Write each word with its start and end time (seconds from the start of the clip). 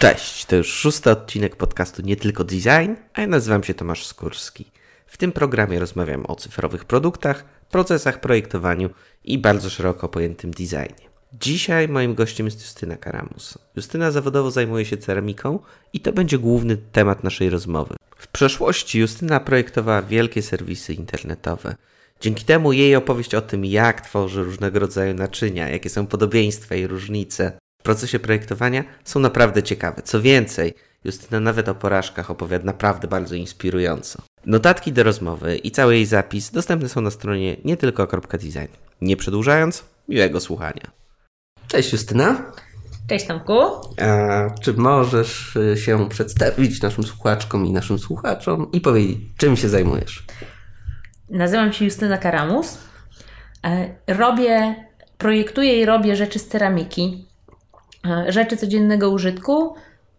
Cześć, 0.00 0.44
to 0.44 0.56
już 0.56 0.72
szósty 0.72 1.10
odcinek 1.10 1.56
podcastu 1.56 2.02
Nie 2.02 2.16
Tylko 2.16 2.44
Design, 2.44 2.92
a 3.14 3.20
ja 3.20 3.26
nazywam 3.26 3.64
się 3.64 3.74
Tomasz 3.74 4.06
Skórski. 4.06 4.70
W 5.06 5.16
tym 5.16 5.32
programie 5.32 5.78
rozmawiam 5.78 6.26
o 6.26 6.36
cyfrowych 6.36 6.84
produktach, 6.84 7.44
procesach, 7.70 8.20
projektowaniu 8.20 8.90
i 9.24 9.38
bardzo 9.38 9.70
szeroko 9.70 10.08
pojętym 10.08 10.50
designie. 10.50 11.10
Dzisiaj 11.40 11.88
moim 11.88 12.14
gościem 12.14 12.46
jest 12.46 12.60
Justyna 12.60 12.96
Karamus. 12.96 13.58
Justyna 13.76 14.10
zawodowo 14.10 14.50
zajmuje 14.50 14.84
się 14.84 14.96
ceramiką 14.96 15.58
i 15.92 16.00
to 16.00 16.12
będzie 16.12 16.38
główny 16.38 16.76
temat 16.76 17.24
naszej 17.24 17.50
rozmowy. 17.50 17.94
W 18.16 18.28
przeszłości 18.28 18.98
Justyna 18.98 19.40
projektowała 19.40 20.02
wielkie 20.02 20.42
serwisy 20.42 20.94
internetowe. 20.94 21.76
Dzięki 22.20 22.44
temu 22.44 22.72
jej 22.72 22.96
opowieść 22.96 23.34
o 23.34 23.40
tym, 23.40 23.64
jak 23.64 24.00
tworzy 24.00 24.44
różnego 24.44 24.78
rodzaju 24.78 25.14
naczynia, 25.14 25.68
jakie 25.68 25.90
są 25.90 26.06
podobieństwa 26.06 26.74
i 26.74 26.86
różnice 26.86 27.52
w 27.80 27.82
procesie 27.82 28.18
projektowania, 28.18 28.84
są 29.04 29.20
naprawdę 29.20 29.62
ciekawe. 29.62 30.02
Co 30.02 30.22
więcej, 30.22 30.74
Justyna 31.04 31.40
nawet 31.40 31.68
o 31.68 31.74
porażkach 31.74 32.30
opowiada 32.30 32.64
naprawdę 32.64 33.08
bardzo 33.08 33.34
inspirująco. 33.34 34.22
Notatki 34.46 34.92
do 34.92 35.02
rozmowy 35.02 35.56
i 35.56 35.70
cały 35.70 35.94
jej 35.94 36.06
zapis 36.06 36.50
dostępne 36.50 36.88
są 36.88 37.00
na 37.00 37.10
stronie 37.10 37.56
nietylko.design. 37.64 38.68
Nie 39.00 39.16
przedłużając, 39.16 39.84
miłego 40.08 40.40
słuchania. 40.40 40.90
Cześć 41.68 41.92
Justyna. 41.92 42.52
Cześć 43.08 43.26
Tomku. 43.26 43.60
A 44.00 44.50
czy 44.60 44.72
możesz 44.72 45.56
y, 45.56 45.76
się 45.76 46.08
przedstawić 46.08 46.82
naszym 46.82 47.04
słuchaczkom 47.04 47.66
i 47.66 47.72
naszym 47.72 47.98
słuchaczom 47.98 48.72
i 48.72 48.80
powiedzieć, 48.80 49.18
czym 49.36 49.56
się 49.56 49.68
zajmujesz? 49.68 50.26
Nazywam 51.30 51.72
się 51.72 51.84
Justyna 51.84 52.18
Karamus. 52.18 52.78
E, 53.64 53.94
robię, 54.06 54.74
projektuję 55.18 55.80
i 55.80 55.84
robię 55.84 56.16
rzeczy 56.16 56.38
z 56.38 56.48
ceramiki. 56.48 57.29
E, 58.06 58.32
rzeczy 58.32 58.56
codziennego 58.56 59.10
użytku, 59.10 59.74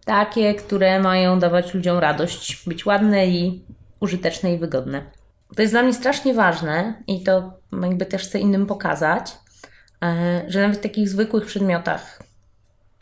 takie, 0.06 0.56
które 0.56 1.00
mają 1.00 1.40
dawać 1.40 1.74
ludziom 1.74 1.98
radość, 1.98 2.64
być 2.68 2.86
ładne 2.86 3.28
i 3.28 3.66
użyteczne 4.00 4.54
i 4.54 4.58
wygodne. 4.58 5.12
To 5.56 5.62
jest 5.62 5.74
dla 5.74 5.84
mnie 5.84 5.94
strasznie 5.94 6.34
ważne 6.34 7.04
i 7.08 7.24
to 7.24 7.54
jakby 7.82 8.06
też 8.06 8.24
chcę 8.24 8.40
innym 8.40 8.66
pokazać, 8.66 9.38
e, 10.04 10.44
że 10.48 10.62
nawet 10.62 10.78
w 10.78 10.84
takich 10.84 11.10
zwykłych 11.10 11.46
przedmiotach 11.46 12.24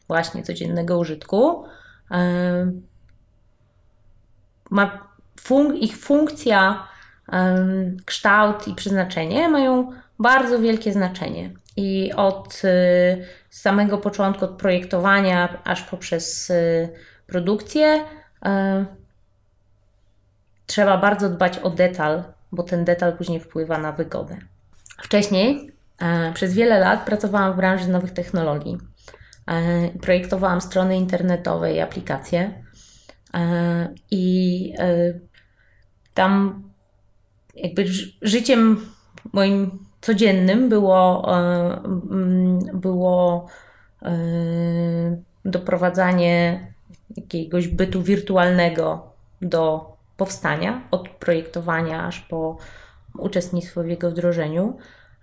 właśnie 0.08 0.44
codziennego 0.44 0.98
użytku 0.98 1.64
ma 4.70 5.08
fun 5.40 5.76
ich 5.76 5.98
funkcja 5.98 6.88
kształt 8.06 8.68
i 8.68 8.76
przeznaczenie 8.76 9.50
mają 9.50 9.92
bardzo 10.20 10.60
wielkie 10.60 10.94
znaczenie. 10.94 11.50
I 11.80 12.14
od 12.14 12.62
y, 12.64 13.26
samego 13.50 13.98
początku, 13.98 14.46
od 14.46 14.52
projektowania 14.52 15.64
aż 15.64 15.82
poprzez 15.82 16.50
y, 16.50 16.90
produkcję, 17.28 17.96
y, 17.96 18.50
trzeba 20.66 20.98
bardzo 20.98 21.30
dbać 21.30 21.58
o 21.58 21.70
detal, 21.70 22.24
bo 22.52 22.64
ten 22.64 22.86
detal 22.86 23.18
później 23.18 23.40
wpływa 23.40 23.78
na 23.78 23.92
wygodę. 23.92 24.38
Wcześniej, 25.02 25.72
przez 26.34 26.54
wiele 26.54 26.80
lat, 26.80 27.06
pracowałam 27.06 27.54
w 27.54 27.56
branży 27.56 27.88
nowych 27.88 28.12
technologii. 28.12 28.78
Projektowałam 30.02 30.62
strony 30.62 30.98
internetowe 30.98 31.74
i 31.74 31.80
aplikacje. 31.80 32.64
I 34.12 34.74
tam 36.14 36.64
jakby 37.56 37.86
życiem 38.22 38.86
moim 39.34 39.89
codziennym 40.02 40.70
było, 40.70 41.32
e, 41.38 41.82
było 42.74 43.48
e, 44.02 44.12
doprowadzanie 45.46 46.68
jakiegoś 47.18 47.68
bytu 47.68 48.02
wirtualnego 48.02 49.14
do 49.42 49.94
powstania, 50.18 50.82
od 50.92 51.10
projektowania 51.10 52.04
aż 52.04 52.20
po 52.20 52.58
uczestnictwo 53.18 53.84
w 53.84 53.88
jego 53.88 54.12
wdrożeniu. 54.12 54.78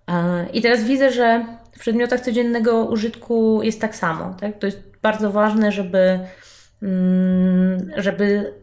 E, 0.08 0.46
I 0.52 0.62
teraz 0.62 0.84
widzę, 0.84 1.12
że 1.12 1.46
w 1.72 1.78
przedmiotach 1.78 2.20
codziennego 2.20 2.84
użytku 2.84 3.62
jest 3.62 3.80
tak 3.80 3.96
samo. 3.96 4.34
Tak? 4.40 4.58
To 4.58 4.66
jest 4.66 4.82
bardzo 5.02 5.30
ważne, 5.30 5.72
żeby, 5.72 6.20
mm, 6.82 7.90
żeby 7.96 8.54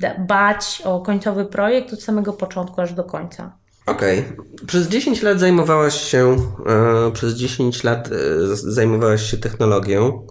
dbać 0.00 0.82
o 0.84 1.00
końcowy 1.00 1.44
projekt 1.44 1.92
od 1.92 2.02
samego 2.02 2.32
początku 2.32 2.80
aż 2.80 2.92
do 2.92 3.04
końca. 3.04 3.61
Okej. 3.86 4.18
Okay. 4.18 4.66
Przez 4.66 4.88
10 4.88 5.22
lat 5.22 5.40
zajmowałaś 5.40 6.00
się, 6.00 6.36
e, 6.66 7.10
przez 7.12 7.34
10 7.34 7.84
lat 7.84 8.08
e, 8.12 8.56
zajmowałaś 8.56 9.30
się 9.30 9.36
technologią. 9.36 10.26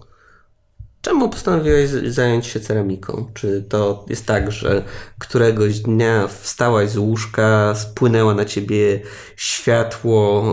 Czemu 1.02 1.28
postanowiłaś 1.28 1.88
zająć 1.88 2.46
się 2.46 2.60
ceramiką? 2.60 3.30
Czy 3.34 3.64
to 3.68 4.04
jest 4.08 4.26
tak, 4.26 4.52
że 4.52 4.82
któregoś 5.18 5.80
dnia 5.80 6.28
wstałaś 6.42 6.90
z 6.90 6.96
łóżka, 6.96 7.74
spłynęła 7.74 8.34
na 8.34 8.44
ciebie 8.44 9.00
światło, 9.36 10.44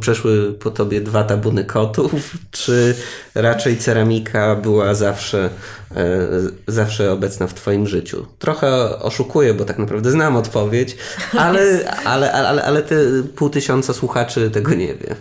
przeszły 0.00 0.52
po 0.52 0.70
tobie 0.70 1.00
dwa 1.00 1.24
tabuny 1.24 1.64
kotów? 1.64 2.12
Czy 2.50 2.94
raczej 3.34 3.76
ceramika 3.76 4.56
była 4.56 4.94
zawsze, 4.94 5.50
e, 5.96 6.28
zawsze 6.66 7.12
obecna 7.12 7.46
w 7.46 7.54
twoim 7.54 7.86
życiu? 7.86 8.26
Trochę 8.38 8.98
oszukuję, 8.98 9.54
bo 9.54 9.64
tak 9.64 9.78
naprawdę 9.78 10.10
znam 10.10 10.36
odpowiedź, 10.36 10.96
ale, 11.32 11.60
ale, 12.04 12.32
ale, 12.32 12.32
ale, 12.32 12.64
ale 12.64 12.82
te 12.82 12.96
pół 13.36 13.50
tysiąca 13.50 13.94
słuchaczy 13.94 14.50
tego 14.50 14.74
nie 14.74 14.94
wie. 14.94 15.16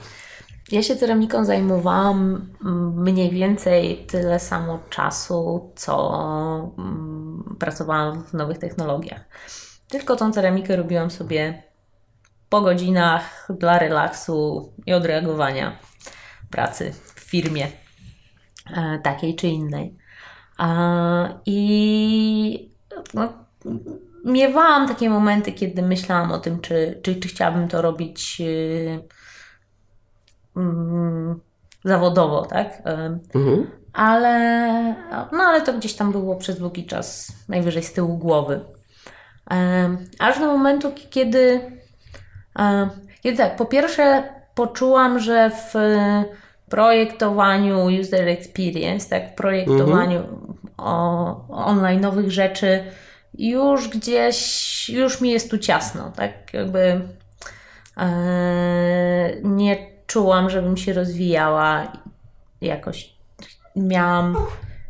Ja 0.72 0.83
się 0.83 0.95
ceramiką 0.95 1.45
zajmowałam 1.45 2.50
mniej 2.95 3.29
więcej 3.29 4.05
tyle 4.07 4.39
samo 4.39 4.79
czasu, 4.89 5.72
co 5.75 6.73
mm, 6.78 7.55
pracowałam 7.59 8.23
w 8.23 8.33
nowych 8.33 8.57
technologiach. 8.57 9.25
Tylko 9.89 10.16
tą 10.16 10.33
ceramikę 10.33 10.75
robiłam 10.75 11.11
sobie 11.11 11.63
po 12.50 12.61
godzinach 12.61 13.47
dla 13.50 13.79
relaksu 13.79 14.69
i 14.85 14.94
odreagowania 14.94 15.79
pracy 16.51 16.94
w 17.16 17.19
firmie 17.19 17.67
e, 18.75 18.99
takiej 19.03 19.35
czy 19.35 19.47
innej. 19.47 19.95
I 21.45 22.72
no, 23.13 23.34
miewałam 24.25 24.88
takie 24.88 25.09
momenty, 25.09 25.51
kiedy 25.51 25.81
myślałam 25.81 26.31
o 26.31 26.39
tym, 26.39 26.61
czy, 26.61 26.99
czy, 27.03 27.16
czy 27.16 27.28
chciałabym 27.28 27.67
to 27.67 27.81
robić 27.81 28.41
y, 28.41 29.03
mm, 30.57 31.40
zawodowo, 31.84 32.45
tak? 32.45 32.81
Mhm. 33.34 33.68
Ale, 33.94 34.95
no, 35.31 35.44
ale 35.44 35.62
to 35.62 35.73
gdzieś 35.73 35.94
tam 35.94 36.12
było 36.12 36.35
przez 36.35 36.59
długi 36.59 36.85
czas 36.85 37.31
najwyżej 37.50 37.84
z 37.84 37.94
tyłu 37.94 38.18
głowy. 38.18 38.59
Aż 40.19 40.40
do 40.40 40.46
momentu, 40.46 40.91
kiedy, 41.09 41.62
kiedy 43.23 43.38
tak, 43.38 43.56
po 43.56 43.66
pierwsze 43.66 44.23
poczułam, 44.56 45.19
że 45.19 45.50
w 45.50 45.73
projektowaniu 46.69 47.85
user 48.01 48.28
experience, 48.28 49.09
tak, 49.09 49.31
w 49.31 49.35
projektowaniu 49.35 50.19
mhm. 50.19 50.57
o, 50.78 51.47
online 51.50 52.01
nowych 52.01 52.31
rzeczy 52.31 52.84
już 53.38 53.88
gdzieś, 53.88 54.90
już 54.90 55.22
mi 55.22 55.31
jest 55.31 55.51
tu 55.51 55.57
ciasno, 55.57 56.12
tak, 56.16 56.53
jakby 56.53 57.01
e, 57.97 58.07
nie 59.44 59.97
czułam, 60.07 60.50
żebym 60.50 60.78
się 60.78 60.94
rozwijała 60.94 61.91
jakoś. 62.62 63.18
Miałam, 63.75 64.38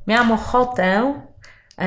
miałam 0.07 0.31
ochotę 0.31 1.13
yy, 1.77 1.85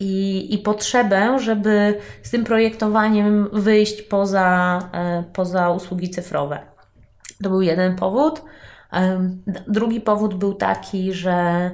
i, 0.00 0.54
i 0.54 0.58
potrzebę, 0.58 1.38
żeby 1.38 2.00
z 2.22 2.30
tym 2.30 2.44
projektowaniem 2.44 3.48
wyjść 3.52 4.02
poza, 4.02 4.78
yy, 4.92 5.24
poza 5.32 5.70
usługi 5.70 6.10
cyfrowe. 6.10 6.58
To 7.42 7.50
był 7.50 7.62
jeden 7.62 7.96
powód. 7.96 8.42
Yy, 8.92 9.00
drugi 9.68 10.00
powód 10.00 10.34
był 10.34 10.54
taki, 10.54 11.12
że 11.12 11.70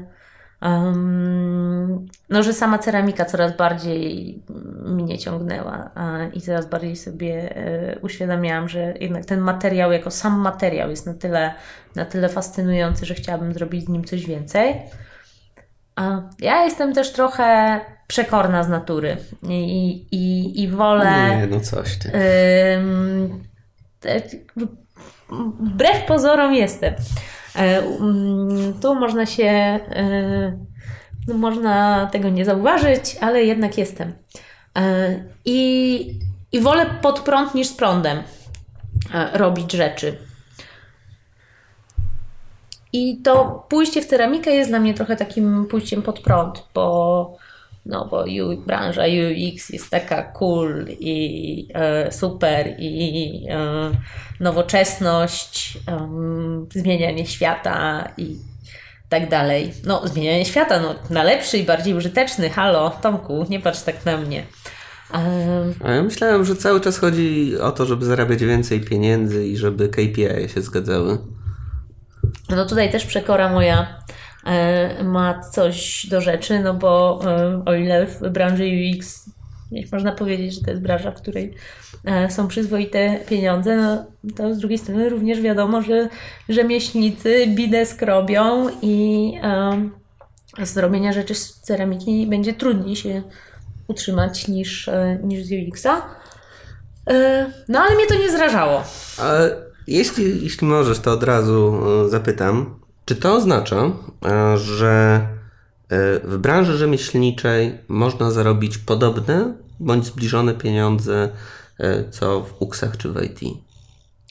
no, 2.28 2.42
że 2.42 2.52
sama 2.52 2.78
ceramika 2.78 3.24
coraz 3.24 3.56
bardziej 3.56 4.42
mnie 4.84 5.18
ciągnęła 5.18 5.90
i 6.32 6.40
coraz 6.40 6.66
bardziej 6.66 6.96
sobie 6.96 7.56
e, 7.56 7.98
uświadamiałam, 7.98 8.68
że 8.68 8.94
jednak 9.00 9.24
ten 9.24 9.40
materiał 9.40 9.92
jako 9.92 10.10
sam 10.10 10.40
materiał 10.40 10.90
jest 10.90 11.06
na 11.06 11.14
tyle, 11.14 11.54
na 11.94 12.04
tyle 12.04 12.28
fascynujący, 12.28 13.06
że 13.06 13.14
chciałabym 13.14 13.52
zrobić 13.52 13.84
z 13.84 13.88
nim 13.88 14.04
coś 14.04 14.26
więcej. 14.26 14.74
A 15.96 16.22
ja 16.40 16.64
jestem 16.64 16.94
też 16.94 17.12
trochę 17.12 17.80
przekorna 18.06 18.62
z 18.62 18.68
natury 18.68 19.16
i, 19.48 19.92
i, 20.12 20.62
i 20.62 20.68
wolę. 20.68 21.36
Nie, 21.40 21.46
no 21.46 21.60
coś 21.60 21.98
ty. 21.98 22.10
wbrew 25.60 26.04
pozorom 26.06 26.54
jestem. 26.54 26.94
E, 27.56 27.78
mm, 27.82 28.74
tu 28.80 28.94
można 28.94 29.26
się, 29.26 29.44
e, 29.44 30.58
no 31.28 31.34
można 31.34 32.06
tego 32.06 32.28
nie 32.28 32.44
zauważyć, 32.44 33.16
ale 33.20 33.44
jednak 33.44 33.78
jestem. 33.78 34.12
E, 34.78 35.24
I, 35.44 36.20
i 36.52 36.60
wolę 36.60 36.86
pod 37.02 37.20
prąd 37.20 37.54
niż 37.54 37.68
z 37.68 37.72
prądem 37.72 38.22
robić 39.32 39.72
rzeczy. 39.72 40.18
I 42.92 43.22
to 43.22 43.66
pójście 43.68 44.02
w 44.02 44.06
ceramikę 44.06 44.50
jest 44.50 44.70
dla 44.70 44.80
mnie 44.80 44.94
trochę 44.94 45.16
takim 45.16 45.66
pójściem 45.66 46.02
pod 46.02 46.20
prąd, 46.20 46.68
bo, 46.74 47.36
no, 47.86 48.08
bo 48.10 48.24
U, 48.24 48.56
branża 48.66 49.02
UX 49.02 49.70
jest 49.70 49.90
taka 49.90 50.22
cool 50.22 50.86
i 50.88 51.68
e, 51.74 52.12
super 52.12 52.74
i 52.78 53.46
e, 53.50 53.90
nowoczesność, 54.40 55.78
e, 55.88 56.08
zmienianie 56.74 57.26
świata 57.26 58.08
i 58.16 58.36
tak 59.08 59.28
dalej. 59.28 59.72
No, 59.84 60.08
zmienianie 60.08 60.44
świata, 60.44 60.80
no, 60.80 60.94
na 61.10 61.22
lepszy 61.22 61.58
i 61.58 61.64
bardziej 61.64 61.94
użyteczny. 61.94 62.50
Halo, 62.50 62.90
Tomku, 62.90 63.46
nie 63.48 63.60
patrz 63.60 63.82
tak 63.82 64.04
na 64.04 64.16
mnie. 64.16 64.44
A 65.84 65.90
ja 65.90 66.02
myślałem, 66.02 66.44
że 66.44 66.56
cały 66.56 66.80
czas 66.80 66.98
chodzi 66.98 67.58
o 67.60 67.72
to, 67.72 67.86
żeby 67.86 68.04
zarabiać 68.04 68.44
więcej 68.44 68.80
pieniędzy 68.80 69.46
i 69.46 69.56
żeby 69.56 69.88
KPI 69.88 70.48
się 70.54 70.62
zgadzały. 70.62 71.18
No 72.48 72.66
tutaj 72.66 72.92
też 72.92 73.06
przekora 73.06 73.52
moja 73.52 74.04
ma 75.04 75.40
coś 75.40 76.06
do 76.06 76.20
rzeczy, 76.20 76.60
no 76.60 76.74
bo 76.74 77.20
e, 77.24 77.62
o 77.66 77.74
ile 77.74 78.06
w 78.06 78.20
branży 78.20 78.64
UX 78.64 79.30
można 79.92 80.12
powiedzieć, 80.12 80.54
że 80.54 80.60
to 80.60 80.70
jest 80.70 80.82
branża, 80.82 81.10
w 81.10 81.14
której 81.14 81.54
e, 82.04 82.30
są 82.30 82.48
przyzwoite 82.48 83.20
pieniądze, 83.28 83.76
no 83.76 84.04
to 84.36 84.54
z 84.54 84.58
drugiej 84.58 84.78
strony 84.78 85.08
również 85.08 85.40
wiadomo, 85.40 85.82
że 85.82 86.08
rzemieślnicy 86.48 87.46
bidesk 87.46 88.02
robią 88.02 88.66
i 88.82 89.32
z 90.62 90.76
robienia 90.76 91.12
rzeczy 91.12 91.34
z 91.34 91.60
ceramiki 91.60 92.26
będzie 92.26 92.52
trudniej 92.52 92.96
się 92.96 93.22
utrzymać 93.88 94.48
niż, 94.48 94.90
niż 95.22 95.44
z 95.44 95.68
UX-a. 95.68 96.02
No 97.68 97.80
ale 97.80 97.94
mnie 97.94 98.06
to 98.06 98.14
nie 98.14 98.30
zrażało. 98.30 98.82
Jeśli, 99.86 100.44
jeśli 100.44 100.66
możesz, 100.66 100.98
to 100.98 101.12
od 101.12 101.22
razu 101.22 101.80
e, 102.06 102.08
zapytam, 102.08 102.80
czy 103.04 103.16
to 103.16 103.34
oznacza, 103.34 103.76
e, 104.26 104.58
że 104.58 105.20
e, 105.88 106.20
w 106.24 106.38
branży 106.38 106.76
rzemieślniczej 106.76 107.78
można 107.88 108.30
zarobić 108.30 108.78
podobne 108.78 109.54
bądź 109.80 110.04
zbliżone 110.04 110.54
pieniądze 110.54 111.28
co 112.10 112.40
w 112.40 112.62
UKS-ach 112.62 112.96
czy 112.96 113.08
w 113.08 113.22
IT? 113.22 113.40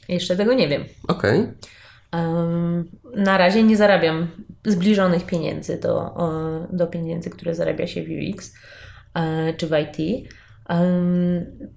Jeszcze 0.09 0.35
tego 0.35 0.53
nie 0.53 0.67
wiem. 0.67 0.83
Okej. 1.07 1.39
Okay. 1.39 2.85
Na 3.15 3.37
razie 3.37 3.63
nie 3.63 3.77
zarabiam 3.77 4.27
zbliżonych 4.65 5.25
pieniędzy 5.25 5.77
do, 5.77 6.15
do 6.73 6.87
pieniędzy, 6.87 7.29
które 7.29 7.55
zarabia 7.55 7.87
się 7.87 8.03
w 8.03 8.07
UX 8.07 8.53
czy 9.57 9.67
w 9.67 9.71
IT. 9.71 10.27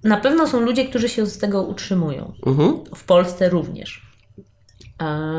Na 0.03 0.17
pewno 0.17 0.47
są 0.47 0.59
ludzie, 0.59 0.85
którzy 0.85 1.09
się 1.09 1.25
z 1.25 1.37
tego 1.37 1.63
utrzymują. 1.63 2.33
Mhm. 2.45 2.83
W 2.95 3.03
Polsce 3.03 3.49
również. 3.49 4.06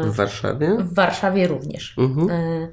W 0.05 0.17
Warszawie? 0.17 0.77
W 0.79 0.95
Warszawie 0.95 1.47
również. 1.47 1.95
Mhm. 1.99 2.31
E, 2.31 2.69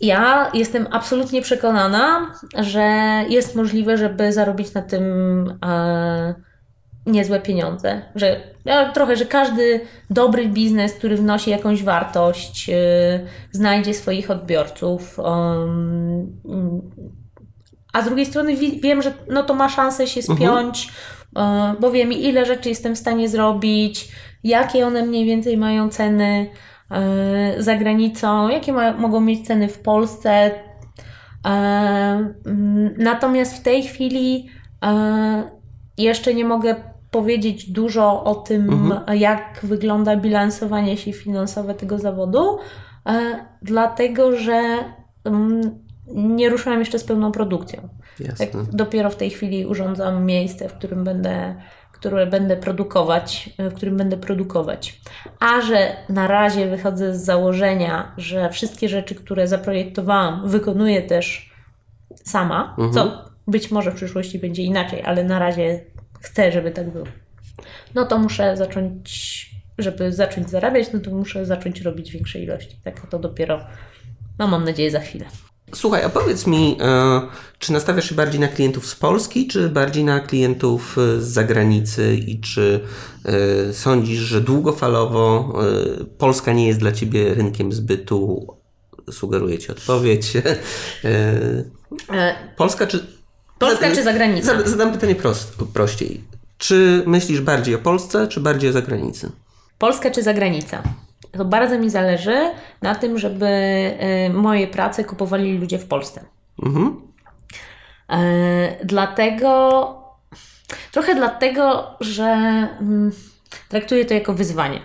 ja 0.00 0.50
jestem 0.54 0.86
absolutnie 0.90 1.42
przekonana, 1.42 2.34
że 2.58 2.82
jest 3.28 3.54
możliwe, 3.56 3.98
żeby 3.98 4.32
zarobić 4.32 4.74
na 4.74 4.82
tym 4.82 5.04
e, 5.64 6.34
niezłe 7.06 7.40
pieniądze. 7.40 8.02
Że 8.14 8.40
trochę, 8.94 9.16
że 9.16 9.26
każdy 9.26 9.80
dobry 10.10 10.48
biznes, 10.48 10.92
który 10.92 11.16
wnosi 11.16 11.50
jakąś 11.50 11.82
wartość, 11.82 12.70
e, 12.70 12.74
znajdzie 13.52 13.94
swoich 13.94 14.30
odbiorców 14.30 15.18
a 17.92 18.02
z 18.02 18.04
drugiej 18.04 18.26
strony 18.26 18.56
wiem, 18.56 19.02
że 19.02 19.12
no 19.28 19.42
to 19.42 19.54
ma 19.54 19.68
szansę 19.68 20.06
się 20.06 20.20
mhm. 20.20 20.38
spiąć, 20.38 20.86
mhm. 20.86 21.04
Bo 21.80 21.90
wiem 21.90 22.12
ile 22.12 22.46
rzeczy 22.46 22.68
jestem 22.68 22.94
w 22.94 22.98
stanie 22.98 23.28
zrobić, 23.28 24.08
jakie 24.44 24.86
one 24.86 25.06
mniej 25.06 25.24
więcej 25.24 25.56
mają 25.56 25.88
ceny 25.88 26.50
e, 26.90 27.62
za 27.62 27.76
granicą, 27.76 28.48
jakie 28.48 28.72
ma, 28.72 28.92
mogą 28.92 29.20
mieć 29.20 29.46
ceny 29.46 29.68
w 29.68 29.78
Polsce. 29.78 30.30
E, 30.30 30.50
mm, 32.46 32.94
natomiast 32.98 33.56
w 33.56 33.62
tej 33.62 33.82
chwili 33.82 34.48
jeszcze 35.98 36.34
nie 36.34 36.44
mogę 36.44 36.74
powiedzieć 37.10 37.70
dużo 37.70 38.24
o 38.24 38.34
tym, 38.34 38.70
mhm. 38.70 39.18
jak 39.18 39.60
wygląda 39.62 40.16
bilansowanie 40.16 40.96
się 40.96 41.12
finansowe 41.12 41.74
tego 41.74 41.98
zawodu, 41.98 42.58
dlatego 43.62 44.36
że 44.36 44.62
mm, 45.24 45.87
nie 46.14 46.48
ruszyłam 46.48 46.78
jeszcze 46.78 46.98
z 46.98 47.04
pełną 47.04 47.32
produkcją. 47.32 47.88
Tak 48.38 48.48
dopiero 48.72 49.10
w 49.10 49.16
tej 49.16 49.30
chwili 49.30 49.66
urządzam 49.66 50.24
miejsce, 50.24 50.68
w 50.68 50.74
którym 50.74 51.04
będę, 51.04 51.54
które 51.92 52.26
będę 52.26 52.56
produkować, 52.56 53.50
w 53.58 53.74
którym 53.74 53.96
będę 53.96 54.16
produkować. 54.16 55.00
A 55.40 55.60
że 55.60 55.96
na 56.08 56.26
razie 56.26 56.66
wychodzę 56.66 57.14
z 57.14 57.24
założenia, 57.24 58.12
że 58.16 58.50
wszystkie 58.50 58.88
rzeczy, 58.88 59.14
które 59.14 59.48
zaprojektowałam, 59.48 60.48
wykonuję 60.48 61.02
też 61.02 61.52
sama, 62.24 62.74
mhm. 62.78 62.92
co 62.92 63.24
być 63.46 63.70
może 63.70 63.90
w 63.90 63.94
przyszłości 63.94 64.38
będzie 64.38 64.62
inaczej, 64.62 65.02
ale 65.04 65.24
na 65.24 65.38
razie 65.38 65.84
chcę, 66.20 66.52
żeby 66.52 66.70
tak 66.70 66.90
było. 66.90 67.06
No 67.94 68.04
to 68.04 68.18
muszę 68.18 68.56
zacząć, 68.56 69.50
żeby 69.78 70.12
zacząć 70.12 70.50
zarabiać, 70.50 70.92
no 70.92 71.00
to 71.00 71.10
muszę 71.10 71.46
zacząć 71.46 71.80
robić 71.80 72.10
większe 72.12 72.38
ilości. 72.38 72.76
Tak 72.84 73.06
to 73.10 73.18
dopiero, 73.18 73.60
no 74.38 74.46
mam 74.46 74.64
nadzieję, 74.64 74.90
za 74.90 75.00
chwilę. 75.00 75.24
Słuchaj, 75.74 76.04
a 76.04 76.08
powiedz 76.08 76.46
mi, 76.46 76.76
e, 76.80 77.20
czy 77.58 77.72
nastawiasz 77.72 78.08
się 78.08 78.14
bardziej 78.14 78.40
na 78.40 78.48
klientów 78.48 78.86
z 78.86 78.94
Polski, 78.94 79.48
czy 79.48 79.68
bardziej 79.68 80.04
na 80.04 80.20
klientów 80.20 80.96
e, 80.98 81.20
z 81.20 81.26
zagranicy 81.26 82.14
i 82.14 82.40
czy 82.40 82.80
e, 83.24 83.72
sądzisz, 83.72 84.18
że 84.18 84.40
długofalowo 84.40 85.54
Polska 86.18 86.52
nie 86.52 86.66
jest 86.66 86.78
dla 86.78 86.92
Ciebie 86.92 87.34
rynkiem 87.34 87.72
zbytu? 87.72 88.46
Sugeruję 89.10 89.58
Ci 89.58 89.72
odpowiedź. 89.72 90.32
Polska 92.56 92.86
czy... 92.86 93.06
Polska 93.58 93.94
czy 93.94 94.02
zagranica? 94.02 94.68
Zadam 94.68 94.92
pytanie 94.92 95.14
prost, 95.14 95.56
prościej. 95.74 96.24
Czy 96.58 97.02
myślisz 97.06 97.40
bardziej 97.40 97.74
o 97.74 97.78
Polsce, 97.78 98.28
czy 98.28 98.40
bardziej 98.40 98.70
o 98.70 98.72
zagranicy? 98.72 99.30
Polska 99.78 100.10
czy 100.10 100.22
zagranica? 100.22 100.82
To 101.32 101.44
bardzo 101.44 101.78
mi 101.78 101.90
zależy 101.90 102.36
na 102.82 102.94
tym, 102.94 103.18
żeby 103.18 103.46
y, 103.46 104.32
moje 104.32 104.66
prace 104.66 105.04
kupowali 105.04 105.58
ludzie 105.58 105.78
w 105.78 105.86
Polsce. 105.86 106.24
Mhm. 106.62 107.00
E, 108.10 108.84
dlatego, 108.84 109.94
trochę 110.92 111.14
dlatego, 111.14 111.86
że 112.00 112.24
mm, 112.80 113.12
traktuję 113.68 114.04
to 114.04 114.14
jako 114.14 114.34
wyzwanie. 114.34 114.80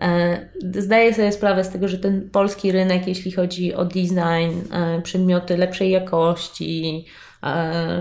E, 0.00 0.48
zdaję 0.74 1.14
sobie 1.14 1.32
sprawę 1.32 1.64
z 1.64 1.70
tego, 1.70 1.88
że 1.88 1.98
ten 1.98 2.30
polski 2.30 2.72
rynek, 2.72 3.06
jeśli 3.06 3.32
chodzi 3.32 3.74
o 3.74 3.84
design, 3.84 4.72
przedmioty 5.02 5.56
lepszej 5.56 5.90
jakości, 5.90 7.06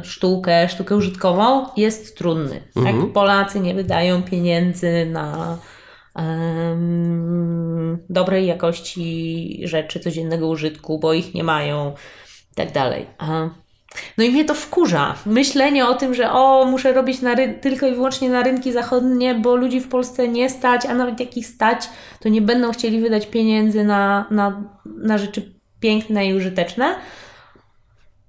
sztukę, 0.03 0.69
sztukę 0.69 0.95
użytkową, 0.95 1.65
jest 1.77 2.17
trudny. 2.17 2.61
Tak? 2.73 2.85
Mhm. 2.85 3.01
Tak? 3.01 3.13
Polacy 3.13 3.59
nie 3.59 3.73
wydają 3.73 4.23
pieniędzy 4.23 5.05
na 5.05 5.57
dobrej 8.09 8.47
jakości 8.47 9.61
rzeczy 9.63 9.99
codziennego 9.99 10.47
użytku, 10.47 10.99
bo 10.99 11.13
ich 11.13 11.33
nie 11.33 11.43
mają 11.43 11.93
i 12.51 12.55
tak 12.55 12.71
dalej. 12.71 13.05
No 14.17 14.23
i 14.23 14.29
mnie 14.29 14.45
to 14.45 14.53
wkurza. 14.53 15.15
Myślenie 15.25 15.87
o 15.87 15.93
tym, 15.93 16.13
że 16.13 16.31
o, 16.31 16.65
muszę 16.65 16.93
robić 16.93 17.21
na 17.21 17.35
tylko 17.61 17.87
i 17.87 17.95
wyłącznie 17.95 18.29
na 18.29 18.43
rynki 18.43 18.71
zachodnie, 18.71 19.35
bo 19.35 19.55
ludzi 19.55 19.81
w 19.81 19.89
Polsce 19.89 20.27
nie 20.27 20.49
stać, 20.49 20.85
a 20.85 20.93
nawet 20.93 21.19
jak 21.19 21.37
ich 21.37 21.47
stać, 21.47 21.89
to 22.19 22.29
nie 22.29 22.41
będą 22.41 22.71
chcieli 22.71 23.01
wydać 23.01 23.27
pieniędzy 23.27 23.83
na, 23.83 24.25
na, 24.31 24.63
na 24.85 25.17
rzeczy 25.17 25.53
piękne 25.79 26.27
i 26.27 26.33
użyteczne. 26.33 26.95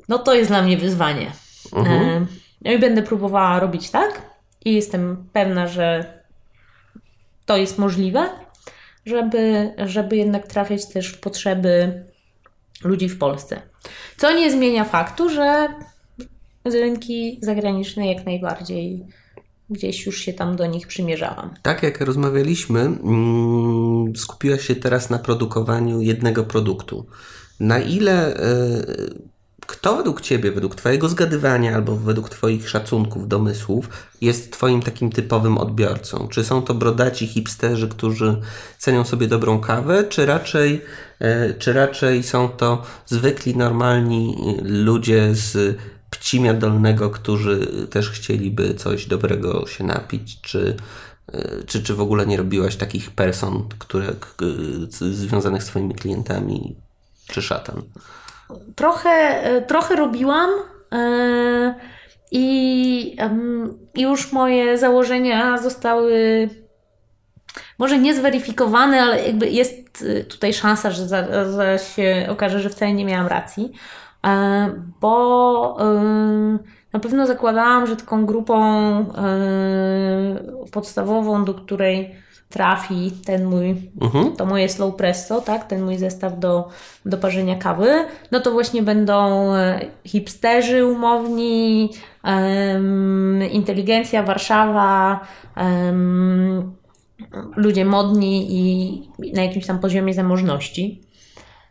No 0.09 0.19
to 0.19 0.35
jest 0.35 0.51
dla 0.51 0.63
mnie 0.63 0.77
wyzwanie. 0.77 1.31
Mhm. 1.73 2.27
No 2.65 2.73
i 2.73 2.79
będę 2.79 3.03
próbowała 3.03 3.61
robić 3.61 3.91
tak 3.91 4.23
i 4.65 4.75
jestem 4.75 5.29
pewna, 5.33 5.67
że 5.67 6.20
to 7.51 7.57
jest 7.57 7.79
możliwe, 7.79 8.29
żeby, 9.07 9.75
żeby 9.79 10.17
jednak 10.17 10.47
trafiać 10.47 10.87
też 10.87 11.09
w 11.09 11.21
potrzeby 11.21 12.05
ludzi 12.85 13.09
w 13.09 13.19
Polsce. 13.19 13.63
Co 14.17 14.33
nie 14.33 14.53
zmienia 14.53 14.85
faktu, 14.85 15.29
że 15.29 15.69
rynki 16.65 17.39
zagraniczne 17.43 18.13
jak 18.13 18.27
najbardziej 18.27 19.07
gdzieś 19.71 20.07
już 20.07 20.19
się 20.19 20.33
tam 20.33 20.57
do 20.57 20.67
nich 20.67 20.87
przymierzałam. 20.87 21.55
Tak 21.63 21.83
jak 21.83 22.01
rozmawialiśmy, 22.01 22.81
mm, 22.81 24.17
skupiłaś 24.17 24.67
się 24.67 24.77
teraz 24.77 25.11
na 25.11 25.19
produkowaniu 25.19 26.01
jednego 26.01 26.45
produktu. 26.45 27.07
Na 27.61 27.79
ile 27.79 28.37
e, 28.37 28.41
kto 29.71 29.97
według 29.97 30.21
Ciebie, 30.21 30.53
według 30.53 30.75
Twojego 30.75 31.09
zgadywania 31.09 31.75
albo 31.75 31.97
według 31.97 32.29
Twoich 32.29 32.69
szacunków, 32.69 33.29
domysłów 33.29 33.89
jest 34.21 34.53
Twoim 34.53 34.83
takim 34.83 35.11
typowym 35.11 35.59
odbiorcą? 35.59 36.29
Czy 36.29 36.45
są 36.45 36.63
to 36.63 36.75
brodaci 36.75 37.27
hipsterzy, 37.27 37.89
którzy 37.89 38.41
cenią 38.79 39.05
sobie 39.05 39.29
dobrą 39.29 39.61
kawę, 39.61 40.05
czy 40.05 40.27
raczej, 40.27 40.83
e, 41.19 41.55
czy 41.55 41.73
raczej 41.73 42.23
są 42.23 42.49
to 42.49 42.83
zwykli, 43.07 43.57
normalni 43.57 44.37
ludzie 44.63 45.35
z 45.35 45.79
Pcimia 46.11 46.55
Dolnego, 46.55 47.11
którzy 47.11 47.87
też 47.91 48.11
chcieliby 48.11 48.75
coś 48.75 49.07
dobrego 49.07 49.67
się 49.67 49.85
napić, 49.85 50.41
czy 50.41 50.77
E, 51.33 51.65
czy, 51.67 51.83
czy 51.83 51.95
w 51.95 52.01
ogóle 52.01 52.27
nie 52.27 52.37
robiłaś 52.37 52.77
takich 52.77 53.11
person, 53.11 53.69
które, 53.79 54.15
związanych 55.13 55.63
z 55.63 55.67
Twoimi 55.67 55.95
klientami, 55.95 56.77
czy 57.27 57.43
szatan? 57.43 57.83
Trochę, 58.77 59.11
e, 59.11 59.63
trochę 59.63 59.97
robiłam 59.97 60.51
e, 60.93 61.75
i 62.33 63.17
już 63.97 64.33
moje 64.33 64.79
założenia 64.79 65.59
zostały 65.59 66.49
może 67.79 67.99
nie 67.99 68.15
zweryfikowane, 68.15 69.03
ale 69.03 69.27
jakby 69.27 69.49
jest 69.49 70.05
e, 70.09 70.25
tutaj 70.25 70.53
szansa, 70.53 70.91
że 70.91 71.09
za, 71.09 71.53
za 71.53 71.79
się 71.79 72.27
okaże, 72.31 72.61
że 72.61 72.71
wcale 72.71 72.93
nie 72.93 73.05
miałam 73.05 73.27
racji, 73.27 73.73
bo 75.01 75.77
na 76.93 77.01
pewno 77.01 77.27
zakładałam, 77.27 77.87
że 77.87 77.97
taką 77.97 78.27
grupą 78.27 79.07
podstawową, 80.73 81.45
do 81.45 81.55
której 81.55 82.15
trafi 82.51 83.13
ten 83.27 83.45
mój 83.45 83.91
Mhm. 84.01 84.37
to 84.37 84.47
moje 84.47 84.69
slow 84.69 84.97
presso, 84.97 85.41
tak, 85.41 85.65
ten 85.69 85.83
mój 85.85 85.99
zestaw 85.99 86.39
do, 86.39 86.69
do 87.07 87.19
parzenia 87.19 87.57
kawy, 87.57 88.05
no 88.31 88.41
to 88.41 88.51
właśnie 88.53 88.83
będą 88.83 89.55
e, 89.55 89.81
hipsterzy 90.05 90.85
umowni, 90.87 91.91
em, 92.25 93.43
inteligencja, 93.51 94.23
Warszawa, 94.23 95.21
em, 95.57 96.73
ludzie 97.57 97.85
modni 97.85 98.47
i 98.51 99.33
na 99.35 99.43
jakimś 99.43 99.67
tam 99.67 99.79
poziomie 99.79 100.15
zamożności. 100.15 101.01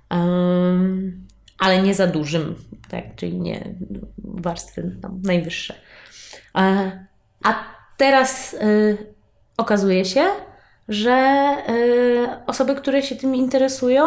Em, 0.10 1.28
ale 1.60 1.82
nie 1.82 1.94
za 1.94 2.08
dużym, 2.08 2.56
tak, 2.90 3.16
czyli 3.16 3.40
nie 3.40 3.76
warstwy 4.18 4.98
tam 5.02 5.22
najwyższe. 5.24 5.74
E, 6.58 6.92
A 7.44 7.54
teraz 7.98 8.54
e, 8.54 8.98
okazuje 9.58 10.06
się, 10.06 10.22
że 10.90 11.12
e, 11.12 12.44
osoby, 12.48 12.76
które 12.76 13.02
się 13.02 13.16
tym 13.16 13.36
interesują, 13.36 14.06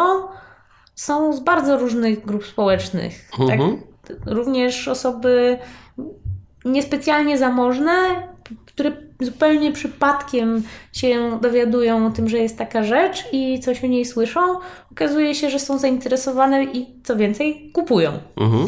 są 0.95 1.33
z 1.33 1.39
bardzo 1.39 1.77
różnych 1.77 2.25
grup 2.25 2.45
społecznych. 2.45 3.29
Tak? 3.31 3.59
Mhm. 3.59 3.81
Również 4.25 4.87
osoby 4.87 5.57
niespecjalnie 6.65 7.37
zamożne, 7.37 7.91
które 8.65 8.91
zupełnie 9.21 9.71
przypadkiem 9.71 10.63
się 10.93 11.39
dowiadują 11.41 12.07
o 12.07 12.09
tym, 12.09 12.29
że 12.29 12.37
jest 12.37 12.57
taka 12.57 12.83
rzecz 12.83 13.23
i 13.31 13.59
coś 13.59 13.83
o 13.83 13.87
niej 13.87 14.05
słyszą. 14.05 14.39
Okazuje 14.91 15.35
się, 15.35 15.49
że 15.49 15.59
są 15.59 15.77
zainteresowane 15.77 16.63
i 16.63 16.85
co 17.03 17.15
więcej, 17.15 17.71
kupują. 17.73 18.11
Mhm. 18.37 18.65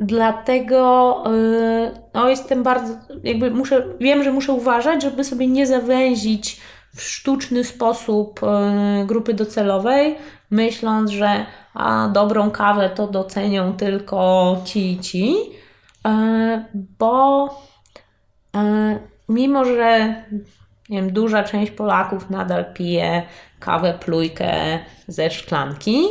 Dlatego 0.00 1.22
y, 1.26 1.90
no, 2.14 2.28
jestem 2.28 2.62
bardzo, 2.62 2.94
jakby 3.22 3.50
muszę, 3.50 3.84
wiem, 4.00 4.22
że 4.24 4.32
muszę 4.32 4.52
uważać, 4.52 5.02
żeby 5.02 5.24
sobie 5.24 5.46
nie 5.46 5.66
zawęzić 5.66 6.60
w 6.94 7.02
sztuczny 7.02 7.64
sposób 7.64 8.40
y, 8.42 9.06
grupy 9.06 9.34
docelowej, 9.34 10.16
myśląc, 10.50 11.10
że 11.10 11.46
a, 11.74 12.08
dobrą 12.08 12.50
kawę 12.50 12.90
to 12.90 13.06
docenią 13.06 13.72
tylko 13.72 14.56
ci 14.64 14.92
i 14.92 15.00
ci, 15.00 15.34
y, 16.06 16.64
bo 16.98 17.46
y, 18.56 18.58
mimo, 19.28 19.64
że 19.64 20.14
nie 20.88 21.02
wiem, 21.02 21.12
duża 21.12 21.42
część 21.42 21.72
Polaków 21.72 22.30
nadal 22.30 22.64
pije 22.74 23.22
kawę 23.60 23.94
plujkę 24.00 24.78
ze 25.08 25.30
szklanki, 25.30 26.04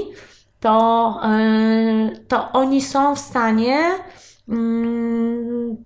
to, 0.60 1.20
yy, 1.24 2.20
to 2.28 2.52
oni 2.52 2.82
są 2.82 3.16
w 3.16 3.20
stanie 3.20 3.78
mm, 4.50 5.78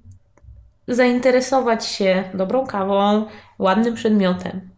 zainteresować 0.87 1.85
się 1.85 2.23
dobrą 2.33 2.67
kawą, 2.67 3.25
ładnym 3.59 3.93
przedmiotem. 3.95 4.69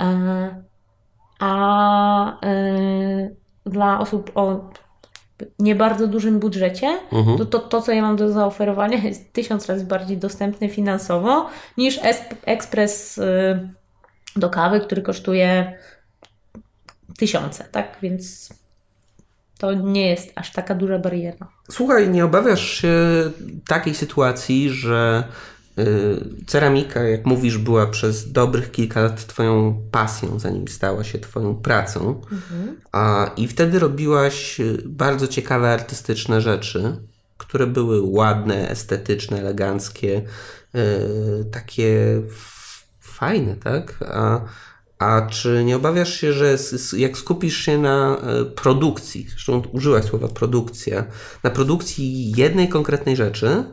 Yy, 0.00 0.04
A 1.40 2.38
yy, 2.42 3.36
dla 3.66 3.98
osób 4.00 4.30
o 4.34 4.70
nie 5.58 5.74
bardzo 5.74 6.06
dużym 6.06 6.40
budżecie, 6.40 6.98
Mhm. 7.12 7.38
to, 7.38 7.44
to 7.44 7.58
to, 7.58 7.82
co 7.82 7.92
ja 7.92 8.02
mam 8.02 8.16
do 8.16 8.32
zaoferowania, 8.32 8.98
jest 8.98 9.32
tysiąc 9.32 9.66
razy 9.66 9.84
bardziej 9.84 10.16
dostępne 10.18 10.68
finansowo 10.68 11.46
niż 11.76 11.98
es- 12.04 12.24
ekspres 12.44 13.18
y, 13.18 13.68
do 14.36 14.50
kawy, 14.50 14.80
który 14.80 15.02
kosztuje 15.02 15.78
tysiące, 17.18 17.64
tak? 17.64 17.98
Więc 18.02 18.48
to 19.58 19.74
nie 19.74 20.10
jest 20.10 20.32
aż 20.34 20.52
taka 20.52 20.74
duża 20.74 20.98
bariera. 20.98 21.48
Słuchaj, 21.70 22.10
nie 22.10 22.24
obawiasz 22.24 22.70
się 22.70 22.94
takiej 23.66 23.94
sytuacji, 23.94 24.70
że 24.70 25.24
y, 25.78 26.44
ceramika, 26.46 27.02
jak 27.02 27.26
mówisz, 27.26 27.58
była 27.58 27.86
przez 27.86 28.32
dobrych 28.32 28.70
kilka 28.70 29.00
lat 29.02 29.26
Twoją 29.26 29.82
pasją, 29.90 30.38
zanim 30.38 30.68
stała 30.68 31.04
się 31.04 31.18
Twoją 31.18 31.54
pracą, 31.54 32.20
a, 32.92 33.30
i 33.36 33.48
wtedy 33.48 33.78
robiłaś 33.78 34.60
y, 34.60 34.82
bardzo 34.86 35.28
ciekawe 35.28 35.72
artystyczne 35.72 36.40
rzeczy, 36.40 36.96
które 37.38 37.66
były 37.66 38.00
ładne, 38.02 38.70
estetyczne, 38.70 39.40
eleganckie, 39.40 40.22
y, 40.74 41.44
takie 41.44 42.22
fajne, 43.00 43.56
tak? 43.56 43.98
A, 44.12 44.40
a 44.98 45.26
czy 45.30 45.64
nie 45.64 45.76
obawiasz 45.76 46.20
się, 46.20 46.32
że 46.32 46.56
jak 46.96 47.18
skupisz 47.18 47.56
się 47.56 47.78
na 47.78 48.16
e, 48.16 48.44
produkcji, 48.44 49.26
zresztą 49.30 49.62
użyłaś 49.72 50.04
słowa 50.04 50.28
produkcja, 50.28 51.04
na 51.42 51.50
produkcji 51.50 52.32
jednej 52.36 52.68
konkretnej 52.68 53.16
rzeczy, 53.16 53.64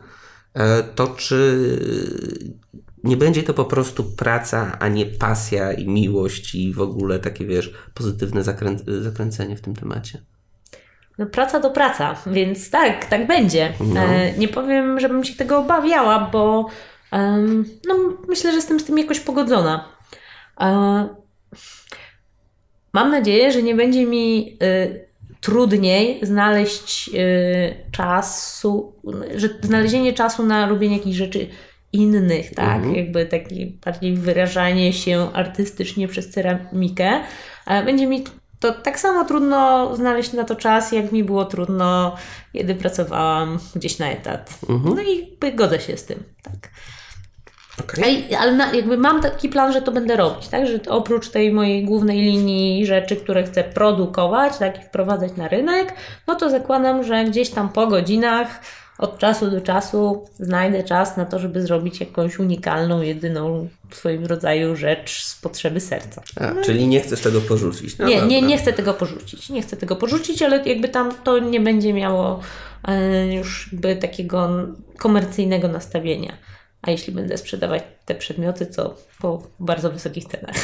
e, 0.54 0.82
to 0.82 1.06
czy 1.06 1.78
nie 3.04 3.16
będzie 3.16 3.42
to 3.42 3.54
po 3.54 3.64
prostu 3.64 4.04
praca, 4.04 4.76
a 4.80 4.88
nie 4.88 5.06
pasja 5.06 5.72
i 5.72 5.88
miłość 5.88 6.54
i 6.54 6.72
w 6.72 6.80
ogóle 6.80 7.18
takie, 7.18 7.44
wiesz, 7.44 7.74
pozytywne 7.94 8.42
zakrę- 8.42 9.02
zakręcenie 9.02 9.56
w 9.56 9.60
tym 9.60 9.76
temacie? 9.76 10.22
No, 11.18 11.26
praca 11.26 11.60
to 11.60 11.70
praca, 11.70 12.16
więc 12.26 12.70
tak, 12.70 13.04
tak 13.04 13.26
będzie. 13.26 13.72
No. 13.80 14.00
E, 14.00 14.38
nie 14.38 14.48
powiem, 14.48 15.00
żebym 15.00 15.24
się 15.24 15.34
tego 15.34 15.58
obawiała, 15.58 16.30
bo 16.32 16.66
no, 17.88 17.94
myślę, 18.28 18.50
że 18.50 18.56
jestem 18.56 18.80
z 18.80 18.84
tym 18.84 18.98
jakoś 18.98 19.20
pogodzona. 19.20 19.93
Mam 22.92 23.10
nadzieję, 23.10 23.52
że 23.52 23.62
nie 23.62 23.74
będzie 23.74 24.06
mi 24.06 24.56
y, 24.62 25.06
trudniej 25.40 26.26
znaleźć 26.26 27.10
y, 27.14 27.90
czasu, 27.92 28.92
że 29.34 29.48
znalezienie 29.62 30.12
czasu 30.12 30.46
na 30.46 30.68
robienie 30.68 30.96
jakichś 30.96 31.16
rzeczy 31.16 31.48
innych, 31.92 32.54
tak? 32.54 32.76
Mhm. 32.76 32.94
Jakby 32.94 33.26
takie 33.26 33.66
bardziej 33.84 34.16
wyrażanie 34.16 34.92
się 34.92 35.32
artystycznie 35.32 36.08
przez 36.08 36.30
ceramikę. 36.30 37.20
Będzie 37.84 38.06
mi 38.06 38.24
to 38.60 38.72
tak 38.72 39.00
samo 39.00 39.24
trudno 39.24 39.90
znaleźć 39.96 40.32
na 40.32 40.44
to 40.44 40.56
czas, 40.56 40.92
jak 40.92 41.12
mi 41.12 41.24
było 41.24 41.44
trudno, 41.44 42.16
kiedy 42.52 42.74
pracowałam 42.74 43.58
gdzieś 43.74 43.98
na 43.98 44.10
etat. 44.10 44.58
Mhm. 44.68 44.94
No 44.96 45.02
i 45.02 45.38
godzę 45.54 45.80
się 45.80 45.96
z 45.96 46.04
tym, 46.04 46.22
tak. 46.42 46.70
Ej, 48.04 48.34
ale 48.34 48.52
na, 48.52 48.72
jakby 48.72 48.98
mam 48.98 49.22
taki 49.22 49.48
plan, 49.48 49.72
że 49.72 49.82
to 49.82 49.92
będę 49.92 50.16
robić, 50.16 50.48
tak? 50.48 50.66
Że 50.66 50.80
oprócz 50.88 51.28
tej 51.28 51.52
mojej 51.52 51.84
głównej 51.84 52.20
linii 52.20 52.86
rzeczy, 52.86 53.16
które 53.16 53.44
chcę 53.44 53.64
produkować, 53.64 54.58
tak, 54.58 54.82
i 54.82 54.84
wprowadzać 54.84 55.36
na 55.36 55.48
rynek, 55.48 55.94
no 56.26 56.34
to 56.34 56.50
zakładam, 56.50 57.04
że 57.04 57.24
gdzieś 57.24 57.50
tam 57.50 57.68
po 57.68 57.86
godzinach, 57.86 58.60
od 58.98 59.18
czasu 59.18 59.50
do 59.50 59.60
czasu 59.60 60.24
znajdę 60.40 60.84
czas 60.84 61.16
na 61.16 61.24
to, 61.24 61.38
żeby 61.38 61.62
zrobić 61.62 62.00
jakąś 62.00 62.38
unikalną, 62.38 63.02
jedyną 63.02 63.68
w 63.90 63.96
swoim 63.96 64.26
rodzaju 64.26 64.76
rzecz 64.76 65.24
z 65.24 65.34
potrzeby 65.40 65.80
serca. 65.80 66.22
A, 66.40 66.64
czyli 66.64 66.86
nie 66.86 67.00
chcesz 67.00 67.20
tego 67.20 67.40
porzucić. 67.40 67.98
No 67.98 68.06
nie, 68.06 68.14
nie, 68.14 68.20
dobra. 68.20 68.48
nie 68.48 68.58
chcę 68.58 68.72
tego 68.72 68.94
porzucić. 68.94 69.50
Nie 69.50 69.62
chcę 69.62 69.76
tego 69.76 69.96
porzucić, 69.96 70.42
ale 70.42 70.68
jakby 70.68 70.88
tam 70.88 71.12
to 71.24 71.38
nie 71.38 71.60
będzie 71.60 71.92
miało 71.92 72.40
e, 72.88 73.34
już 73.34 73.68
jakby 73.72 73.96
takiego 73.96 74.50
komercyjnego 74.98 75.68
nastawienia. 75.68 76.32
A 76.86 76.90
jeśli 76.90 77.12
będę 77.12 77.38
sprzedawać 77.38 77.82
te 78.04 78.14
przedmioty, 78.14 78.66
to 78.66 78.96
po 79.20 79.42
bardzo 79.60 79.90
wysokich 79.90 80.24
cenach. 80.24 80.54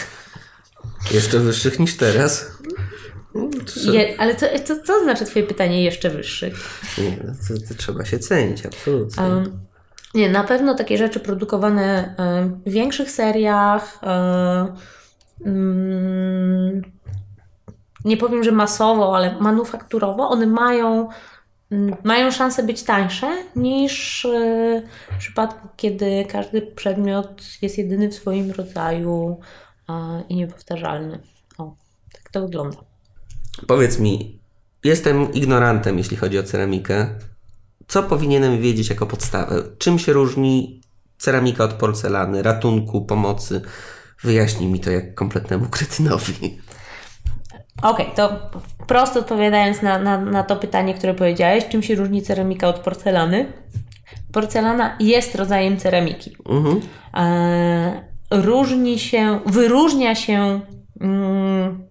Jeszcze 1.13 1.39
wyższych 1.39 1.79
niż 1.79 1.97
teraz. 1.97 2.51
Je, 3.93 4.21
ale 4.21 4.35
co, 4.85 5.03
znaczy 5.03 5.25
Twoje 5.25 5.47
pytanie 5.47 5.85
jeszcze 5.85 6.11
wyższych? 6.11 6.55
Nie, 6.99 7.17
no 7.25 7.33
to, 7.49 7.69
to 7.69 7.75
trzeba 7.75 8.05
się 8.05 8.19
cenić, 8.19 8.67
absolutnie. 8.67 9.23
Um, 9.25 9.61
nie, 10.15 10.31
na 10.31 10.45
pewno 10.45 10.75
takie 10.75 10.99
rzeczy 10.99 11.21
produkowane 11.21 12.15
em, 12.17 12.61
w 12.67 12.71
większych 12.71 13.11
seriach. 13.11 13.99
em, 14.03 14.77
mm, 15.47 16.83
nie 18.05 18.17
powiem, 18.17 18.45
że 18.45 18.53
masowo, 18.53 19.17
ale 19.17 19.41
manufakturowo, 19.41 20.29
one 20.29 20.47
mają, 20.47 21.09
mają 22.05 22.31
szansę 22.31 22.63
być 22.63 22.83
tańsze 22.83 23.45
niż 23.57 24.25
e, 24.25 24.83
w 25.13 25.19
przypadku, 25.19 25.69
kiedy 25.77 26.27
każdy 26.29 26.63
przedmiot 26.63 27.43
jest 27.63 27.79
jedyny 27.79 28.09
w 28.09 28.15
swoim 28.15 28.51
rodzaju 28.51 29.41
i 30.29 30.37
niepowtarzalny. 30.37 31.21
O, 31.59 31.77
tak 32.13 32.31
to 32.31 32.41
wygląda. 32.41 32.77
Powiedz 33.67 33.99
mi, 33.99 34.41
jestem 34.85 35.33
ignorantem, 35.33 35.99
jeśli 35.99 36.17
chodzi 36.17 36.39
o 36.39 36.43
ceramikę. 36.43 37.09
Co 37.89 38.03
powinienem 38.03 38.61
wiedzieć 38.61 38.91
jako 38.91 39.07
podstawę? 39.07 39.63
Czym 39.79 39.99
się 39.99 40.13
różni 40.13 40.81
ceramika 41.19 41.65
od 41.65 41.73
porcelany, 41.73 42.43
ratunku, 42.43 43.05
pomocy. 43.05 43.61
Wyjaśnij 44.23 44.69
mi 44.69 44.81
to 44.81 44.91
jak 44.91 45.15
kompletnemu 45.15 45.69
kretynowi. 45.69 46.59
Okej, 47.83 48.07
okay, 48.07 48.17
to 48.17 48.51
prosto 48.87 49.21
odpowiadając 49.21 49.83
na, 49.83 49.99
na, 49.99 50.19
na 50.19 50.43
to 50.43 50.57
pytanie, 50.57 50.95
które 50.95 51.15
powiedziałeś, 51.15 51.69
czym 51.69 51.83
się 51.83 51.95
różni 51.95 52.23
ceramika 52.23 52.69
od 52.69 52.79
porcelany? 52.79 53.53
Porcelana 54.33 54.97
jest 55.01 55.35
rodzajem 55.35 55.77
ceramiki. 55.77 56.37
Mhm. 56.49 56.81
E, 57.17 58.03
różni 58.31 58.99
się, 58.99 59.41
wyróżnia 59.47 60.15
się 60.15 60.61
mm, 61.01 61.89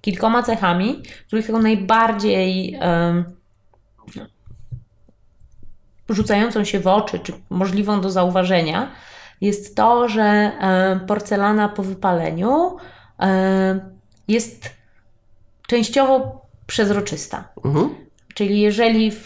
kilkoma 0.00 0.42
cechami, 0.42 1.02
których 1.26 1.46
taką 1.46 1.62
najbardziej 1.62 2.78
rzucającą 6.08 6.64
się 6.64 6.80
w 6.80 6.86
oczy, 6.86 7.18
czy 7.18 7.32
możliwą 7.50 8.00
do 8.00 8.10
zauważenia, 8.10 8.90
jest 9.40 9.76
to, 9.76 10.08
że 10.08 10.52
porcelana 11.06 11.68
po 11.68 11.82
wypaleniu 11.82 12.76
jest 14.28 14.75
częściowo 15.66 16.46
przezroczysta. 16.66 17.48
Mhm. 17.64 18.06
Czyli 18.34 18.60
jeżeli 18.60 19.10
w, 19.10 19.24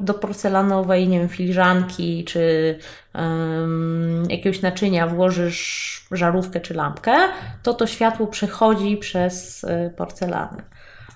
do 0.00 0.14
porcelanowej, 0.14 1.08
nie 1.08 1.18
wiem, 1.18 1.28
filiżanki 1.28 2.24
czy 2.24 2.78
um, 3.14 4.24
jakiegoś 4.28 4.62
naczynia 4.62 5.06
włożysz 5.06 6.06
żarówkę 6.12 6.60
czy 6.60 6.74
lampkę, 6.74 7.16
to 7.62 7.74
to 7.74 7.86
światło 7.86 8.26
przechodzi 8.26 8.96
przez 8.96 9.64
e, 9.64 9.90
porcelanę. 9.90 10.62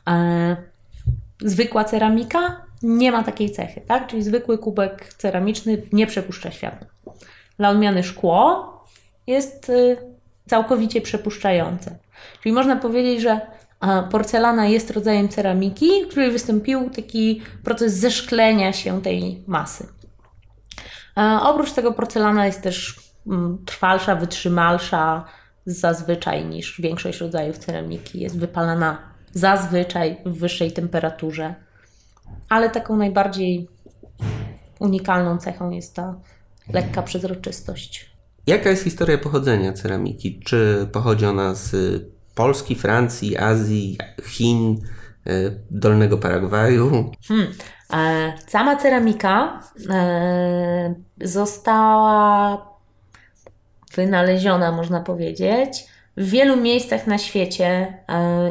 E, 0.08 0.56
zwykła 1.40 1.84
ceramika 1.84 2.64
nie 2.82 3.12
ma 3.12 3.22
takiej 3.22 3.50
cechy, 3.50 3.80
tak? 3.80 4.06
Czyli 4.06 4.22
zwykły 4.22 4.58
kubek 4.58 5.14
ceramiczny 5.14 5.82
nie 5.92 6.06
przepuszcza 6.06 6.50
światła. 6.50 6.86
Dla 7.58 7.70
odmiany 7.70 8.02
szkło 8.02 8.70
jest 9.26 9.70
e, 9.70 9.96
całkowicie 10.46 11.00
przepuszczające. 11.00 11.98
Czyli 12.42 12.52
można 12.52 12.76
powiedzieć, 12.76 13.22
że 13.22 13.40
porcelana 14.10 14.66
jest 14.66 14.90
rodzajem 14.90 15.28
ceramiki, 15.28 16.04
w 16.04 16.08
której 16.08 16.30
wystąpił 16.30 16.90
taki 16.90 17.42
proces 17.64 17.94
zeszklenia 17.94 18.72
się 18.72 19.02
tej 19.02 19.44
masy. 19.46 19.86
Oprócz 21.40 21.72
tego 21.72 21.92
porcelana 21.92 22.46
jest 22.46 22.62
też 22.62 23.00
mm, 23.26 23.58
trwalsza, 23.64 24.16
wytrzymalsza 24.16 25.24
zazwyczaj 25.66 26.44
niż 26.44 26.80
większość 26.80 27.20
rodzajów 27.20 27.58
ceramiki. 27.58 28.20
Jest 28.20 28.38
wypalana 28.38 28.98
zazwyczaj 29.32 30.16
w 30.26 30.38
wyższej 30.38 30.72
temperaturze, 30.72 31.54
ale 32.48 32.70
taką 32.70 32.96
najbardziej 32.96 33.68
unikalną 34.80 35.38
cechą 35.38 35.70
jest 35.70 35.94
ta 35.94 36.14
lekka 36.72 37.02
przezroczystość. 37.02 38.14
Jaka 38.46 38.70
jest 38.70 38.84
historia 38.84 39.18
pochodzenia 39.18 39.72
ceramiki? 39.72 40.40
Czy 40.40 40.88
pochodzi 40.92 41.26
ona 41.26 41.54
z 41.54 41.74
Polski, 42.34 42.74
Francji, 42.74 43.36
Azji, 43.36 43.98
Chin, 44.24 44.76
e, 45.26 45.30
Dolnego 45.70 46.18
Paragwaju. 46.18 47.10
Hmm. 47.28 47.46
E, 47.92 48.32
sama 48.46 48.76
ceramika 48.76 49.60
e, 49.90 50.94
została 51.20 52.74
wynaleziona, 53.96 54.72
można 54.72 55.00
powiedzieć, 55.00 55.86
w 56.16 56.30
wielu 56.30 56.56
miejscach 56.56 57.06
na 57.06 57.18
świecie, 57.18 57.98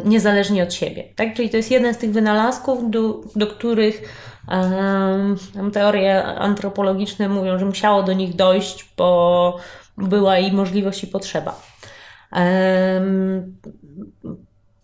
niezależnie 0.05 0.63
od 0.63 0.73
siebie. 0.73 1.03
Tak? 1.15 1.33
Czyli 1.33 1.49
to 1.49 1.57
jest 1.57 1.71
jeden 1.71 1.93
z 1.93 1.97
tych 1.97 2.11
wynalazków, 2.11 2.91
do, 2.91 3.21
do 3.35 3.47
których 3.47 4.01
um, 4.47 5.71
teorie 5.71 6.23
antropologiczne 6.25 7.29
mówią, 7.29 7.59
że 7.59 7.65
musiało 7.65 8.03
do 8.03 8.13
nich 8.13 8.35
dojść, 8.35 8.93
bo 8.97 9.57
była 9.97 10.37
i 10.37 10.51
możliwość 10.51 11.03
i 11.03 11.07
potrzeba. 11.07 11.72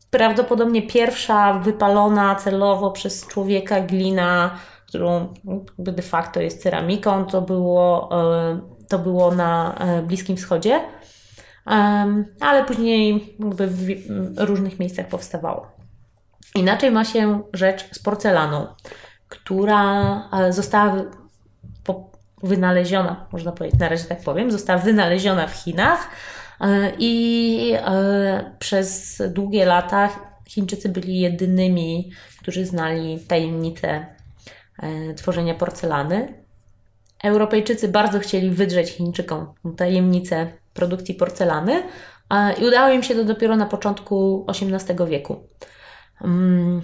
Prawdopodobnie 0.09 0.81
pierwsza 0.81 1.53
wypalona 1.53 2.35
celowo 2.35 2.91
przez 2.91 3.27
człowieka 3.27 3.81
glina, 3.81 4.59
którą 4.87 5.33
de 5.77 6.01
facto 6.01 6.41
jest 6.41 6.63
ceramiką, 6.63 7.25
to 7.25 7.41
było, 7.41 8.09
to 8.87 8.99
było 8.99 9.31
na 9.31 9.75
e, 9.79 10.01
Bliskim 10.01 10.37
Wschodzie, 10.37 10.81
ale 12.39 12.65
później 12.67 13.35
w 13.39 13.93
różnych 14.37 14.79
miejscach 14.79 15.07
powstawało. 15.07 15.67
Inaczej 16.55 16.91
ma 16.91 17.05
się 17.05 17.41
rzecz 17.53 17.89
z 17.91 17.99
porcelaną, 17.99 18.67
która 19.27 20.13
e, 20.31 20.53
została 20.53 20.95
wynaleziona, 22.43 23.25
można 23.31 23.51
powiedzieć, 23.51 23.79
na 23.79 23.89
razie 23.89 24.03
tak 24.03 24.21
powiem, 24.21 24.51
została 24.51 24.79
wynaleziona 24.79 25.47
w 25.47 25.55
Chinach 25.55 26.09
E, 26.09 26.48
I 26.99 27.73
e, 27.77 28.55
przez 28.59 29.21
długie 29.29 29.65
lata 29.65 30.09
Chińczycy 30.47 30.89
byli 30.89 31.19
jedynymi, 31.19 32.11
którzy 32.41 32.65
znali 32.65 33.19
tajemnicę 33.19 34.05
e, 34.79 35.13
tworzenia 35.13 35.53
porcelany. 35.53 36.33
Europejczycy 37.23 37.87
bardzo 37.87 38.19
chcieli 38.19 38.49
wydrzeć 38.49 38.89
Chińczykom 38.89 39.53
tajemnicę 39.77 40.47
produkcji 40.73 41.15
porcelany 41.15 41.83
i 42.61 42.65
udało 42.65 42.93
im 42.93 43.03
się 43.03 43.15
to 43.15 43.23
dopiero 43.23 43.55
na 43.55 43.65
początku 43.65 44.45
XVIII 44.47 45.09
wieku. 45.09 45.43
Mm, 46.21 46.81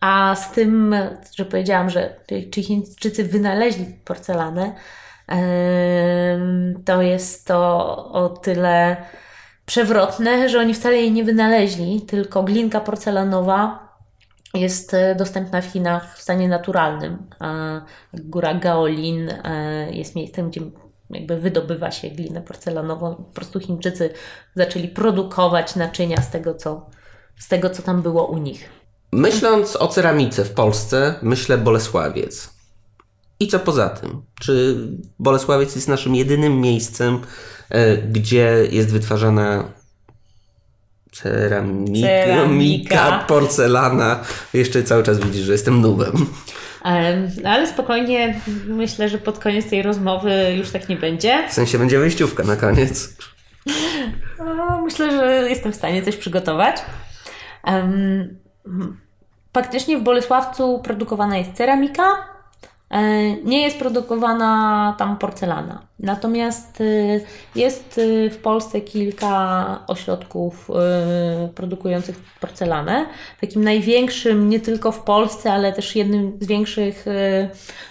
a 0.00 0.34
z 0.34 0.52
tym, 0.52 0.94
że 1.34 1.44
powiedziałam, 1.44 1.90
że 1.90 2.16
czy 2.50 2.62
Chińczycy 2.62 3.24
wynaleźli 3.24 3.86
porcelanę, 4.04 4.74
to 6.84 7.02
jest 7.02 7.46
to 7.46 7.86
o 8.12 8.28
tyle 8.28 8.96
przewrotne, 9.66 10.48
że 10.48 10.60
oni 10.60 10.74
wcale 10.74 10.96
jej 10.96 11.12
nie 11.12 11.24
wynaleźli, 11.24 12.02
tylko 12.02 12.42
glinka 12.42 12.80
porcelanowa 12.80 13.86
jest 14.54 14.94
e, 14.94 15.14
dostępna 15.14 15.60
w 15.60 15.66
Chinach 15.66 16.18
w 16.18 16.22
stanie 16.22 16.48
naturalnym. 16.48 17.26
Góra 18.14 18.54
Gaolin 18.54 19.30
e, 19.30 19.88
jest 19.92 20.16
miejscem, 20.16 20.50
gdzie 20.50 20.60
jakby 21.10 21.36
wydobywa 21.36 21.90
się 21.90 22.08
glinę 22.08 22.42
porcelanową. 22.42 23.14
Po 23.14 23.22
prostu 23.22 23.60
Chińczycy 23.60 24.10
zaczęli 24.54 24.88
produkować 24.88 25.76
naczynia 25.76 26.22
z 26.22 26.30
tego, 26.30 26.54
co, 26.54 26.90
z 27.38 27.48
tego, 27.48 27.70
co 27.70 27.82
tam 27.82 28.02
było 28.02 28.26
u 28.26 28.38
nich. 28.38 28.68
Myśląc 29.12 29.76
o 29.76 29.88
ceramice 29.88 30.44
w 30.44 30.54
Polsce, 30.54 31.14
myślę 31.22 31.58
Bolesławiec. 31.58 32.55
I 33.40 33.48
co 33.48 33.58
poza 33.58 33.88
tym? 33.88 34.22
Czy 34.40 34.76
Bolesławiec 35.18 35.74
jest 35.74 35.88
naszym 35.88 36.14
jedynym 36.14 36.60
miejscem, 36.60 37.20
e, 37.70 37.96
gdzie 37.96 38.68
jest 38.70 38.92
wytwarzana 38.92 39.64
ceramika, 41.12 42.08
ceramika, 42.08 43.24
porcelana? 43.28 44.20
Jeszcze 44.54 44.82
cały 44.82 45.02
czas 45.02 45.18
widzisz, 45.18 45.44
że 45.44 45.52
jestem 45.52 45.80
nubem. 45.80 46.26
Ale 47.44 47.66
spokojnie, 47.66 48.40
myślę, 48.66 49.08
że 49.08 49.18
pod 49.18 49.38
koniec 49.38 49.70
tej 49.70 49.82
rozmowy 49.82 50.54
już 50.58 50.70
tak 50.70 50.88
nie 50.88 50.96
będzie. 50.96 51.48
W 51.48 51.52
sensie 51.52 51.78
będzie 51.78 51.98
wyjściówka 51.98 52.44
na 52.44 52.56
koniec. 52.56 53.16
myślę, 54.84 55.10
że 55.10 55.48
jestem 55.48 55.72
w 55.72 55.76
stanie 55.76 56.02
coś 56.02 56.16
przygotować. 56.16 56.76
faktycznie 59.54 59.98
w 59.98 60.02
Bolesławcu 60.02 60.80
produkowana 60.84 61.38
jest 61.38 61.52
ceramika, 61.52 62.35
nie 63.44 63.62
jest 63.62 63.78
produkowana 63.78 64.94
tam 64.98 65.18
porcelana. 65.18 65.82
Natomiast 65.98 66.80
y, 66.80 67.24
jest 67.54 67.98
y, 67.98 68.30
w 68.30 68.38
Polsce 68.38 68.80
kilka 68.80 69.84
ośrodków 69.86 70.70
produkujących 71.54 72.16
porcelanę. 72.40 73.06
Takim 73.40 73.64
największym 73.64 74.48
nie 74.48 74.60
tylko 74.60 74.92
w 74.92 75.02
Polsce, 75.02 75.52
ale 75.52 75.72
też 75.72 75.96
jednym 75.96 76.38
z 76.40 76.46
większych 76.46 77.04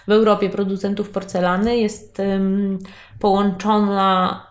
w 0.07 0.11
Europie 0.11 0.49
producentów 0.49 1.09
porcelany 1.09 1.77
jest 1.77 2.21
połączona, 3.19 4.41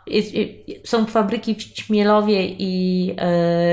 są 0.85 1.07
fabryki 1.07 1.55
w 1.55 1.63
Śmielowie 1.63 2.47
i 2.47 3.17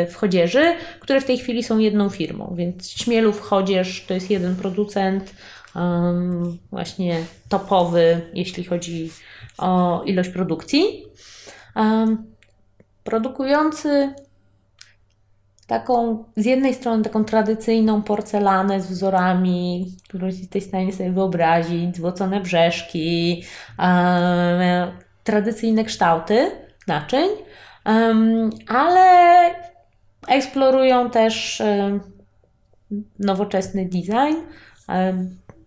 w 0.09 0.15
Chodzieży, 0.15 0.73
które 0.99 1.21
w 1.21 1.25
tej 1.25 1.37
chwili 1.37 1.63
są 1.63 1.77
jedną 1.77 2.09
firmą, 2.09 2.53
więc 2.57 2.91
Śmielów, 2.91 3.41
Chodzież 3.41 4.05
to 4.07 4.13
jest 4.13 4.31
jeden 4.31 4.55
producent, 4.55 5.33
um, 5.75 6.57
właśnie 6.71 7.23
topowy, 7.49 8.21
jeśli 8.33 8.63
chodzi 8.63 9.11
o 9.57 10.01
ilość 10.05 10.29
produkcji. 10.29 11.03
Um, 11.75 12.31
produkujący 13.03 14.13
taką, 15.67 16.23
z 16.37 16.45
jednej 16.45 16.73
strony 16.73 17.03
taką 17.03 17.25
tradycyjną 17.25 18.01
porcelanę 18.01 18.81
z 18.81 18.87
wzorami, 18.87 19.95
którą 20.09 20.27
jesteś 20.27 20.63
w 20.63 20.67
stanie 20.67 20.93
sobie 20.93 21.11
wyobrazić, 21.11 21.97
złocone 21.97 22.39
brzeszki, 22.39 23.43
um, 23.79 24.91
tradycyjne 25.23 25.83
kształty 25.83 26.51
naczyń, 26.87 27.29
ale 28.67 29.31
eksplorują 30.27 31.09
też 31.09 31.61
nowoczesny 33.19 33.85
design. 33.85 34.35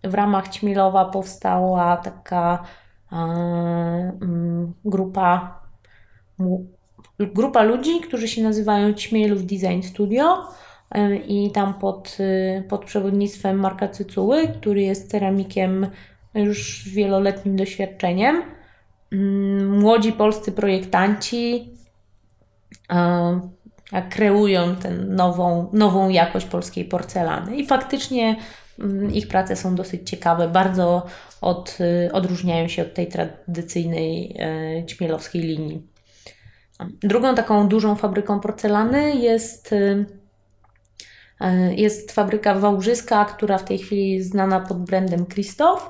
W 0.07 0.13
ramach 0.13 0.49
Ćmilowa 0.49 1.05
powstała 1.05 1.97
taka 1.97 2.63
mm, 3.11 4.73
grupa, 4.85 5.59
grupa 7.19 7.63
ludzi, 7.63 7.99
którzy 7.99 8.27
się 8.27 8.43
nazywają 8.43 8.93
Ćmielów 8.93 9.45
Design 9.45 9.81
Studio 9.81 10.47
i 11.27 11.51
tam 11.51 11.73
pod, 11.73 12.17
pod 12.69 12.85
przewodnictwem 12.85 13.59
Marka 13.59 13.87
Cycuły, 13.87 14.47
który 14.47 14.81
jest 14.81 15.11
ceramikiem 15.11 15.87
już 16.33 16.83
z 16.83 16.89
wieloletnim 16.89 17.55
doświadczeniem. 17.55 18.41
Mm, 19.11 19.79
młodzi 19.79 20.13
polscy 20.13 20.51
projektanci 20.51 21.69
kreują 24.09 24.75
tę 24.75 24.91
nową, 24.91 25.69
nową 25.73 26.09
jakość 26.09 26.45
polskiej 26.45 26.85
porcelany. 26.85 27.55
I 27.55 27.65
faktycznie 27.65 28.35
ich 29.13 29.27
prace 29.27 29.55
są 29.55 29.75
dosyć 29.75 30.09
ciekawe, 30.09 30.47
bardzo 30.47 31.05
od, 31.41 31.77
odróżniają 32.11 32.67
się 32.67 32.81
od 32.81 32.93
tej 32.93 33.07
tradycyjnej 33.07 34.35
e, 34.39 34.85
ćmielowskiej 34.85 35.41
linii. 35.41 35.87
Drugą 37.03 37.35
taką 37.35 37.67
dużą 37.67 37.95
fabryką 37.95 38.39
porcelany 38.39 39.15
jest, 39.15 39.73
e, 41.41 41.75
jest 41.75 42.11
fabryka 42.11 42.55
Wałbrzyska, 42.55 43.25
która 43.25 43.57
w 43.57 43.65
tej 43.65 43.77
chwili 43.77 44.11
jest 44.11 44.29
znana 44.29 44.59
pod 44.59 44.85
brandem 44.85 45.25
Christoph. 45.25 45.89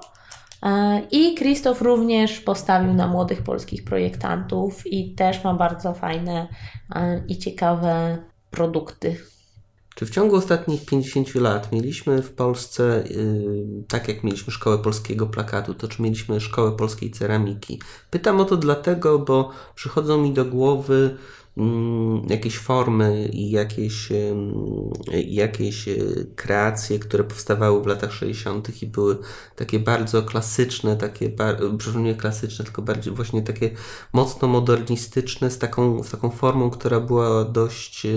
I 1.11 1.35
Krzysztof 1.35 1.81
również 1.81 2.39
postawił 2.39 2.93
na 2.93 3.07
młodych 3.07 3.43
polskich 3.43 3.83
projektantów 3.83 4.87
i 4.87 5.15
też 5.15 5.43
ma 5.43 5.53
bardzo 5.53 5.93
fajne 5.93 6.47
i 7.27 7.37
ciekawe 7.37 8.17
produkty. 8.51 9.15
Czy 9.95 10.05
w 10.05 10.09
ciągu 10.09 10.35
ostatnich 10.35 10.85
50 10.85 11.35
lat 11.35 11.71
mieliśmy 11.71 12.21
w 12.21 12.31
Polsce, 12.31 13.03
yy, 13.09 13.83
tak 13.87 14.07
jak 14.07 14.23
mieliśmy 14.23 14.53
szkołę 14.53 14.77
polskiego 14.77 15.27
plakatu, 15.27 15.73
to 15.73 15.87
czy 15.87 16.01
mieliśmy 16.01 16.41
szkołę 16.41 16.71
polskiej 16.71 17.11
ceramiki? 17.11 17.81
Pytam 18.09 18.39
o 18.39 18.45
to 18.45 18.57
dlatego, 18.57 19.19
bo 19.19 19.51
przychodzą 19.75 20.21
mi 20.21 20.33
do 20.33 20.45
głowy 20.45 21.17
Mm, 21.57 22.29
jakieś 22.29 22.57
formy 22.57 23.29
i 23.33 23.51
jakieś, 23.51 24.09
jakieś 25.25 25.87
e, 25.87 25.95
kreacje, 26.35 26.99
które 26.99 27.23
powstawały 27.23 27.83
w 27.83 27.87
latach 27.87 28.13
60. 28.13 28.83
i 28.83 28.87
były 28.87 29.17
takie 29.55 29.79
bardzo 29.79 30.23
klasyczne, 30.23 30.95
takie, 30.95 31.29
przepraszam, 31.77 32.03
nie 32.03 32.15
klasyczne, 32.15 32.65
tylko 32.65 32.81
bardziej 32.81 33.13
właśnie 33.13 33.41
takie 33.41 33.71
mocno 34.13 34.47
modernistyczne, 34.47 35.51
z 35.51 35.59
taką, 35.59 36.03
z 36.03 36.11
taką 36.11 36.29
formą, 36.29 36.69
która 36.69 36.99
była 36.99 37.45
dość. 37.45 38.07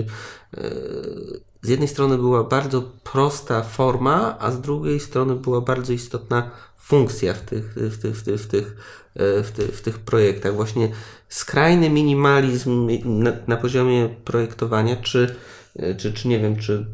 E, 1.63 1.67
z 1.67 1.69
jednej 1.69 1.87
strony 1.87 2.17
była 2.17 2.43
bardzo 2.43 2.81
prosta 2.81 3.63
forma, 3.63 4.39
a 4.39 4.51
z 4.51 4.61
drugiej 4.61 4.99
strony 4.99 5.35
była 5.35 5.61
bardzo 5.61 5.93
istotna 5.93 6.51
funkcja 6.77 7.33
w 7.33 7.41
tych, 7.41 7.73
w 7.75 8.01
tych, 8.01 8.17
w 8.17 8.23
tych, 8.23 8.41
w 8.41 8.47
tych, 8.47 8.75
e, 9.15 9.43
w 9.43 9.51
tych, 9.51 9.77
w 9.77 9.81
tych 9.81 9.99
projektach. 9.99 10.55
Właśnie 10.55 10.91
skrajny 11.29 11.89
minimalizm 11.89 12.87
na, 13.05 13.31
na 13.47 13.57
poziomie 13.57 14.09
projektowania, 14.25 14.95
czy, 14.95 15.35
czy, 15.97 16.13
czy 16.13 16.27
nie 16.27 16.39
wiem, 16.39 16.55
czy, 16.55 16.85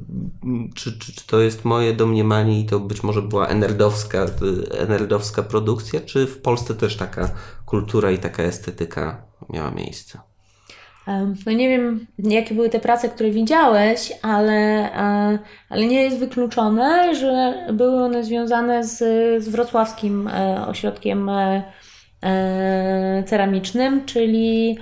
czy, 0.76 1.00
czy, 1.00 1.14
czy, 1.14 1.28
to 1.28 1.40
jest 1.40 1.66
moje 1.66 1.94
domniemanie 1.94 2.60
i 2.60 2.66
to 2.66 2.80
być 2.80 3.04
może 3.04 3.22
była 3.22 3.48
enerdowska, 3.48 4.26
enerdowska 4.72 5.44
produkcja, 5.44 6.02
czy 6.02 6.28
w 6.28 6.42
Polsce 6.42 6.76
też 6.76 6.96
taka 6.96 7.32
kultura 7.66 8.12
i 8.12 8.18
taka 8.18 8.44
estetyka 8.44 9.26
miała 9.50 9.72
miejsce? 9.72 10.20
No 11.46 11.52
nie 11.52 11.70
wiem, 11.70 12.06
jakie 12.18 12.56
były 12.56 12.70
te 12.70 12.80
prace, 12.80 13.10
które 13.10 13.32
widziałeś, 13.32 14.14
ale, 14.22 14.92
ale 15.70 15.86
nie 15.88 16.02
jest 16.02 16.18
wykluczone, 16.18 17.16
że 17.16 17.54
były 17.74 18.04
one 18.04 18.24
związane 18.24 18.84
z, 18.84 18.98
z 19.44 19.50
wrocławskim 19.50 20.28
e, 20.28 20.68
ośrodkiem 20.68 21.30
e, 21.30 21.64
e, 22.24 23.24
ceramicznym, 23.26 24.06
czyli 24.06 24.78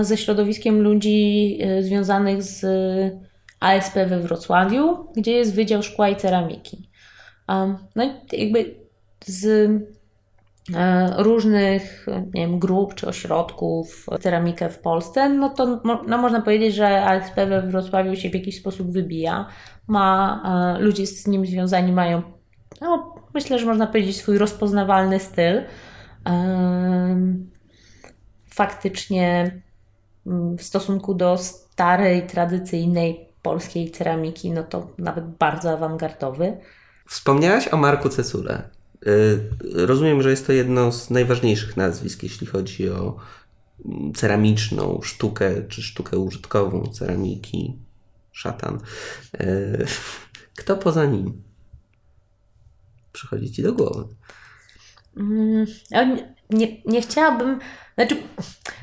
ze 0.00 0.16
środowiskiem 0.16 0.82
ludzi 0.82 1.58
związanych 1.80 2.42
z 2.42 2.64
ASP 3.60 3.94
we 3.94 4.20
Wrocławiu, 4.20 5.06
gdzie 5.16 5.32
jest 5.32 5.54
Wydział 5.54 5.82
Szkła 5.82 6.08
i 6.08 6.16
Ceramiki. 6.16 6.90
No 7.96 8.04
i 8.04 8.42
jakby 8.42 8.74
z 9.26 9.70
E, 9.70 9.95
różnych 11.16 12.06
nie 12.34 12.46
wiem, 12.46 12.58
grup 12.58 12.94
czy 12.94 13.08
ośrodków 13.08 14.06
ceramikę 14.20 14.68
w 14.68 14.78
Polsce, 14.78 15.28
no 15.28 15.50
to 15.50 15.80
no, 15.84 16.18
można 16.18 16.42
powiedzieć, 16.42 16.74
że 16.74 17.04
ASP 17.04 17.34
we 17.34 17.62
Wrocławiu 17.62 18.16
się 18.16 18.30
w 18.30 18.34
jakiś 18.34 18.60
sposób 18.60 18.92
wybija. 18.92 19.46
Ma, 19.86 20.76
e, 20.78 20.82
ludzie 20.82 21.06
z 21.06 21.26
nim 21.26 21.46
związani 21.46 21.92
mają, 21.92 22.22
no, 22.80 23.14
myślę, 23.34 23.58
że 23.58 23.66
można 23.66 23.86
powiedzieć, 23.86 24.16
swój 24.16 24.38
rozpoznawalny 24.38 25.20
styl. 25.20 25.62
E, 26.26 26.36
faktycznie 28.50 29.60
mm, 30.26 30.58
w 30.58 30.62
stosunku 30.62 31.14
do 31.14 31.38
starej, 31.38 32.26
tradycyjnej 32.26 33.28
polskiej 33.42 33.90
ceramiki, 33.90 34.50
no 34.50 34.62
to 34.62 34.86
nawet 34.98 35.24
bardzo 35.26 35.72
awangardowy. 35.72 36.56
Wspomniałaś 37.08 37.68
o 37.68 37.76
Marku 37.76 38.08
Cesule. 38.08 38.75
Y, 39.06 39.40
rozumiem, 39.86 40.22
że 40.22 40.30
jest 40.30 40.46
to 40.46 40.52
jedno 40.52 40.92
z 40.92 41.10
najważniejszych 41.10 41.76
nazwisk, 41.76 42.22
jeśli 42.22 42.46
chodzi 42.46 42.90
o 42.90 43.16
mm, 43.84 44.14
ceramiczną 44.14 45.00
sztukę, 45.02 45.62
czy 45.68 45.82
sztukę 45.82 46.18
użytkową 46.18 46.86
ceramiki, 46.86 47.78
szatan. 48.32 48.78
Y, 49.40 49.86
kto 50.60 50.76
poza 50.76 51.04
nim 51.04 51.42
przychodzi 53.12 53.52
Ci 53.52 53.62
do 53.62 53.72
głowy? 53.72 54.04
Mm, 55.16 55.66
nie, 56.50 56.82
nie 56.84 57.02
chciałabym. 57.02 57.58
Znaczy, 57.94 58.16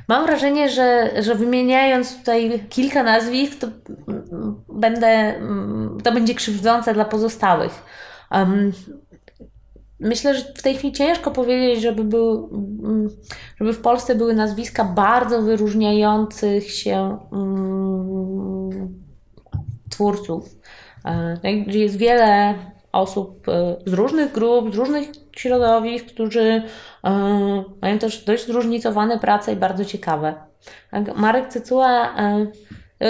mam 0.07 0.25
wrażenie, 0.25 0.69
że, 0.69 1.11
że 1.23 1.35
wymieniając 1.35 2.17
tutaj 2.17 2.65
kilka 2.69 3.03
nazwisk, 3.03 3.59
to 3.59 3.67
będę, 4.69 5.41
to 6.03 6.11
będzie 6.11 6.35
krzywdzące 6.35 6.93
dla 6.93 7.05
pozostałych. 7.05 7.83
Um, 8.31 8.71
myślę, 9.99 10.35
że 10.35 10.41
w 10.55 10.61
tej 10.61 10.75
chwili 10.75 10.93
ciężko 10.93 11.31
powiedzieć, 11.31 11.81
żeby, 11.81 12.03
był, 12.03 12.49
mm, 12.83 13.09
żeby 13.57 13.73
w 13.73 13.81
Polsce 13.81 14.15
były 14.15 14.33
nazwiska 14.33 14.83
bardzo 14.83 15.41
wyróżniających 15.41 16.71
się 16.71 17.17
um, 17.31 19.03
twórców. 19.89 20.49
E, 21.05 21.37
jest 21.67 21.97
wiele 21.97 22.55
osób 22.91 23.47
e, 23.49 23.75
z 23.85 23.93
różnych 23.93 24.31
grup, 24.31 24.73
z 24.73 24.77
różnych 24.77 25.09
środowisk, 25.37 26.05
którzy 26.05 26.63
e, 27.03 27.11
mają 27.81 27.99
też 27.99 28.25
dość 28.25 28.45
zróżnicowane 28.45 29.19
prace 29.19 29.53
i 29.53 29.55
bardzo 29.55 29.85
ciekawe. 29.85 30.33
Tak, 30.91 31.17
Marek 31.17 31.47
Cycuła 31.49 32.15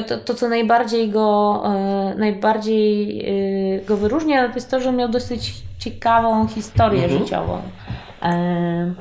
to, 0.07 0.17
to, 0.17 0.33
co 0.33 0.49
najbardziej 0.49 1.09
go, 1.09 1.63
najbardziej 2.17 3.25
go 3.87 3.97
wyróżnia, 3.97 4.49
to 4.49 4.55
jest 4.55 4.71
to, 4.71 4.79
że 4.79 4.91
miał 4.91 5.09
dosyć 5.09 5.63
ciekawą 5.83 6.47
historię 6.47 7.03
mhm. 7.03 7.23
życiową. 7.23 7.61
E, 8.21 8.93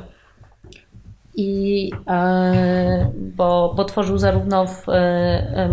I 1.35 1.91
e, 2.07 3.11
bo, 3.17 3.75
bo 3.77 3.85
tworzył 3.85 4.19
zarówno 4.19 4.67
w, 4.67 4.89
e, 4.89 5.69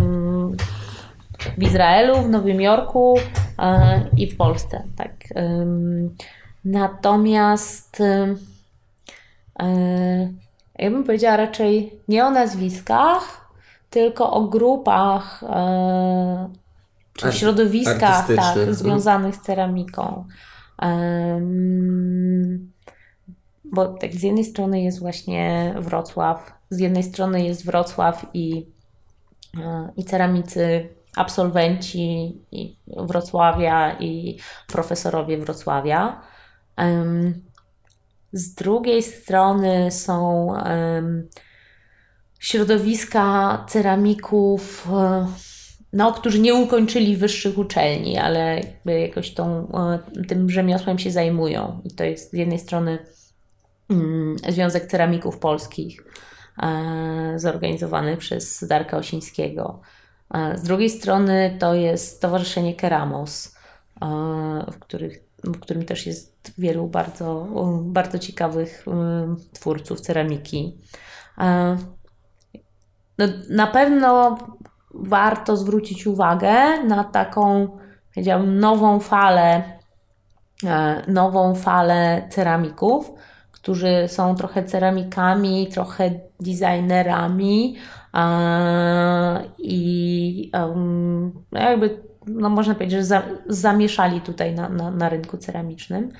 w 1.58 1.64
Izraelu, 1.64 2.16
w 2.22 2.30
Nowym 2.30 2.62
Jorku 2.62 3.16
i 4.18 4.32
w 4.32 4.38
Polsce. 4.38 4.84
Tak. 4.98 5.12
Natomiast 6.66 8.04
ja 10.80 10.92
bym 10.92 11.04
powiedziała 11.04 11.38
raczej 11.38 11.94
nie 12.08 12.26
o 12.26 12.32
nazwiskach, 12.32 13.39
tylko 13.90 14.32
o 14.32 14.48
grupach 14.48 15.44
czy 17.14 17.32
środowiskach 17.32 18.28
tak, 18.28 18.58
mhm. 18.58 18.74
związanych 18.74 19.36
z 19.36 19.42
ceramiką. 19.42 20.26
Bo 23.64 23.88
tak 23.88 24.14
z 24.14 24.24
jednej 24.24 24.44
strony 24.44 24.82
jest 24.82 25.00
właśnie 25.00 25.74
Wrocław, 25.80 26.54
z 26.70 26.80
jednej 26.80 27.04
strony 27.04 27.46
jest 27.46 27.66
Wrocław 27.66 28.26
i, 28.34 28.68
e, 29.58 29.92
i 29.98 30.04
ceramicy, 30.04 30.90
absolwenci 31.16 32.38
i 32.52 32.78
Wrocławia 32.88 33.98
i 34.00 34.40
profesorowie 34.68 35.38
Wrocławia. 35.38 36.22
Z 38.34 38.54
drugiej 38.54 39.04
strony 39.04 39.92
są 39.92 40.54
środowiska 42.40 43.66
ceramików 43.70 44.88
e, 44.92 45.28
no, 45.94 46.12
którzy 46.12 46.40
nie 46.40 46.56
ukończyli 46.56 47.18
wyższych 47.18 47.58
uczelni, 47.58 48.18
ale 48.18 48.62
jakoś 48.86 49.34
tą, 49.34 49.72
e, 49.72 50.00
tym 50.28 50.50
rzemiosłem 50.50 51.00
się 51.00 51.12
zajmują. 51.12 51.82
I 51.86 51.92
to 51.92 52.04
jest 52.04 52.32
z 52.32 52.34
jednej 52.34 52.60
strony 52.60 52.98
mm, 53.90 54.36
Związek 54.50 54.88
Ceramików 54.88 55.38
Polskich, 55.38 56.04
e, 56.64 57.34
zorganizowany 57.36 58.18
przez 58.18 58.68
Darka 58.68 58.98
Osińskiego. 58.98 59.82
Z 60.56 60.64
drugiej 60.64 60.90
strony 60.90 61.58
to 61.60 61.74
jest 61.74 62.16
Stowarzyszenie 62.18 62.76
Keramos, 62.76 63.56
w 64.72 64.80
których 64.80 65.30
w 65.44 65.60
którym 65.60 65.86
też 65.86 66.06
jest 66.06 66.54
wielu 66.58 66.88
bardzo, 66.88 67.48
bardzo 67.82 68.20
ciekawych 68.20 68.86
twórców 69.54 70.02
ceramiki. 70.02 70.78
No, 73.20 73.26
na 73.50 73.68
pewno 73.68 74.38
warto 74.94 75.58
zwrócić 75.58 76.08
uwagę 76.08 76.84
na 76.84 77.04
taką, 77.04 77.78
powiedziałabym, 78.14 78.60
nową 78.60 79.00
falę, 79.00 79.64
e, 80.66 81.02
nową 81.08 81.56
falę 81.56 82.28
ceramików, 82.30 83.12
którzy 83.52 84.08
są 84.08 84.36
trochę 84.36 84.64
ceramikami, 84.64 85.68
trochę 85.68 86.12
designerami 86.40 87.76
i 89.58 90.52
jakby, 91.52 92.04
no 92.28 92.50
można 92.50 92.74
powiedzieć, 92.74 93.06
że 93.08 93.22
zamieszali 93.48 94.22
tutaj 94.22 94.56
na, 94.56 94.70
na, 94.70 94.92
na 94.92 95.10
rynku 95.10 95.38
ceramicznym. 95.38 96.12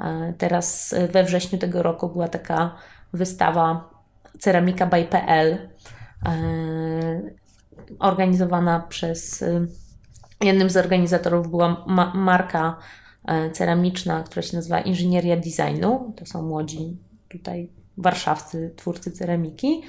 E, 0.00 0.34
teraz 0.38 0.94
we 1.12 1.24
wrześniu 1.24 1.58
tego 1.58 1.82
roku 1.82 2.08
była 2.08 2.28
taka 2.28 2.74
wystawa 3.12 3.92
Ceramika 4.38 4.86
by 4.86 5.04
PL, 5.04 5.58
organizowana 7.98 8.80
przez 8.80 9.42
y, 9.42 9.68
jednym 10.40 10.70
z 10.70 10.76
organizatorów 10.76 11.50
była 11.50 11.84
ma 11.86 12.12
marka 12.14 12.78
e, 13.24 13.50
ceramiczna, 13.50 14.22
która 14.22 14.42
się 14.42 14.56
nazywa 14.56 14.80
Inżynieria 14.80 15.36
Designu. 15.36 16.14
To 16.16 16.26
są 16.26 16.42
młodzi 16.42 16.96
tutaj 17.28 17.68
warszawscy 17.96 18.72
twórcy 18.76 19.10
ceramiki. 19.10 19.82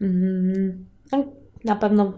Mm, 0.00 0.86
no, 1.12 1.24
na 1.64 1.76
pewno 1.76 2.12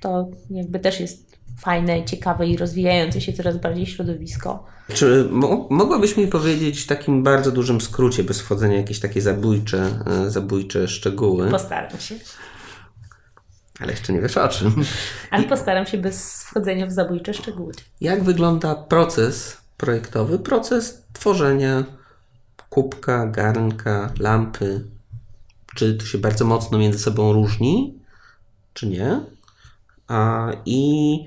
to 0.00 0.28
jakby 0.50 0.78
też 0.78 1.00
jest 1.00 1.38
fajne, 1.58 2.04
ciekawe 2.04 2.46
i 2.46 2.56
rozwijające 2.56 3.20
się 3.20 3.32
coraz 3.32 3.56
bardziej 3.56 3.86
środowisko. 3.86 4.64
Czy 4.94 5.28
mogłabyś 5.70 6.16
mi 6.16 6.26
powiedzieć 6.26 6.80
w 6.80 6.86
takim 6.86 7.22
bardzo 7.22 7.52
dużym 7.52 7.80
skrócie, 7.80 8.24
bez 8.24 8.40
wchodzenia 8.40 8.74
w 8.74 8.80
jakieś 8.80 9.00
takie 9.00 9.20
zabójcze, 9.20 9.90
e, 10.06 10.30
zabójcze 10.30 10.88
szczegóły? 10.88 11.50
Postaram 11.50 11.98
się. 12.00 12.14
Ale 13.80 13.90
jeszcze 13.90 14.12
nie 14.12 14.20
wiesz 14.20 14.36
o 14.36 14.48
czym. 14.48 14.84
Ale 15.30 15.44
postaram 15.44 15.86
się 15.86 15.98
bez 15.98 16.44
wchodzenia 16.44 16.86
w 16.86 16.92
zabójcze 16.92 17.34
szczegóły. 17.34 17.72
Jak 18.00 18.22
wygląda 18.22 18.74
proces 18.74 19.56
projektowy, 19.76 20.38
proces 20.38 21.02
tworzenia 21.12 21.84
kubka, 22.70 23.26
garnka, 23.26 24.12
lampy? 24.18 24.84
Czy 25.74 25.94
to 25.94 26.06
się 26.06 26.18
bardzo 26.18 26.44
mocno 26.44 26.78
między 26.78 26.98
sobą 26.98 27.32
różni, 27.32 27.98
czy 28.74 28.86
nie? 28.86 29.20
A, 30.08 30.50
I 30.66 31.18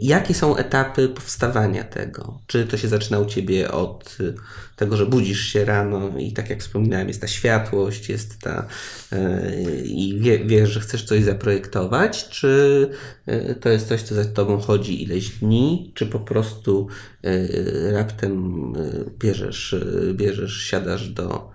jakie 0.00 0.34
są 0.34 0.56
etapy 0.56 1.08
powstawania 1.08 1.84
tego? 1.84 2.40
Czy 2.46 2.66
to 2.66 2.76
się 2.76 2.88
zaczyna 2.88 3.18
u 3.18 3.26
ciebie 3.26 3.70
od 3.70 4.16
y, 4.20 4.34
tego, 4.76 4.96
że 4.96 5.06
budzisz 5.06 5.40
się 5.40 5.64
rano 5.64 6.18
i 6.18 6.32
tak 6.32 6.50
jak 6.50 6.60
wspominałem, 6.60 7.08
jest 7.08 7.20
ta 7.20 7.26
światłość, 7.26 8.08
jest 8.08 8.38
ta 8.40 8.66
yy, 9.12 9.82
i 9.84 10.18
wie, 10.18 10.44
wiesz, 10.44 10.70
że 10.70 10.80
chcesz 10.80 11.04
coś 11.04 11.24
zaprojektować, 11.24 12.28
czy 12.28 12.90
yy, 13.26 13.54
to 13.54 13.68
jest 13.68 13.88
coś, 13.88 14.02
co 14.02 14.14
za 14.14 14.24
tobą 14.24 14.58
chodzi 14.58 15.02
ileś 15.02 15.30
dni, 15.30 15.92
czy 15.94 16.06
po 16.06 16.20
prostu 16.20 16.88
yy, 17.22 17.92
raptem 17.92 18.72
bierzesz, 19.18 19.76
bierzesz, 20.12 20.56
siadasz 20.56 21.08
do, 21.08 21.50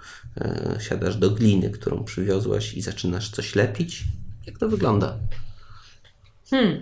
siadasz 0.79 1.15
do 1.15 1.29
gliny, 1.31 1.69
którą 1.69 2.03
przywiozłaś 2.03 2.73
i 2.73 2.81
zaczynasz 2.81 3.29
coś 3.29 3.55
lepić? 3.55 4.03
Jak 4.47 4.57
to 4.57 4.69
wygląda? 4.69 5.17
Hmm. 6.49 6.81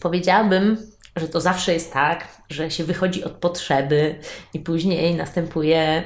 Powiedziałabym, 0.00 0.76
że 1.16 1.28
to 1.28 1.40
zawsze 1.40 1.74
jest 1.74 1.92
tak, 1.92 2.28
że 2.50 2.70
się 2.70 2.84
wychodzi 2.84 3.24
od 3.24 3.32
potrzeby 3.32 4.14
i 4.54 4.60
później 4.60 5.14
następuje 5.14 6.02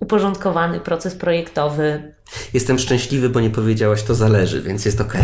uporządkowany 0.00 0.80
proces 0.80 1.14
projektowy. 1.14 2.14
Jestem 2.54 2.78
szczęśliwy, 2.78 3.28
bo 3.28 3.40
nie 3.40 3.50
powiedziałaś, 3.50 4.02
to 4.02 4.14
zależy, 4.14 4.62
więc 4.62 4.84
jest 4.84 5.00
ok. 5.00 5.14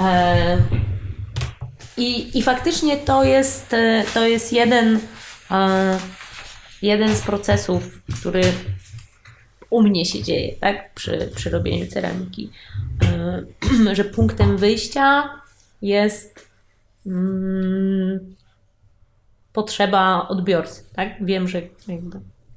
E, 0.00 0.58
I, 1.96 2.38
I 2.38 2.42
faktycznie 2.42 2.96
to 2.96 3.24
jest, 3.24 3.74
e, 3.74 4.04
to 4.14 4.26
jest 4.26 4.52
jeden, 4.52 5.00
e, 5.50 5.98
jeden 6.82 7.16
z 7.16 7.20
procesów, 7.20 7.82
który 8.20 8.42
u 9.70 9.82
mnie 9.82 10.04
się 10.04 10.22
dzieje, 10.22 10.54
tak, 10.60 10.94
przy, 10.94 11.30
przy 11.34 11.50
robieniu 11.50 11.86
ceramiki, 11.86 12.50
że 13.92 14.04
punktem 14.04 14.56
wyjścia 14.56 15.30
jest 15.88 16.50
mm, 17.06 18.34
potrzeba 19.52 20.28
odbiorcy. 20.28 20.84
Tak? 20.94 21.24
Wiem, 21.24 21.48
że 21.48 21.62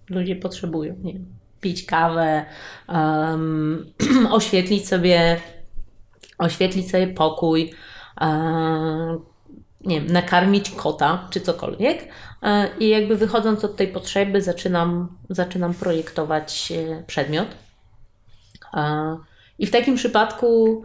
ludzie 0.10 0.36
potrzebują 0.36 0.96
nie 1.04 1.14
wiem, 1.14 1.26
pić 1.62 1.86
kawę, 1.86 2.46
um, 2.88 3.94
oświetlić 4.32 4.88
sobie 4.88 5.42
oświetlić 6.38 6.92
sobie 6.92 7.08
pokój, 7.08 7.74
um, 8.22 9.20
nie 9.82 10.02
wiem, 10.02 10.14
nakarmić 10.14 10.70
kota 10.70 11.28
czy 11.30 11.42
cokolwiek. 11.42 12.08
E, 12.44 12.78
I 12.80 12.90
jakby 12.90 13.16
wychodząc 13.16 13.66
od 13.66 13.76
tej 13.76 13.88
potrzeby, 13.88 14.42
zaczynam, 14.42 15.18
zaczynam 15.30 15.74
projektować 15.74 16.72
e, 16.72 17.04
przedmiot. 17.04 17.48
E, 18.74 19.18
I 19.60 19.66
w 19.66 19.72
takim 19.72 19.96
przypadku 19.96 20.84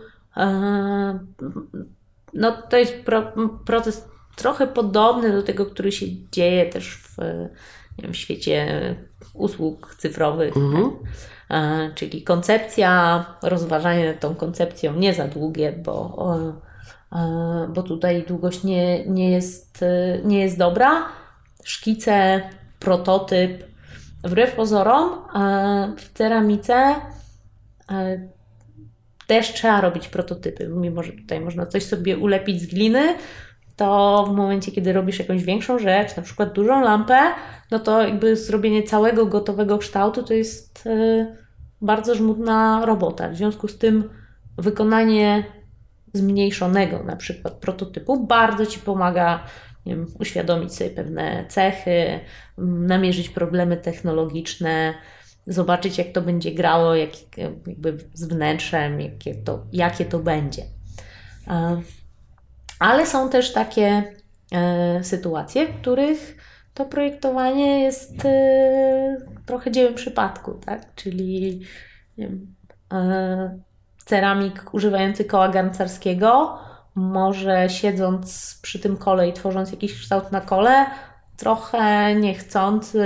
no 2.35 2.63
to 2.71 2.77
jest 2.77 2.95
pro, 3.05 3.33
proces 3.67 4.09
trochę 4.37 4.67
podobny 4.67 5.33
do 5.33 5.43
tego, 5.43 5.67
który 5.67 5.93
się 5.93 6.07
dzieje 6.33 6.67
też 6.67 6.97
w, 6.97 7.17
wiem, 7.99 8.13
w 8.13 8.17
świecie 8.17 8.67
usług 9.35 9.95
cyfrowych. 9.99 10.57
Mhm. 10.57 10.91
E, 11.51 11.91
czyli 11.95 12.23
koncepcja, 12.23 13.25
rozważanie 13.43 14.07
nad 14.07 14.21
tą 14.21 14.35
koncepcją 14.35 14.95
nie 14.95 15.15
za 15.15 15.29
długie, 15.29 15.73
bo, 15.73 16.27
e, 17.13 17.69
bo 17.75 17.83
tutaj 17.83 18.25
długość 18.29 18.65
nie, 18.65 19.07
nie, 19.07 19.31
jest, 19.31 19.85
nie 20.25 20.41
jest 20.41 20.59
dobra. 20.59 21.09
Szkice, 21.65 22.43
prototyp. 22.79 23.65
Wbrew 24.25 24.55
pozorom, 24.55 25.11
e, 25.35 25.93
w 25.97 26.13
ceramice 26.13 26.95
też 29.33 29.53
trzeba 29.53 29.81
robić 29.81 30.09
prototypy, 30.09 30.69
mimo 30.69 31.03
że 31.03 31.13
tutaj 31.13 31.41
można 31.41 31.67
coś 31.67 31.83
sobie 31.83 32.19
ulepić 32.19 32.63
z 32.63 32.67
gliny, 32.67 33.15
to 33.77 34.25
w 34.29 34.37
momencie, 34.37 34.73
kiedy 34.73 34.93
robisz 34.93 35.19
jakąś 35.19 35.45
większą 35.45 35.79
rzecz, 35.79 36.17
na 36.17 36.23
przykład 36.23 36.53
dużą 36.53 36.81
lampę, 36.81 37.21
no 37.71 37.79
to 37.79 38.03
jakby 38.03 38.37
zrobienie 38.37 38.83
całego 38.83 39.27
gotowego 39.27 39.79
kształtu 39.79 40.23
to 40.23 40.35
jest 40.35 40.85
yy, 40.85 41.37
bardzo 41.81 42.15
żmudna 42.15 42.83
robota. 42.87 43.29
W 43.29 43.37
związku 43.37 43.69
z 43.69 43.79
tym 43.79 44.11
wykonanie 44.59 45.45
zmniejszonego 46.13 47.03
na 47.03 47.17
przykład 47.17 47.55
prototypu 47.55 48.27
bardzo 48.27 48.67
Ci 48.67 48.81
pomaga 48.81 49.45
wiem, 49.87 50.07
uświadomić 50.21 50.75
sobie 50.75 50.91
pewne 50.91 51.45
cechy, 51.49 52.21
namierzyć 52.59 53.29
problemy 53.29 53.77
technologiczne, 53.77 54.95
zobaczyć, 55.47 55.99
jak 55.99 56.09
to 56.13 56.23
będzie 56.23 56.53
grało, 56.53 56.95
jak, 56.95 57.11
jakby 57.67 57.99
z 58.15 58.25
wnętrzem, 58.25 59.01
jakie 59.01 59.35
to, 59.35 59.67
jakie 59.73 60.05
to 60.05 60.19
będzie. 60.19 60.63
E, 61.49 61.83
ale 62.79 63.07
są 63.07 63.29
też 63.29 63.53
takie 63.53 64.03
e, 64.53 65.05
sytuacje, 65.05 65.67
w 65.67 65.81
których 65.81 66.37
to 66.75 66.85
projektowanie 66.85 67.81
jest 67.81 68.25
e, 68.25 69.17
trochę 69.47 69.71
dziełem 69.71 69.95
przypadku, 69.95 70.55
tak? 70.55 70.95
Czyli 70.95 71.61
wiem, 72.19 72.55
ceramik 74.05 74.75
używający 74.75 75.25
koła 75.25 75.49
garncarskiego 75.49 76.59
może 76.95 77.71
siedząc 77.71 78.59
przy 78.63 78.79
tym 78.79 78.97
kole 78.97 79.29
i 79.29 79.33
tworząc 79.33 79.71
jakiś 79.71 80.01
kształt 80.01 80.33
na 80.33 80.41
kole, 80.41 80.87
trochę 81.37 82.15
niechcący 82.15 83.05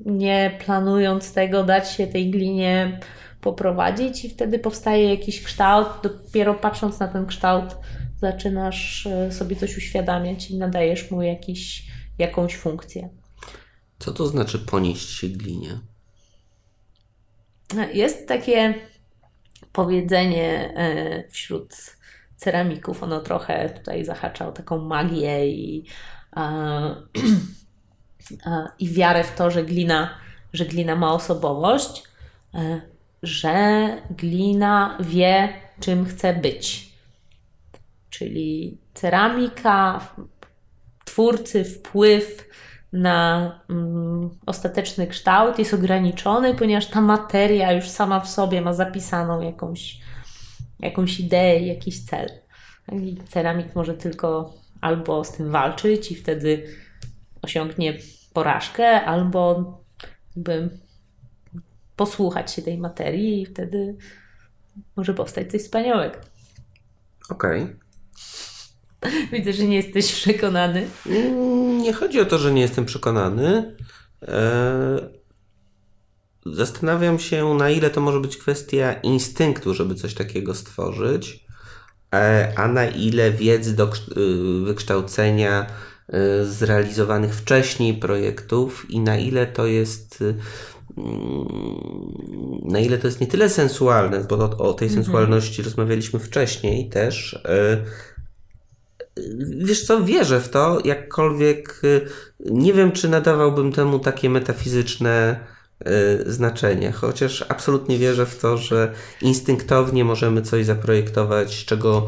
nie 0.00 0.58
planując 0.64 1.32
tego, 1.32 1.64
dać 1.64 1.92
się 1.92 2.06
tej 2.06 2.30
glinie 2.30 3.00
poprowadzić 3.40 4.24
i 4.24 4.30
wtedy 4.30 4.58
powstaje 4.58 5.10
jakiś 5.10 5.42
kształt. 5.42 5.88
Dopiero 6.02 6.54
patrząc 6.54 6.98
na 7.00 7.08
ten 7.08 7.26
kształt, 7.26 7.76
zaczynasz 8.20 9.06
e, 9.06 9.32
sobie 9.32 9.56
coś 9.56 9.76
uświadamiać 9.76 10.50
i 10.50 10.58
nadajesz 10.58 11.10
mu 11.10 11.22
jakiś, 11.22 11.86
jakąś 12.18 12.56
funkcję. 12.56 13.08
Co 13.98 14.12
to 14.12 14.26
znaczy 14.26 14.58
ponieść 14.58 15.10
się 15.10 15.28
glinie? 15.28 15.78
Jest 17.92 18.28
takie 18.28 18.74
powiedzenie 19.72 20.74
e, 20.76 21.28
wśród 21.30 21.74
ceramików. 22.36 23.02
Ono 23.02 23.20
trochę 23.20 23.70
tutaj 23.70 24.04
zahacza 24.04 24.48
o 24.48 24.52
taką 24.52 24.78
magię 24.78 25.48
i 25.48 25.84
i 28.78 28.88
wiarę 28.88 29.24
w 29.24 29.34
to, 29.34 29.50
że 29.50 29.64
glina, 29.64 30.10
że 30.52 30.64
glina 30.64 30.96
ma 30.96 31.12
osobowość, 31.12 32.02
e, 32.54 32.80
że 33.22 33.88
glina 34.10 34.98
wie, 35.00 35.48
czym 35.80 36.04
chce 36.04 36.34
być. 36.34 36.92
Czyli 38.10 38.78
ceramika, 38.94 40.08
twórcy 41.04 41.64
wpływ 41.64 42.48
na 42.92 43.52
mm, 43.70 44.30
ostateczny 44.46 45.06
kształt 45.06 45.58
jest 45.58 45.74
ograniczony, 45.74 46.54
ponieważ 46.54 46.86
ta 46.86 47.00
materia 47.00 47.72
już 47.72 47.88
sama 47.88 48.20
w 48.20 48.28
sobie 48.28 48.60
ma 48.60 48.72
zapisaną 48.72 49.40
jakąś, 49.40 50.00
jakąś 50.80 51.20
ideę, 51.20 51.60
jakiś 51.60 52.04
cel. 52.04 52.30
I 52.92 53.16
ceramik 53.28 53.74
może 53.74 53.94
tylko 53.94 54.54
albo 54.80 55.24
z 55.24 55.32
tym 55.32 55.50
walczyć 55.50 56.12
i 56.12 56.14
wtedy 56.14 56.66
osiągnie 57.46 57.98
porażkę, 58.32 59.04
albo 59.04 59.72
jakby 60.36 60.78
posłuchać 61.96 62.52
się 62.52 62.62
tej 62.62 62.78
materii 62.78 63.42
i 63.42 63.46
wtedy 63.46 63.96
może 64.96 65.14
powstać 65.14 65.50
coś 65.50 65.62
wspaniałego. 65.62 66.16
Okej. 67.28 67.62
Okay. 67.62 67.76
Widzę, 69.32 69.52
że 69.52 69.64
nie 69.64 69.76
jesteś 69.76 70.12
przekonany. 70.12 70.86
Nie 71.80 71.92
chodzi 71.92 72.20
o 72.20 72.24
to, 72.24 72.38
że 72.38 72.52
nie 72.52 72.62
jestem 72.62 72.84
przekonany. 72.84 73.76
E, 74.22 75.10
zastanawiam 76.46 77.18
się, 77.18 77.54
na 77.54 77.70
ile 77.70 77.90
to 77.90 78.00
może 78.00 78.20
być 78.20 78.36
kwestia 78.36 78.92
instynktu, 78.92 79.74
żeby 79.74 79.94
coś 79.94 80.14
takiego 80.14 80.54
stworzyć, 80.54 81.46
e, 82.14 82.52
a 82.56 82.68
na 82.68 82.86
ile 82.86 83.30
wiedzy 83.30 83.76
do 83.76 83.84
y, 83.86 84.64
wykształcenia 84.64 85.66
zrealizowanych 86.44 87.34
wcześniej 87.34 87.94
projektów 87.94 88.90
i 88.90 89.00
na 89.00 89.16
ile 89.16 89.46
to 89.46 89.66
jest 89.66 90.22
y, 90.22 90.34
mm, 90.96 91.46
na 92.64 92.78
ile 92.78 92.98
to 92.98 93.06
jest 93.06 93.20
nie 93.20 93.26
tyle 93.26 93.48
sensualne, 93.48 94.24
bo 94.24 94.36
o, 94.36 94.58
o 94.58 94.74
tej 94.74 94.88
mhm. 94.88 95.04
sensualności 95.04 95.62
rozmawialiśmy 95.62 96.20
wcześniej 96.20 96.88
też, 96.88 97.38
Wiesz 99.48 99.84
co, 99.84 100.04
wierzę 100.04 100.40
w 100.40 100.48
to, 100.48 100.78
jakkolwiek 100.84 101.80
y, 101.84 102.08
nie 102.40 102.72
wiem, 102.72 102.92
czy 102.92 103.08
nadawałbym 103.08 103.72
temu 103.72 103.98
takie 103.98 104.30
metafizyczne 104.30 105.40
y, 106.26 106.32
znaczenie, 106.32 106.92
chociaż 106.92 107.44
absolutnie 107.48 107.98
wierzę 107.98 108.26
w 108.26 108.38
to, 108.38 108.58
że 108.58 108.92
instynktownie 109.22 110.04
możemy 110.04 110.42
coś 110.42 110.66
zaprojektować, 110.66 111.64
czego 111.64 112.06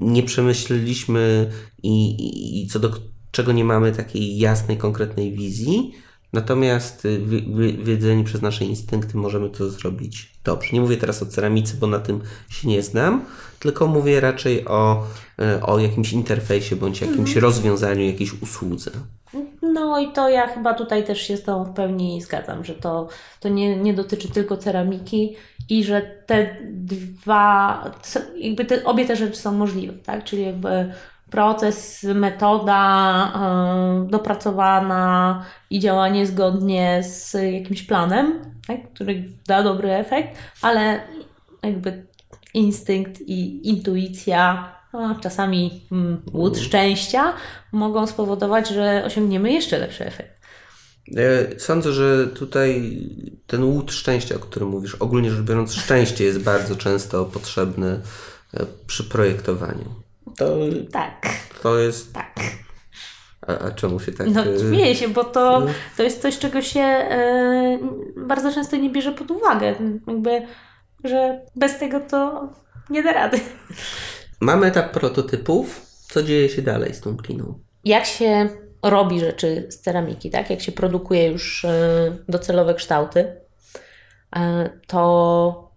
nie 0.00 0.22
przemyśleliśmy 0.22 1.50
i, 1.82 2.10
i, 2.10 2.62
i 2.64 2.66
co 2.66 2.78
do 2.78 2.90
czego 3.30 3.52
nie 3.52 3.64
mamy 3.64 3.92
takiej 3.92 4.38
jasnej, 4.38 4.76
konkretnej 4.76 5.32
wizji. 5.32 5.94
Natomiast 6.32 7.04
y, 7.04 7.20
wiedzeni 7.82 8.24
przez 8.24 8.42
nasze 8.42 8.64
instynkty 8.64 9.16
możemy 9.16 9.50
to 9.50 9.70
zrobić 9.70 10.32
dobrze. 10.44 10.68
Nie 10.72 10.80
mówię 10.80 10.96
teraz 10.96 11.22
o 11.22 11.26
ceramice, 11.26 11.74
bo 11.80 11.86
na 11.86 11.98
tym 11.98 12.20
się 12.50 12.68
nie 12.68 12.82
znam, 12.82 13.24
tylko 13.58 13.86
mówię 13.86 14.20
raczej 14.20 14.64
o, 14.68 15.06
y, 15.40 15.62
o 15.62 15.78
jakimś 15.78 16.12
interfejsie 16.12 16.76
bądź 16.76 17.00
jakimś 17.00 17.28
mhm. 17.28 17.42
rozwiązaniu, 17.42 18.06
jakiejś 18.06 18.42
usłudze. 18.42 18.90
No 19.62 20.00
i 20.00 20.12
to 20.12 20.28
ja 20.28 20.46
chyba 20.46 20.74
tutaj 20.74 21.04
też 21.04 21.22
się 21.22 21.36
z 21.36 21.42
Tobą 21.42 21.64
w 21.64 21.74
pełni 21.74 22.22
zgadzam, 22.22 22.64
że 22.64 22.74
to, 22.74 23.08
to 23.40 23.48
nie, 23.48 23.76
nie 23.76 23.94
dotyczy 23.94 24.28
tylko 24.28 24.56
ceramiki 24.56 25.36
i 25.68 25.84
że 25.84 26.02
te 26.26 26.56
dwa, 26.70 27.84
jakby 28.36 28.64
te, 28.64 28.84
obie 28.84 29.04
te 29.04 29.16
rzeczy 29.16 29.36
są 29.36 29.52
możliwe, 29.52 29.92
tak? 29.92 30.24
Czyli 30.24 30.42
jakby 30.42 30.92
proces, 31.30 32.06
metoda 32.14 33.32
yy, 34.02 34.10
dopracowana 34.10 35.44
i 35.70 35.80
działanie 35.80 36.26
zgodnie 36.26 37.02
z 37.04 37.34
jakimś 37.52 37.82
planem, 37.82 38.54
tak, 38.66 38.92
który 38.94 39.24
da 39.46 39.62
dobry 39.62 39.92
efekt, 39.92 40.38
ale 40.62 41.00
jakby 41.62 42.06
instynkt 42.54 43.20
i 43.20 43.68
intuicja, 43.68 44.72
a 44.92 45.14
czasami 45.20 45.80
mm, 45.92 46.22
łód 46.32 46.58
szczęścia 46.58 47.32
mogą 47.72 48.06
spowodować, 48.06 48.68
że 48.68 49.02
osiągniemy 49.06 49.52
jeszcze 49.52 49.78
lepszy 49.78 50.06
efekt. 50.06 50.40
Sądzę, 51.58 51.92
że 51.92 52.26
tutaj 52.26 52.98
ten 53.46 53.64
łód 53.64 53.92
szczęścia, 53.92 54.36
o 54.36 54.38
którym 54.38 54.68
mówisz, 54.68 54.94
ogólnie 54.94 55.30
rzecz 55.30 55.40
biorąc, 55.40 55.74
szczęście 55.74 56.24
jest 56.24 56.42
bardzo 56.42 56.76
często 56.76 57.24
potrzebne 57.24 58.00
e, 58.54 58.66
przy 58.86 59.04
projektowaniu. 59.04 59.99
To, 60.36 60.56
tak. 60.92 61.26
To 61.62 61.78
jest. 61.78 62.14
Tak. 62.14 62.34
A, 63.46 63.58
a 63.58 63.70
czemu 63.70 64.00
się 64.00 64.12
tak. 64.12 64.26
No, 64.26 64.46
e, 64.46 64.58
śmieję 64.58 64.94
się, 64.94 65.08
bo 65.08 65.24
to, 65.24 65.66
to 65.96 66.02
jest 66.02 66.22
coś, 66.22 66.38
czego 66.38 66.62
się 66.62 66.80
e, 66.80 67.78
bardzo 68.16 68.52
często 68.52 68.76
nie 68.76 68.90
bierze 68.90 69.12
pod 69.12 69.30
uwagę. 69.30 69.74
Jakby, 70.06 70.42
że 71.04 71.40
bez 71.56 71.78
tego 71.78 72.00
to 72.00 72.48
nie 72.90 73.02
da 73.02 73.12
rady. 73.12 73.40
Mamy 74.40 74.66
etap 74.66 74.90
prototypów. 74.90 75.86
Co 76.12 76.22
dzieje 76.22 76.48
się 76.48 76.62
dalej 76.62 76.94
z 76.94 77.00
tą 77.00 77.16
kliną? 77.16 77.58
Jak 77.84 78.06
się 78.06 78.48
robi 78.82 79.20
rzeczy 79.20 79.66
z 79.70 79.80
ceramiki, 79.80 80.30
tak? 80.30 80.50
Jak 80.50 80.60
się 80.60 80.72
produkuje 80.72 81.26
już 81.26 81.64
e, 81.64 82.16
docelowe 82.28 82.74
kształty, 82.74 83.36
to 84.86 85.69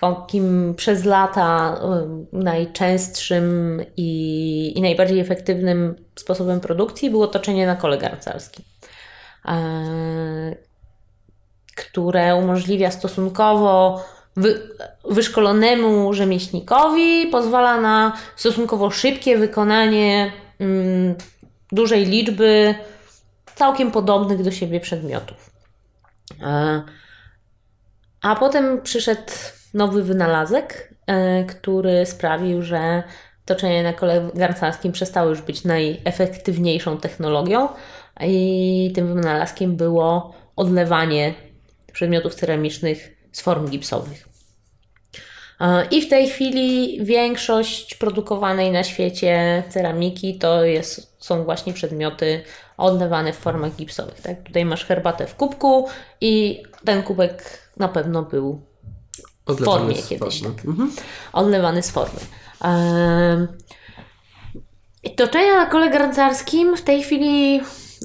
takim 0.00 0.74
przez 0.76 1.04
lata 1.04 1.80
najczęstszym 2.32 3.80
i, 3.96 4.72
i 4.76 4.82
najbardziej 4.82 5.20
efektywnym 5.20 5.94
sposobem 6.16 6.60
produkcji 6.60 7.10
było 7.10 7.26
toczenie 7.26 7.66
na 7.66 7.76
kole 7.76 7.98
garncarskim, 7.98 8.64
e, 9.44 10.56
które 11.76 12.36
umożliwia 12.36 12.90
stosunkowo 12.90 14.04
wy, 14.36 14.70
wyszkolonemu 15.04 16.12
rzemieślnikowi, 16.14 17.26
pozwala 17.26 17.80
na 17.80 18.16
stosunkowo 18.36 18.90
szybkie 18.90 19.38
wykonanie 19.38 20.32
mm, 20.60 21.14
dużej 21.72 22.06
liczby 22.06 22.74
całkiem 23.54 23.90
podobnych 23.90 24.42
do 24.42 24.50
siebie 24.50 24.80
przedmiotów. 24.80 25.50
A 28.22 28.36
potem 28.36 28.82
przyszedł 28.82 29.32
nowy 29.74 30.02
wynalazek, 30.02 30.94
e, 31.06 31.44
który 31.44 32.06
sprawił, 32.06 32.62
że 32.62 33.02
toczenie 33.44 33.82
na 33.82 33.92
kole 33.92 34.30
garncarskim 34.34 34.92
przestało 34.92 35.30
już 35.30 35.42
być 35.42 35.64
najefektywniejszą 35.64 36.98
technologią 36.98 37.68
i 38.20 38.92
tym 38.94 39.14
wynalazkiem 39.14 39.76
było 39.76 40.34
odlewanie 40.56 41.34
przedmiotów 41.92 42.34
ceramicznych 42.34 43.16
z 43.32 43.40
form 43.40 43.68
gipsowych. 43.68 44.28
E, 45.60 45.86
I 45.90 46.02
w 46.02 46.08
tej 46.08 46.28
chwili 46.28 46.98
większość 47.04 47.94
produkowanej 47.94 48.70
na 48.70 48.84
świecie 48.84 49.62
ceramiki 49.68 50.38
to 50.38 50.64
jest, 50.64 51.16
są 51.18 51.44
właśnie 51.44 51.72
przedmioty 51.72 52.42
odlewane 52.76 53.32
w 53.32 53.36
formach 53.36 53.76
gipsowych. 53.76 54.20
Tak? 54.20 54.42
Tutaj 54.42 54.64
masz 54.64 54.84
herbatę 54.84 55.26
w 55.26 55.34
kubku 55.34 55.88
i 56.20 56.62
ten 56.84 57.02
kubek 57.02 57.68
na 57.76 57.88
pewno 57.88 58.22
był 58.22 58.60
w 59.48 59.64
formie 59.64 59.94
kiedyś. 59.94 60.42
Tak. 60.42 60.64
Mhm. 60.64 60.92
Odlewany 61.32 61.82
z 61.82 61.90
formy. 61.90 62.20
Ehm, 62.60 63.46
toczenia 65.16 65.56
na 65.56 65.66
kole 65.66 65.90
garncarskim 65.90 66.76
w 66.76 66.82
tej 66.82 67.02
chwili 67.02 67.60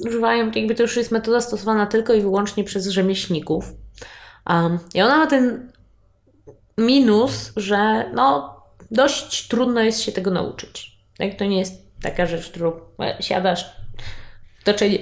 używają, 0.06 0.50
jakby 0.50 0.74
to 0.74 0.82
już 0.82 0.96
jest 0.96 1.10
metoda 1.10 1.40
stosowana 1.40 1.86
tylko 1.86 2.14
i 2.14 2.20
wyłącznie 2.20 2.64
przez 2.64 2.86
rzemieślników. 2.86 3.64
Um, 4.50 4.78
I 4.94 5.02
ona 5.02 5.18
ma 5.18 5.26
ten 5.26 5.72
minus, 6.78 7.52
że 7.56 8.10
no, 8.14 8.56
dość 8.90 9.48
trudno 9.48 9.80
jest 9.80 10.02
się 10.02 10.12
tego 10.12 10.30
nauczyć. 10.30 10.98
Tak? 11.18 11.34
To 11.34 11.44
nie 11.44 11.58
jest 11.58 11.72
taka 12.02 12.26
rzecz, 12.26 12.50
którą 12.50 12.72
e, 13.00 13.22
siadasz, 13.22 13.76
toczenie 14.64 14.98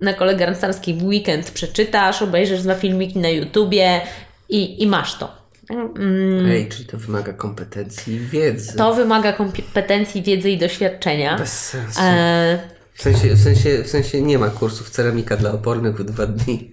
na 0.00 0.14
kole 0.14 0.36
garncarskiej 0.36 0.94
w 0.94 1.04
weekend 1.04 1.50
przeczytasz, 1.50 2.22
obejrzysz 2.22 2.62
dwa 2.62 2.74
filmiki 2.74 3.18
na 3.18 3.28
YouTubie 3.28 4.00
i, 4.48 4.82
i 4.82 4.86
masz 4.86 5.18
to. 5.18 5.40
Mm. 5.70 6.46
Ej, 6.46 6.68
czyli 6.68 6.84
to 6.84 6.98
wymaga 6.98 7.32
kompetencji 7.32 8.14
i 8.14 8.20
wiedzy. 8.20 8.76
To 8.76 8.94
wymaga 8.94 9.32
kompetencji, 9.32 10.22
wiedzy 10.22 10.50
i 10.50 10.58
doświadczenia. 10.58 11.38
Bez 11.38 11.68
sensu. 11.68 12.00
E... 12.02 12.58
W, 12.94 13.02
sensie, 13.02 13.34
w, 13.34 13.40
sensie, 13.40 13.82
w 13.84 13.88
sensie 13.88 14.22
nie 14.22 14.38
ma 14.38 14.48
kursów 14.48 14.90
ceramika 14.90 15.36
dla 15.36 15.52
opornych 15.52 15.96
w 15.96 16.04
dwa 16.04 16.26
dni. 16.26 16.72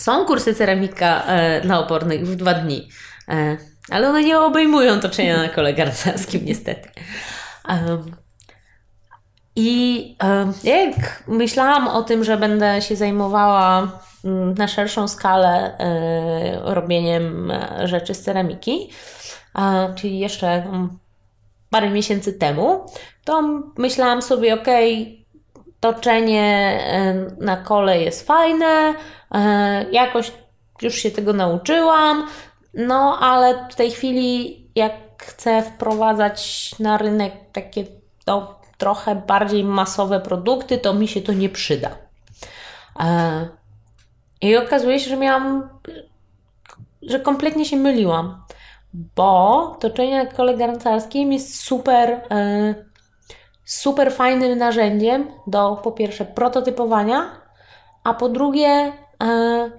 Są 0.00 0.24
kursy 0.24 0.54
ceramika 0.54 1.24
e, 1.26 1.60
dla 1.60 1.78
opornych 1.78 2.26
w 2.26 2.36
dwa 2.36 2.54
dni, 2.54 2.88
e, 3.28 3.56
ale 3.90 4.08
one 4.08 4.24
nie 4.24 4.40
obejmują 4.40 5.00
toczenia 5.00 5.36
na 5.36 5.48
kole 5.48 5.74
garncarskim 5.74 6.44
niestety. 6.44 6.88
I 9.56 10.16
jak 10.64 11.24
myślałam 11.28 11.88
o 11.88 12.02
tym, 12.02 12.24
że 12.24 12.36
będę 12.36 12.82
się 12.82 12.96
zajmowała 12.96 13.88
mm, 14.24 14.54
na 14.54 14.68
szerszą 14.68 15.08
skalę 15.08 15.78
e, 15.78 16.74
robieniem 16.74 17.50
e, 17.50 17.88
rzeczy 17.88 18.14
z 18.14 18.22
ceramiki, 18.22 18.90
czyli 19.94 20.18
jeszcze 20.18 20.48
mm, 20.48 20.98
parę 21.70 21.90
miesięcy 21.90 22.32
temu, 22.32 22.86
to 23.24 23.42
myślałam 23.78 24.22
sobie, 24.22 24.54
ok, 24.54 24.68
toczenie 25.80 26.78
e, 26.86 27.14
na 27.40 27.56
kole 27.56 28.02
jest 28.02 28.26
fajne, 28.26 28.94
jakoś 29.92 30.32
już 30.82 30.94
się 30.94 31.10
tego 31.10 31.32
nauczyłam, 31.32 32.26
no 32.74 33.18
ale 33.20 33.68
w 33.70 33.74
tej 33.74 33.90
chwili, 33.90 34.60
jak 34.74 34.92
chcę 35.22 35.62
wprowadzać 35.62 36.70
na 36.78 36.98
rynek 36.98 37.32
takie 37.52 37.84
to 38.24 38.63
trochę 38.78 39.14
bardziej 39.14 39.64
masowe 39.64 40.20
produkty, 40.20 40.78
to 40.78 40.94
mi 40.94 41.08
się 41.08 41.20
to 41.20 41.32
nie 41.32 41.48
przyda. 41.48 41.90
E, 43.00 43.48
I 44.40 44.56
okazuje 44.56 45.00
się, 45.00 45.10
że 45.10 45.16
miałam, 45.16 45.68
że 47.02 47.20
kompletnie 47.20 47.64
się 47.64 47.76
myliłam, 47.76 48.44
bo 48.94 49.76
toczenie 49.80 50.26
kole 50.26 50.56
garncarskim 50.56 51.32
jest 51.32 51.60
super, 51.60 52.10
e, 52.30 52.74
super 53.64 54.12
fajnym 54.12 54.58
narzędziem 54.58 55.30
do 55.46 55.80
po 55.82 55.92
pierwsze 55.92 56.24
prototypowania, 56.24 57.30
a 58.04 58.14
po 58.14 58.28
drugie 58.28 58.92
e, 59.22 59.70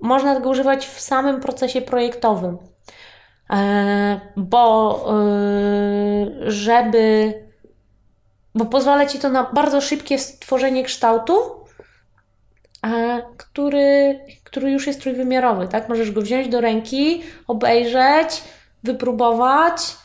można 0.00 0.40
go 0.40 0.50
używać 0.50 0.86
w 0.86 1.00
samym 1.00 1.40
procesie 1.40 1.82
projektowym. 1.82 2.58
Bo 4.36 5.04
żeby 6.46 7.34
bo 8.60 8.66
pozwala 8.66 9.06
ci 9.06 9.18
to 9.18 9.28
na 9.28 9.50
bardzo 9.52 9.80
szybkie 9.80 10.18
stworzenie 10.18 10.84
kształtu, 10.84 11.34
który, 13.36 14.20
który 14.44 14.70
już 14.70 14.86
jest 14.86 15.00
trójwymiarowy, 15.00 15.68
tak? 15.68 15.88
Możesz 15.88 16.10
go 16.10 16.22
wziąć 16.22 16.48
do 16.48 16.60
ręki, 16.60 17.22
obejrzeć, 17.46 18.42
wypróbować. 18.82 19.96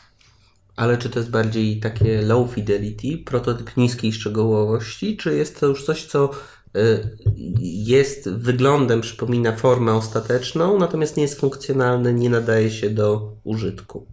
Ale 0.76 0.98
czy 0.98 1.10
to 1.10 1.18
jest 1.18 1.30
bardziej 1.30 1.80
takie 1.80 2.22
low 2.22 2.50
fidelity, 2.50 3.18
prototyp 3.24 3.76
niskiej 3.76 4.12
szczegółowości, 4.12 5.16
czy 5.16 5.36
jest 5.36 5.60
to 5.60 5.66
już 5.66 5.84
coś, 5.84 6.06
co 6.06 6.30
y, 6.76 7.16
jest 7.86 8.30
wyglądem, 8.30 9.00
przypomina 9.00 9.52
formę 9.52 9.94
ostateczną, 9.94 10.78
natomiast 10.78 11.16
nie 11.16 11.22
jest 11.22 11.40
funkcjonalne, 11.40 12.12
nie 12.12 12.30
nadaje 12.30 12.70
się 12.70 12.90
do 12.90 13.32
użytku? 13.44 14.06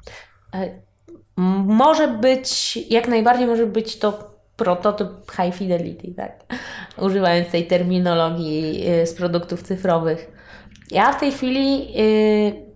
E, 0.54 0.82
może 1.66 2.08
być, 2.08 2.78
jak 2.90 3.08
najbardziej 3.08 3.48
może 3.48 3.66
być 3.66 3.98
to 4.00 4.33
prototyp 4.58 5.08
high 5.32 5.56
fidelity, 5.56 6.14
tak? 6.14 6.32
Używając 6.98 7.50
tej 7.50 7.68
terminologii 7.68 8.90
y, 8.90 9.08
z 9.08 9.14
produktów 9.14 9.64
cyfrowych. 9.64 10.32
Ja 10.92 11.14
w 11.14 11.20
tej 11.20 11.32
chwili 11.32 11.94
y, 12.00 12.74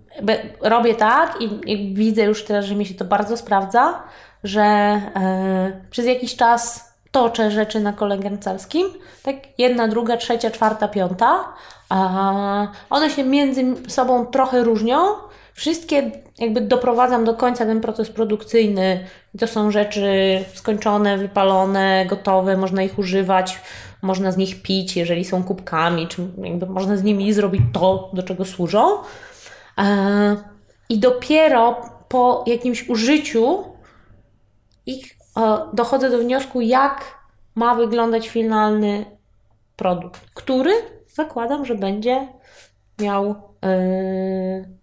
robię 0.61 0.95
tak 0.95 1.41
i, 1.41 1.93
widzę 1.93 2.23
już 2.23 2.45
teraz, 2.45 2.65
że 2.65 2.75
mi 2.75 2.85
się 2.85 2.93
to 2.93 3.05
bardzo 3.05 3.37
sprawdza, 3.37 4.03
że 4.43 4.95
y, 5.77 5.89
przez 5.89 6.05
jakiś 6.05 6.35
czas 6.35 6.93
toczę 7.11 7.51
rzeczy 7.51 7.79
na 7.79 7.93
kole 7.93 8.17
garncarskim, 8.17 8.87
tak? 9.23 9.35
Jedna, 9.57 9.87
druga, 9.87 10.17
trzecia, 10.17 10.51
czwarta, 10.51 10.87
piąta. 10.87 11.53
One 12.89 13.09
się 13.09 13.23
między 13.23 13.63
sobą 13.87 14.25
trochę 14.25 14.63
różnią, 14.63 14.97
Wszystkie 15.57 16.11
jakby 16.39 16.61
doprowadzam 16.61 17.25
do 17.25 17.33
końca 17.33 17.65
ten 17.65 17.81
proces 17.81 18.09
produkcyjny. 18.09 19.05
To 19.39 19.47
są 19.47 19.71
rzeczy 19.71 20.43
skończone, 20.53 21.17
wypalone, 21.17 22.05
gotowe, 22.05 22.57
można 22.57 22.83
ich 22.83 22.99
używać, 22.99 23.59
można 24.01 24.31
z 24.31 24.37
nich 24.37 24.61
pić, 24.61 24.97
jeżeli 24.97 25.25
są 25.25 25.43
kubkami, 25.43 26.07
czy 26.07 26.27
jakby 26.43 26.65
można 26.65 26.97
z 26.97 27.03
nimi 27.03 27.33
zrobić 27.33 27.61
to, 27.73 28.11
do 28.13 28.23
czego 28.23 28.45
służą. 28.45 28.97
E, 29.77 30.37
I 30.89 30.99
dopiero 30.99 31.81
po 32.07 32.43
jakimś 32.47 32.89
użyciu 32.89 33.63
ich 34.85 35.15
e, 35.37 35.57
dochodzę 35.73 36.09
do 36.09 36.17
wniosku, 36.17 36.61
jak 36.61 37.17
ma 37.55 37.75
wyglądać 37.75 38.29
finalny 38.29 39.05
produkt, 39.75 40.21
który 40.33 40.71
zakładam, 41.07 41.65
że 41.65 41.75
będzie 41.75 42.27
miał 42.99 43.35
yy, 43.63 44.76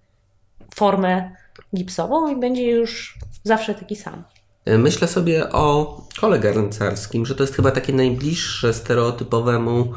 formę 0.74 1.30
gipsową 1.76 2.36
i 2.36 2.40
będzie 2.40 2.70
już 2.70 3.18
zawsze 3.44 3.74
taki 3.74 3.96
sam. 3.96 4.24
Myślę 4.66 5.08
sobie 5.08 5.52
o 5.52 5.96
kole 6.20 6.38
garncarskim, 6.38 7.26
że 7.26 7.34
to 7.34 7.42
jest 7.42 7.54
chyba 7.54 7.70
takie 7.70 7.92
najbliższe 7.92 8.74
stereotypowemu 8.74 9.92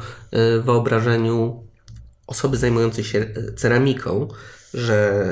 y, 0.57 0.61
wyobrażeniu 0.61 1.63
osoby 2.27 2.57
zajmującej 2.57 3.03
się 3.03 3.19
y, 3.19 3.53
ceramiką, 3.55 4.27
że 4.73 5.23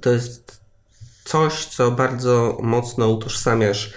to 0.00 0.10
jest 0.10 0.60
coś, 1.24 1.66
co 1.66 1.90
bardzo 1.90 2.58
mocno 2.62 3.08
utożsamiasz 3.08 3.92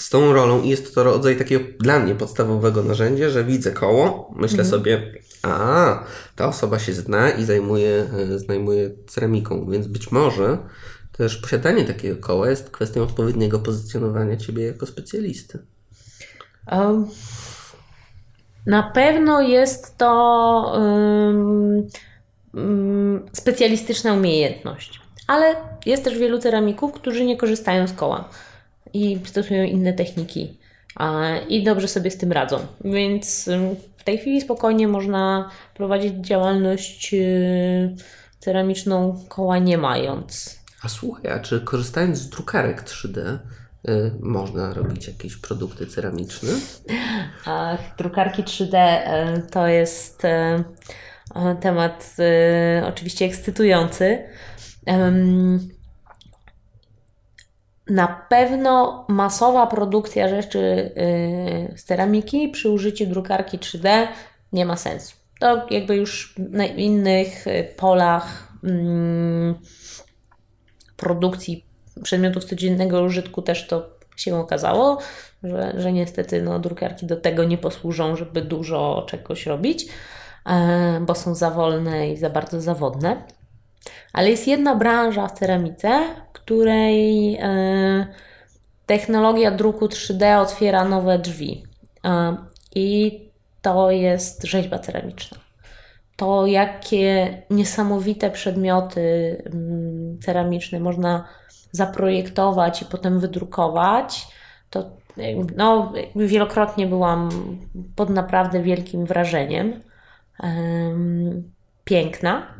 z 0.00 0.10
tą 0.10 0.32
rolą 0.32 0.62
i 0.62 0.68
jest 0.68 0.94
to 0.94 1.04
rodzaj 1.04 1.36
takiego 1.36 1.64
dla 1.80 1.98
mnie 1.98 2.14
podstawowego 2.14 2.82
narzędzia, 2.82 3.30
że 3.30 3.44
widzę 3.44 3.70
koło, 3.72 4.34
myślę 4.36 4.62
mhm. 4.62 4.68
sobie, 4.70 5.12
a 5.42 6.04
ta 6.36 6.48
osoba 6.48 6.78
się 6.78 6.92
zna 6.92 7.30
i 7.30 7.44
zajmuje, 7.44 8.06
e, 8.18 8.38
zajmuje 8.38 8.90
ceramiką, 9.06 9.70
więc 9.70 9.86
być 9.86 10.12
może 10.12 10.58
też 11.12 11.36
posiadanie 11.36 11.84
takiego 11.84 12.16
koła 12.16 12.50
jest 12.50 12.70
kwestią 12.70 13.02
odpowiedniego 13.02 13.58
pozycjonowania 13.58 14.36
ciebie 14.36 14.66
jako 14.66 14.86
specjalisty. 14.86 15.58
Um, 16.72 17.06
na 18.66 18.82
pewno 18.82 19.40
jest 19.40 19.98
to 19.98 20.72
um, 20.74 21.86
um, 22.54 23.26
specjalistyczna 23.32 24.14
umiejętność, 24.14 25.00
ale 25.26 25.56
jest 25.86 26.04
też 26.04 26.18
wielu 26.18 26.38
ceramików, 26.38 26.92
którzy 26.92 27.24
nie 27.24 27.36
korzystają 27.36 27.88
z 27.88 27.92
koła 27.92 28.28
i 28.94 29.20
stosują 29.24 29.64
inne 29.64 29.92
techniki 29.92 30.58
i 31.48 31.64
dobrze 31.64 31.88
sobie 31.88 32.10
z 32.10 32.16
tym 32.16 32.32
radzą. 32.32 32.58
Więc 32.84 33.48
w 34.00 34.04
tej 34.04 34.18
chwili 34.18 34.40
spokojnie 34.40 34.88
można 34.88 35.50
prowadzić 35.74 36.14
działalność 36.14 37.14
y, 37.14 37.96
ceramiczną 38.38 39.24
koła 39.28 39.58
nie 39.58 39.78
mając. 39.78 40.60
A 40.82 40.88
słuchaj, 40.88 41.32
a 41.32 41.38
czy 41.38 41.60
korzystając 41.60 42.18
z 42.18 42.28
drukarek 42.28 42.84
3D 42.84 43.18
y, 43.18 43.38
można 44.20 44.74
robić 44.74 45.08
jakieś 45.08 45.36
produkty 45.36 45.86
ceramiczne? 45.86 46.48
Ach, 47.46 47.80
drukarki 47.98 48.42
3D 48.42 48.76
y, 48.76 49.42
to 49.50 49.66
jest 49.66 50.22
temat 51.60 52.16
oczywiście 52.84 53.24
ekscytujący. 53.24 54.24
Na 57.90 58.08
pewno 58.28 59.04
masowa 59.08 59.66
produkcja 59.66 60.28
rzeczy 60.28 60.92
z 61.76 61.84
ceramiki 61.84 62.48
przy 62.48 62.70
użyciu 62.70 63.06
drukarki 63.06 63.58
3D 63.58 64.06
nie 64.52 64.66
ma 64.66 64.76
sensu. 64.76 65.16
To 65.40 65.66
jakby 65.70 65.96
już 65.96 66.34
na 66.38 66.66
innych 66.66 67.46
y, 67.46 67.74
polach 67.76 68.52
mm, 68.64 69.54
produkcji 70.96 71.64
przedmiotów 72.02 72.44
codziennego 72.44 73.02
użytku 73.02 73.42
też 73.42 73.66
to 73.66 73.90
się 74.16 74.36
okazało, 74.36 74.98
że, 75.42 75.74
że 75.76 75.92
niestety 75.92 76.42
no, 76.42 76.58
drukarki 76.58 77.06
do 77.06 77.16
tego 77.16 77.44
nie 77.44 77.58
posłużą, 77.58 78.16
żeby 78.16 78.42
dużo 78.42 79.06
czegoś 79.08 79.46
robić, 79.46 79.86
e, 80.46 81.00
bo 81.00 81.14
są 81.14 81.34
za 81.34 81.50
wolne 81.50 82.10
i 82.10 82.16
za 82.16 82.30
bardzo 82.30 82.60
zawodne. 82.60 83.22
Ale 84.12 84.30
jest 84.30 84.46
jedna 84.48 84.76
branża 84.76 85.28
w 85.28 85.38
ceramice, 85.38 86.00
której 86.50 87.36
e, 87.36 88.06
technologia 88.86 89.50
druku 89.50 89.86
3D 89.86 90.40
otwiera 90.40 90.84
nowe 90.84 91.18
drzwi. 91.18 91.64
E, 92.04 92.36
I 92.74 93.20
to 93.62 93.90
jest 93.90 94.44
rzeźba 94.44 94.78
ceramiczna. 94.78 95.38
To, 96.16 96.46
jakie 96.46 97.42
niesamowite 97.50 98.30
przedmioty 98.30 99.02
mm, 99.46 100.18
ceramiczne 100.18 100.80
można 100.80 101.24
zaprojektować 101.72 102.82
i 102.82 102.84
potem 102.84 103.20
wydrukować, 103.20 104.28
to 104.70 104.90
no, 105.56 105.92
wielokrotnie 106.16 106.86
byłam 106.86 107.28
pod 107.96 108.10
naprawdę 108.10 108.62
wielkim 108.62 109.06
wrażeniem. 109.06 109.82
Piękna. 111.84 112.54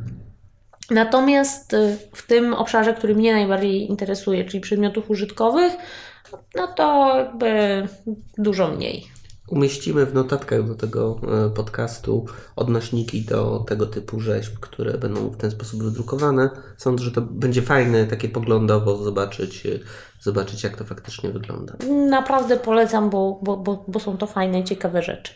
Natomiast 0.91 1.73
y, 1.73 1.97
w 2.13 2.27
tym 2.27 2.53
obszarze, 2.53 2.93
który 2.93 3.15
mnie 3.15 3.33
najbardziej 3.33 3.89
interesuje, 3.89 4.45
czyli 4.45 4.61
przedmiotów 4.61 5.09
użytkowych, 5.09 5.73
no 6.55 6.67
to 6.67 7.17
jakby 7.17 7.87
dużo 8.37 8.67
mniej. 8.67 9.07
Umieścimy 9.47 10.05
w 10.05 10.13
notatkach 10.13 10.67
do 10.67 10.75
tego 10.75 11.19
e, 11.47 11.49
podcastu 11.49 12.25
odnośniki 12.55 13.21
do 13.21 13.65
tego 13.67 13.85
typu 13.85 14.19
rzeźb, 14.19 14.59
które 14.59 14.97
będą 14.97 15.29
w 15.29 15.37
ten 15.37 15.51
sposób 15.51 15.83
wydrukowane. 15.83 16.49
Sądzę, 16.77 17.03
że 17.03 17.11
to 17.11 17.21
będzie 17.21 17.61
fajne, 17.61 18.05
takie 18.05 18.29
poglądowo 18.29 18.97
zobaczyć, 18.97 19.65
e, 19.65 19.69
zobaczyć 20.19 20.63
jak 20.63 20.77
to 20.77 20.83
faktycznie 20.83 21.29
wygląda. 21.29 21.73
Naprawdę 22.09 22.57
polecam, 22.57 23.09
bo, 23.09 23.39
bo, 23.43 23.57
bo, 23.57 23.85
bo 23.87 23.99
są 23.99 24.17
to 24.17 24.27
fajne 24.27 24.63
ciekawe 24.63 25.01
rzeczy. 25.01 25.33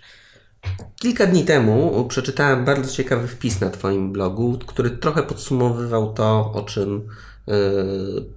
Kilka 0.99 1.27
dni 1.27 1.43
temu 1.43 2.05
przeczytałem 2.09 2.65
bardzo 2.65 2.91
ciekawy 2.91 3.27
wpis 3.27 3.61
na 3.61 3.69
Twoim 3.69 4.11
blogu, 4.11 4.57
który 4.65 4.89
trochę 4.89 5.23
podsumowywał 5.23 6.13
to, 6.13 6.51
o 6.53 6.61
czym 6.61 7.07
yy, 7.47 7.55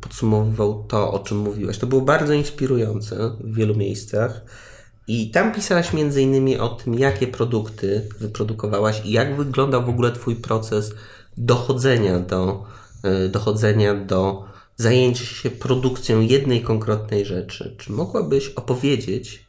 podsumowywał 0.01 0.85
to, 0.89 1.13
o 1.13 1.19
czym 1.19 1.39
mówiłaś. 1.39 1.79
To 1.79 1.87
było 1.87 2.01
bardzo 2.01 2.33
inspirujące 2.33 3.31
w 3.41 3.55
wielu 3.55 3.75
miejscach. 3.75 4.41
I 5.07 5.31
tam 5.31 5.55
pisałaś 5.55 5.93
między 5.93 6.23
innymi 6.23 6.59
o 6.59 6.69
tym, 6.69 6.95
jakie 6.95 7.27
produkty 7.27 8.09
wyprodukowałaś 8.19 9.03
i 9.05 9.11
jak 9.13 9.37
wyglądał 9.37 9.85
w 9.85 9.89
ogóle 9.89 10.13
Twój 10.13 10.37
proces 10.37 10.93
dochodzenia 11.37 12.19
do, 12.19 12.65
yy, 13.05 13.29
dochodzenia 13.29 13.95
do 13.95 14.45
zajęcie 14.77 15.25
się 15.25 15.51
produkcją 15.51 16.21
jednej 16.21 16.63
konkretnej 16.63 17.25
rzeczy, 17.25 17.75
czy 17.79 17.93
mogłabyś 17.93 18.49
opowiedzieć, 18.49 19.48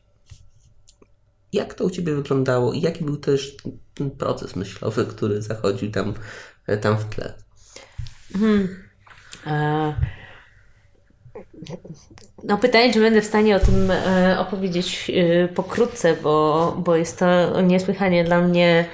jak 1.53 1.73
to 1.73 1.85
u 1.85 1.89
Ciebie 1.89 2.15
wyglądało 2.15 2.73
i 2.73 2.81
jaki 2.81 3.03
był 3.03 3.17
też 3.17 3.57
ten 3.93 4.11
proces 4.11 4.55
myślowy, 4.55 5.05
który 5.05 5.41
zachodził 5.41 5.91
tam, 5.91 6.13
tam 6.81 6.97
w 6.97 7.05
tle? 7.05 7.33
Hmm. 8.33 8.67
E, 9.47 9.93
no 12.43 12.57
pytanie, 12.57 12.93
czy 12.93 12.99
będę 12.99 13.21
w 13.21 13.25
stanie 13.25 13.55
o 13.55 13.59
tym 13.59 13.91
e, 13.91 14.39
opowiedzieć 14.39 15.11
e, 15.13 15.47
pokrótce, 15.47 16.15
bo, 16.23 16.75
bo 16.85 16.95
jest 16.95 17.19
to 17.19 17.61
niesłychanie 17.61 18.23
dla 18.23 18.41
mnie 18.41 18.85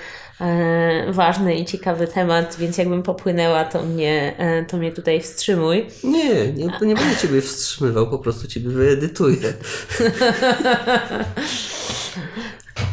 e, 0.41 1.13
ważny 1.13 1.55
i 1.55 1.65
ciekawy 1.65 2.07
temat, 2.07 2.55
więc 2.59 2.77
jakbym 2.77 3.03
popłynęła, 3.03 3.65
to 3.65 3.83
mnie, 3.83 4.35
to 4.67 4.77
mnie 4.77 4.91
tutaj 4.91 5.21
wstrzymuj. 5.21 5.87
Nie, 6.03 6.53
nie, 6.53 6.65
nie 6.65 6.95
będę 6.95 7.15
Ciebie 7.21 7.41
wstrzymywał, 7.41 8.09
po 8.09 8.19
prostu 8.19 8.47
Ciebie 8.47 8.69
wyedytuję. 8.69 9.53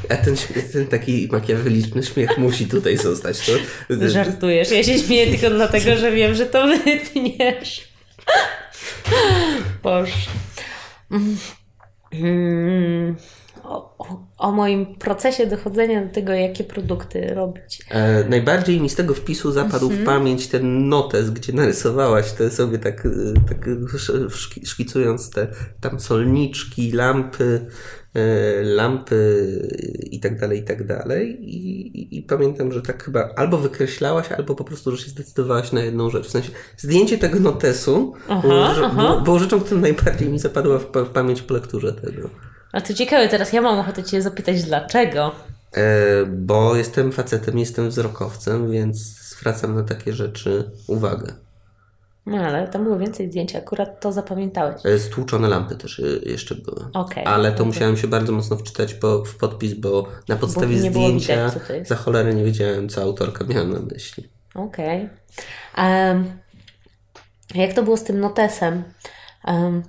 A 0.08 0.16
ten, 0.16 0.36
ten 0.72 0.86
taki 0.86 1.28
makiaweliczny 1.32 2.02
śmiech 2.02 2.38
musi 2.38 2.66
tutaj 2.66 2.98
zostać. 2.98 3.46
To... 3.46 3.52
Żartujesz. 4.08 4.70
Ja 4.70 4.84
się 4.84 4.98
śmieję 4.98 5.26
tylko 5.26 5.50
dlatego, 5.50 5.96
że 5.96 6.12
wiem, 6.12 6.34
że 6.34 6.46
to 6.46 6.66
wytniesz. 6.84 7.88
Boże. 9.82 10.12
Mm. 12.12 13.16
O, 13.72 14.22
o, 14.38 14.52
moim 14.52 14.86
procesie 14.86 15.46
dochodzenia 15.46 16.06
do 16.06 16.14
tego, 16.14 16.32
jakie 16.32 16.64
produkty 16.64 17.34
robić. 17.34 17.84
E, 17.90 18.24
najbardziej 18.28 18.80
mi 18.80 18.90
z 18.90 18.94
tego 18.94 19.14
wpisu 19.14 19.52
zapadł 19.52 19.88
w 19.88 19.98
mhm. 19.98 20.06
pamięć 20.06 20.48
ten 20.48 20.88
notes, 20.88 21.30
gdzie 21.30 21.52
narysowałaś 21.52 22.32
te 22.32 22.50
sobie 22.50 22.78
tak, 22.78 23.08
tak 23.48 23.68
szkicując 24.64 25.30
te 25.30 25.48
tam 25.80 26.00
solniczki, 26.00 26.92
lampy, 26.92 27.66
E, 28.14 28.62
lampy 28.62 29.68
i 30.10 30.20
tak 30.20 30.40
dalej, 30.40 30.58
i 30.58 30.62
tak 30.62 30.86
dalej. 30.86 31.38
I, 31.40 31.86
i, 31.98 32.18
I, 32.18 32.22
pamiętam, 32.22 32.72
że 32.72 32.82
tak 32.82 33.04
chyba 33.04 33.28
albo 33.36 33.58
wykreślałaś, 33.58 34.32
albo 34.32 34.54
po 34.54 34.64
prostu, 34.64 34.96
że 34.96 35.04
się 35.04 35.10
zdecydowałaś 35.10 35.72
na 35.72 35.80
jedną 35.80 36.10
rzecz. 36.10 36.26
W 36.26 36.30
sensie 36.30 36.50
zdjęcie 36.76 37.18
tego 37.18 37.40
notesu 37.40 38.14
aha, 38.28 38.42
było, 38.42 38.64
aha. 38.64 39.20
było 39.24 39.38
rzeczą, 39.38 39.60
która 39.60 39.80
najbardziej 39.80 40.28
mi 40.28 40.38
zapadła 40.38 40.78
w, 40.78 40.84
w, 40.84 41.08
pamięć 41.08 41.42
po 41.42 41.54
lekturze 41.54 41.92
tego. 41.92 42.30
A 42.72 42.80
to 42.80 42.94
ciekawe, 42.94 43.28
teraz 43.28 43.52
ja 43.52 43.62
mam 43.62 43.78
ochotę 43.78 44.04
Cię 44.04 44.22
zapytać, 44.22 44.62
dlaczego? 44.62 45.32
E, 45.74 45.82
bo 46.26 46.76
jestem 46.76 47.12
facetem, 47.12 47.58
jestem 47.58 47.88
wzrokowcem, 47.88 48.70
więc 48.70 48.96
zwracam 48.96 49.74
na 49.74 49.82
takie 49.82 50.12
rzeczy 50.12 50.70
uwagę. 50.86 51.34
No 52.26 52.38
ale 52.38 52.68
tam 52.68 52.84
było 52.84 52.98
więcej 52.98 53.28
zdjęć, 53.28 53.56
akurat 53.56 54.00
to 54.00 54.12
zapamiętałeś. 54.12 54.86
E, 54.86 54.98
stłuczone 54.98 55.48
lampy 55.48 55.76
też 55.76 56.00
e, 56.00 56.02
jeszcze 56.30 56.54
były. 56.54 56.84
Okay, 56.92 57.24
ale 57.24 57.52
to 57.52 57.64
musiałem 57.64 57.96
się 57.96 58.08
bardzo 58.08 58.32
mocno 58.32 58.56
wczytać 58.56 58.94
po, 58.94 59.24
w 59.24 59.36
podpis, 59.36 59.74
bo 59.74 60.08
na 60.28 60.36
podstawie 60.36 60.76
bo 60.76 60.90
zdjęcia 60.90 61.48
widać, 61.48 61.88
za 61.88 61.96
cholerę 61.96 62.34
nie 62.34 62.44
wiedziałem, 62.44 62.88
co 62.88 63.02
autorka 63.02 63.44
miała 63.44 63.64
na 63.64 63.80
myśli. 63.80 64.28
Okej. 64.54 65.08
Okay. 65.72 66.08
Um, 66.08 66.40
jak 67.54 67.72
to 67.72 67.82
było 67.82 67.96
z 67.96 68.04
tym 68.04 68.20
notesem? 68.20 68.84
Um, 69.46 69.82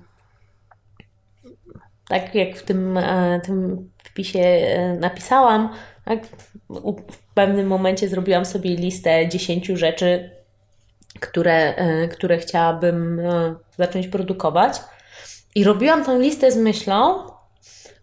tak 2.13 2.35
jak 2.35 2.57
w 2.57 2.63
tym, 2.63 2.97
e, 2.97 3.41
tym 3.45 3.89
wpisie 4.03 4.43
napisałam, 4.99 5.69
tak, 6.05 6.19
w 7.11 7.33
pewnym 7.33 7.67
momencie 7.67 8.09
zrobiłam 8.09 8.45
sobie 8.45 8.75
listę 8.75 9.29
10 9.29 9.67
rzeczy, 9.67 10.29
które, 11.19 11.75
e, 11.75 12.07
które 12.07 12.37
chciałabym 12.37 13.19
e, 13.19 13.55
zacząć 13.77 14.07
produkować. 14.07 14.81
I 15.55 15.63
robiłam 15.63 16.05
tą 16.05 16.19
listę 16.19 16.51
z 16.51 16.57
myślą, 16.57 17.27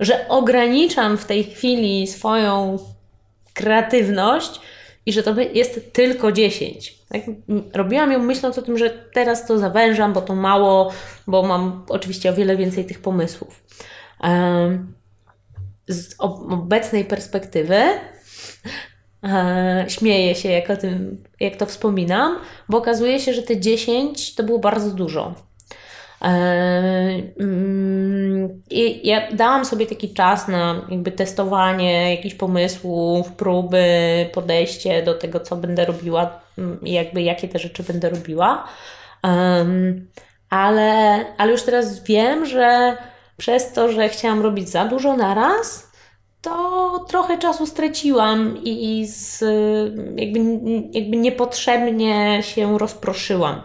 że 0.00 0.28
ograniczam 0.28 1.18
w 1.18 1.24
tej 1.24 1.44
chwili 1.44 2.06
swoją 2.06 2.78
kreatywność 3.54 4.60
i 5.06 5.12
że 5.12 5.22
to 5.22 5.40
jest 5.40 5.92
tylko 5.92 6.32
10. 6.32 6.99
Tak? 7.12 7.22
Robiłam 7.74 8.12
ją 8.12 8.18
myśląc 8.18 8.58
o 8.58 8.62
tym, 8.62 8.78
że 8.78 8.90
teraz 8.90 9.46
to 9.46 9.58
zawężam, 9.58 10.12
bo 10.12 10.22
to 10.22 10.34
mało, 10.34 10.92
bo 11.26 11.42
mam 11.42 11.84
oczywiście 11.88 12.30
o 12.30 12.34
wiele 12.34 12.56
więcej 12.56 12.84
tych 12.84 13.02
pomysłów. 13.02 13.64
Z 15.88 16.14
obecnej 16.18 17.04
perspektywy 17.04 17.82
E, 19.22 19.84
śmieję 19.88 20.34
się, 20.34 20.48
jak 20.48 20.70
o 20.70 20.76
tym, 20.76 21.24
jak 21.40 21.56
to 21.56 21.66
wspominam, 21.66 22.38
bo 22.68 22.78
okazuje 22.78 23.20
się, 23.20 23.34
że 23.34 23.42
te 23.42 23.60
10 23.60 24.34
to 24.34 24.42
było 24.42 24.58
bardzo 24.58 24.90
dużo. 24.90 25.34
E, 26.22 26.26
mm, 27.40 28.62
I 28.70 29.08
ja 29.08 29.32
dałam 29.32 29.64
sobie 29.64 29.86
taki 29.86 30.14
czas 30.14 30.48
na 30.48 30.86
jakby 30.90 31.12
testowanie 31.12 32.14
jakichś 32.14 32.34
pomysłów, 32.34 33.32
próby, 33.32 33.86
podejście 34.32 35.02
do 35.02 35.14
tego, 35.14 35.40
co 35.40 35.56
będę 35.56 35.84
robiła 35.84 36.40
mm, 36.58 36.78
jakby 36.82 37.22
jakie 37.22 37.48
te 37.48 37.58
rzeczy 37.58 37.82
będę 37.82 38.10
robiła. 38.10 38.68
Ale, 40.50 41.24
ale 41.38 41.52
już 41.52 41.62
teraz 41.62 42.04
wiem, 42.04 42.46
że 42.46 42.96
przez 43.36 43.72
to, 43.72 43.92
że 43.92 44.08
chciałam 44.08 44.42
robić 44.42 44.68
za 44.68 44.84
dużo 44.84 45.16
na 45.16 45.34
raz, 45.34 45.90
to 46.40 47.04
trochę 47.08 47.38
czasu 47.38 47.66
straciłam 47.66 48.58
i 48.64 49.06
z, 49.06 49.40
jakby, 50.16 50.40
jakby 50.92 51.16
niepotrzebnie 51.16 52.42
się 52.42 52.78
rozproszyłam. 52.78 53.62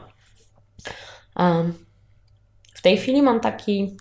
W 1.35 1.84
tej 2.85 2.97
chwili 2.97 3.21
mam 3.21 3.39
taki 3.39 3.97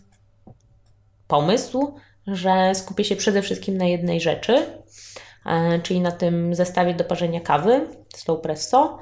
pomysł, 1.26 1.94
że 2.26 2.74
skupię 2.74 3.04
się 3.04 3.16
przede 3.16 3.42
wszystkim 3.42 3.76
na 3.76 3.84
jednej 3.84 4.20
rzeczy, 4.20 4.66
e, 5.46 5.80
czyli 5.82 6.00
na 6.00 6.12
tym 6.12 6.54
zestawie 6.54 6.94
do 6.94 7.04
parzenia 7.04 7.40
kawy, 7.40 7.88
slow 8.14 8.40
presso. 8.40 8.98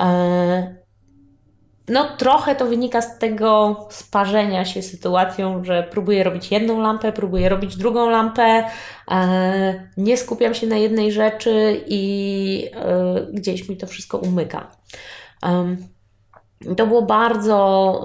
E, 0.00 0.76
no, 1.88 2.16
trochę 2.16 2.54
to 2.54 2.66
wynika 2.66 3.02
z 3.02 3.18
tego 3.18 3.76
sparzenia 3.90 4.64
się 4.64 4.82
sytuacją, 4.82 5.64
że 5.64 5.88
próbuję 5.90 6.24
robić 6.24 6.50
jedną 6.50 6.80
lampę, 6.80 7.12
próbuję 7.12 7.48
robić 7.48 7.76
drugą 7.76 8.10
lampę, 8.10 8.64
e, 9.10 9.88
nie 9.96 10.16
skupiam 10.16 10.54
się 10.54 10.66
na 10.66 10.76
jednej 10.76 11.12
rzeczy 11.12 11.84
i 11.86 12.70
gdzieś 13.32 13.68
mi 13.68 13.76
to 13.76 13.86
wszystko 13.86 14.18
umyka. 14.18 14.70
To 16.76 16.86
było 16.86 17.02
bardzo 17.02 18.02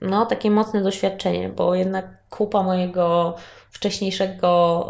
no, 0.00 0.26
takie 0.26 0.50
mocne 0.50 0.82
doświadczenie, 0.82 1.48
bo 1.48 1.74
jednak 1.74 2.28
kupa 2.30 2.62
mojego 2.62 3.36
wcześniejszego, 3.70 4.88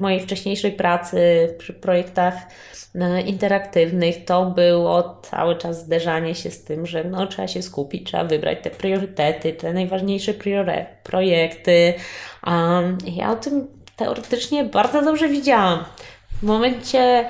mojej 0.00 0.20
wcześniejszej 0.20 0.72
pracy 0.72 1.18
przy 1.58 1.72
projektach 1.72 2.34
e, 2.94 3.20
interaktywnych, 3.20 4.24
to 4.24 4.46
było 4.46 5.20
cały 5.22 5.56
czas 5.56 5.84
zderzanie 5.84 6.34
się 6.34 6.50
z 6.50 6.64
tym, 6.64 6.86
że 6.86 7.04
no, 7.04 7.26
trzeba 7.26 7.48
się 7.48 7.62
skupić, 7.62 8.06
trzeba 8.06 8.24
wybrać 8.24 8.58
te 8.62 8.70
priorytety, 8.70 9.52
te 9.52 9.72
najważniejsze 9.72 10.34
priore, 10.34 10.86
projekty. 11.02 11.94
Ja 13.06 13.32
o 13.32 13.36
tym 13.36 13.68
teoretycznie 13.96 14.64
bardzo 14.64 15.02
dobrze 15.02 15.28
widziałam. 15.28 15.84
W 16.42 16.42
momencie, 16.42 17.28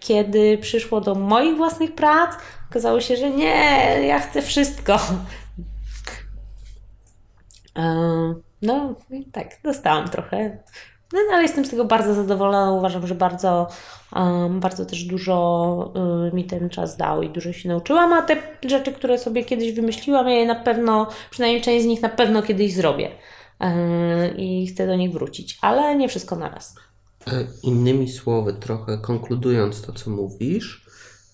kiedy 0.00 0.58
przyszło 0.58 1.00
do 1.00 1.14
moich 1.14 1.56
własnych 1.56 1.94
prac, 1.94 2.30
okazało 2.70 3.00
się, 3.00 3.16
że 3.16 3.30
nie, 3.30 3.54
ja 4.06 4.18
chcę 4.18 4.42
wszystko. 4.42 4.98
No 8.62 8.94
tak, 9.32 9.46
dostałam 9.64 10.08
trochę. 10.08 10.58
No, 11.12 11.18
ale 11.32 11.42
jestem 11.42 11.64
z 11.64 11.70
tego 11.70 11.84
bardzo 11.84 12.14
zadowolona. 12.14 12.72
Uważam, 12.72 13.06
że 13.06 13.14
bardzo, 13.14 13.68
bardzo 14.50 14.86
też 14.86 15.04
dużo 15.04 15.92
um, 15.94 16.34
mi 16.34 16.44
ten 16.44 16.70
czas 16.70 16.96
dał 16.96 17.22
i 17.22 17.30
dużo 17.30 17.52
się 17.52 17.68
nauczyłam, 17.68 18.12
a 18.12 18.22
te 18.22 18.36
rzeczy, 18.64 18.92
które 18.92 19.18
sobie 19.18 19.44
kiedyś 19.44 19.72
wymyśliłam, 19.72 20.28
ja 20.28 20.34
je 20.34 20.46
na 20.46 20.54
pewno, 20.54 21.06
przynajmniej 21.30 21.62
część 21.62 21.84
z 21.84 21.88
nich 21.88 22.02
na 22.02 22.08
pewno 22.08 22.42
kiedyś 22.42 22.74
zrobię. 22.74 23.10
Um, 23.60 24.36
I 24.36 24.66
chcę 24.66 24.86
do 24.86 24.96
nich 24.96 25.12
wrócić, 25.12 25.58
ale 25.62 25.96
nie 25.96 26.08
wszystko 26.08 26.36
naraz. 26.36 26.76
E, 26.76 26.85
innymi 27.62 28.08
słowy, 28.08 28.52
trochę 28.52 28.98
konkludując 28.98 29.82
to, 29.82 29.92
co 29.92 30.10
mówisz, 30.10 30.86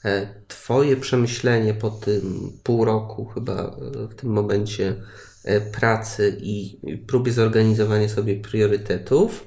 e, 0.04 0.34
Twoje 0.48 0.96
przemyślenie 0.96 1.74
po 1.74 1.90
tym 1.90 2.52
pół 2.62 2.84
roku, 2.84 3.24
chyba 3.24 3.54
e, 3.54 4.08
w 4.08 4.14
tym 4.14 4.30
momencie, 4.30 4.96
E, 5.44 5.60
pracy 5.60 6.36
i 6.40 6.78
próbie 7.06 7.32
zorganizowania 7.32 8.08
sobie 8.08 8.36
priorytetów, 8.36 9.46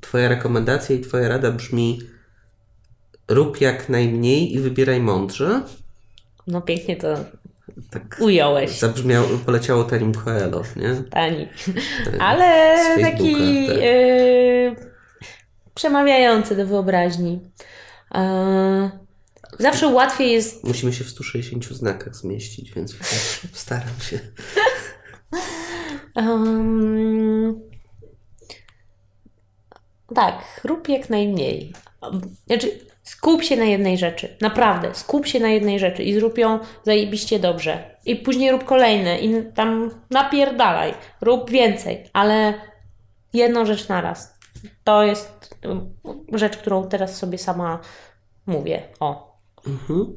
Twoja 0.00 0.28
rekomendacja 0.28 0.96
i 0.96 1.00
Twoja 1.00 1.28
rada 1.28 1.50
brzmi: 1.50 2.00
rób 3.28 3.60
jak 3.60 3.88
najmniej 3.88 4.54
i 4.54 4.58
wybieraj 4.58 5.00
mądrze. 5.00 5.62
No 6.46 6.62
pięknie 6.62 6.96
to 6.96 7.16
tak 7.90 8.16
ująłeś. 8.20 8.78
Zabrzmiało, 8.78 9.28
poleciało 9.46 9.84
Tanim 9.84 10.14
Coelho, 10.14 10.62
nie? 10.76 11.02
Tani. 11.10 11.48
Ale 12.20 12.76
taki 13.00 13.66
tak. 13.66 13.76
yy, 13.76 14.87
przemawiający 15.78 16.56
do 16.56 16.66
wyobraźni. 16.66 17.40
Yy, 18.14 18.20
Zawsze 19.58 19.88
łatwiej 19.88 20.32
jest. 20.32 20.64
Musimy 20.64 20.92
się 20.92 21.04
w 21.04 21.08
160 21.10 21.64
znakach 21.64 22.16
zmieścić, 22.16 22.72
więc 22.72 22.94
staram 23.52 24.00
się. 24.00 24.18
Um, 26.16 27.60
tak, 30.14 30.60
rób 30.64 30.88
jak 30.88 31.10
najmniej. 31.10 31.72
Znaczy, 32.46 32.80
skup 33.02 33.42
się 33.42 33.56
na 33.56 33.64
jednej 33.64 33.98
rzeczy. 33.98 34.36
Naprawdę, 34.40 34.94
skup 34.94 35.26
się 35.26 35.40
na 35.40 35.48
jednej 35.48 35.78
rzeczy 35.78 36.02
i 36.02 36.14
zrób 36.14 36.38
ją 36.38 36.58
zajebiście 36.82 37.38
dobrze. 37.38 37.96
I 38.04 38.16
później 38.16 38.50
rób 38.50 38.64
kolejne 38.64 39.18
i 39.20 39.52
tam 39.54 39.90
napierdalaj. 40.10 40.94
Rób 41.20 41.50
więcej, 41.50 42.04
ale 42.12 42.54
jedną 43.32 43.66
rzecz 43.66 43.88
na 43.88 44.00
raz. 44.00 44.37
To 44.84 45.02
jest 45.02 45.54
rzecz, 46.32 46.56
którą 46.56 46.88
teraz 46.88 47.16
sobie 47.16 47.38
sama 47.38 47.80
mówię. 48.46 48.82
O. 49.00 49.38
Mhm. 49.66 50.14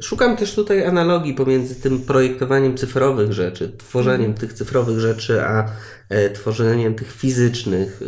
Szukam 0.00 0.36
też 0.36 0.54
tutaj 0.54 0.84
analogii 0.86 1.34
pomiędzy 1.34 1.74
tym 1.74 2.02
projektowaniem 2.02 2.76
cyfrowych 2.76 3.32
rzeczy, 3.32 3.76
tworzeniem 3.78 4.34
tych 4.34 4.52
cyfrowych 4.52 4.98
rzeczy, 4.98 5.42
a 5.42 5.70
e, 6.08 6.30
tworzeniem 6.30 6.94
tych 6.94 7.12
fizycznych, 7.12 8.00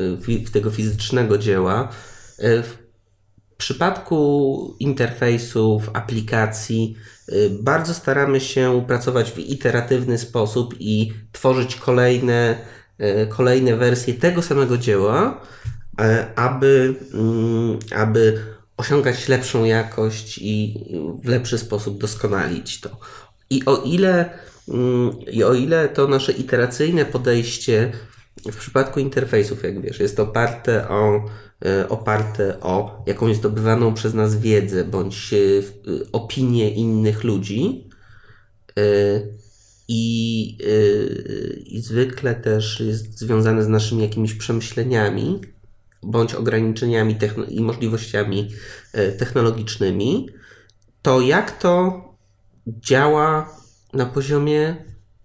e, 0.49 0.51
tego 0.53 0.71
fizycznego 0.71 1.39
dzieła. 1.39 1.89
W 2.39 2.75
przypadku 3.57 4.77
interfejsów, 4.81 5.91
aplikacji, 5.93 6.97
bardzo 7.51 7.95
staramy 7.95 8.41
się 8.41 8.85
pracować 8.87 9.31
w 9.33 9.39
iteratywny 9.39 10.19
sposób 10.19 10.75
i 10.79 11.13
tworzyć 11.33 11.77
kolejne, 11.77 12.59
kolejne 13.29 13.77
wersje 13.77 14.15
tego 14.15 14.43
samego 14.43 14.79
dzieła, 14.79 15.41
aby, 16.37 16.95
mm, 17.15 17.79
aby 17.97 18.39
osiągać 18.77 19.29
lepszą 19.29 19.65
jakość 19.65 20.39
i 20.43 20.85
w 21.25 21.29
lepszy 21.29 21.59
sposób 21.59 21.99
doskonalić 21.99 22.81
to. 22.81 22.91
I 23.51 23.65
o 23.65 23.77
ile, 23.77 24.31
mm, 24.69 25.21
i 25.21 25.45
o 25.45 25.55
ile 25.55 25.89
to 25.89 26.09
nasze 26.09 26.33
iteracyjne 26.33 27.05
podejście 27.05 27.93
w 28.53 28.57
przypadku 28.57 29.01
interfejsów, 29.01 29.63
jak 29.63 29.81
wiesz, 29.81 30.01
jest 30.01 30.21
oparte 30.21 30.89
o, 30.89 31.25
e, 31.65 31.89
oparte 31.89 32.61
o 32.61 33.05
jakąś 33.07 33.37
zdobywaną 33.37 33.95
przez 33.95 34.15
nas 34.15 34.37
wiedzę 34.37 34.85
bądź 34.85 35.35
e, 35.35 35.37
opinię 36.13 36.71
innych 36.71 37.25
ludzi, 37.25 37.89
i, 39.89 40.59
i 41.67 41.81
zwykle 41.81 42.35
też 42.35 42.81
jest 42.81 43.19
związane 43.19 43.65
z 43.65 43.69
naszymi 43.69 44.03
jakimiś 44.03 44.35
przemyśleniami, 44.35 45.41
bądź 46.03 46.35
ograniczeniami 46.35 47.17
i 47.49 47.61
możliwościami 47.61 48.49
e, 48.93 49.13
technologicznymi, 49.13 50.29
to 51.03 51.21
jak 51.21 51.59
to 51.59 52.03
działa 52.67 53.57
na 53.93 54.07
poziomie 54.07 54.77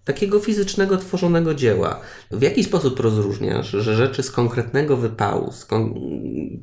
takiego 0.04 0.40
fizycznego, 0.40 0.96
tworzonego 0.96 1.54
dzieła. 1.54 2.00
W 2.30 2.42
jaki 2.42 2.64
sposób 2.64 3.00
rozróżniasz, 3.00 3.70
że 3.70 3.96
rzeczy 3.96 4.22
z 4.22 4.30
konkretnego 4.30 4.96
wypału, 4.96 5.52
z, 5.52 5.64
kon, 5.64 5.94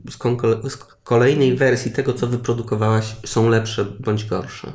z, 0.09 0.17
kon, 0.17 0.37
z 0.69 0.77
kolejnej 1.03 1.55
wersji 1.55 1.91
tego, 1.91 2.13
co 2.13 2.27
wyprodukowałaś, 2.27 3.15
są 3.25 3.49
lepsze 3.49 3.85
bądź 3.85 4.25
gorsze? 4.25 4.73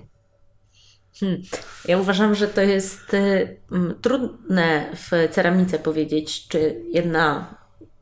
Hmm. 1.20 1.42
Ja 1.84 1.98
uważam, 1.98 2.34
że 2.34 2.48
to 2.48 2.60
jest 2.60 3.14
y, 3.14 3.56
trudne 4.02 4.86
w 4.94 5.34
ceramice 5.34 5.78
powiedzieć, 5.78 6.48
czy 6.48 6.84
jedna 6.92 7.54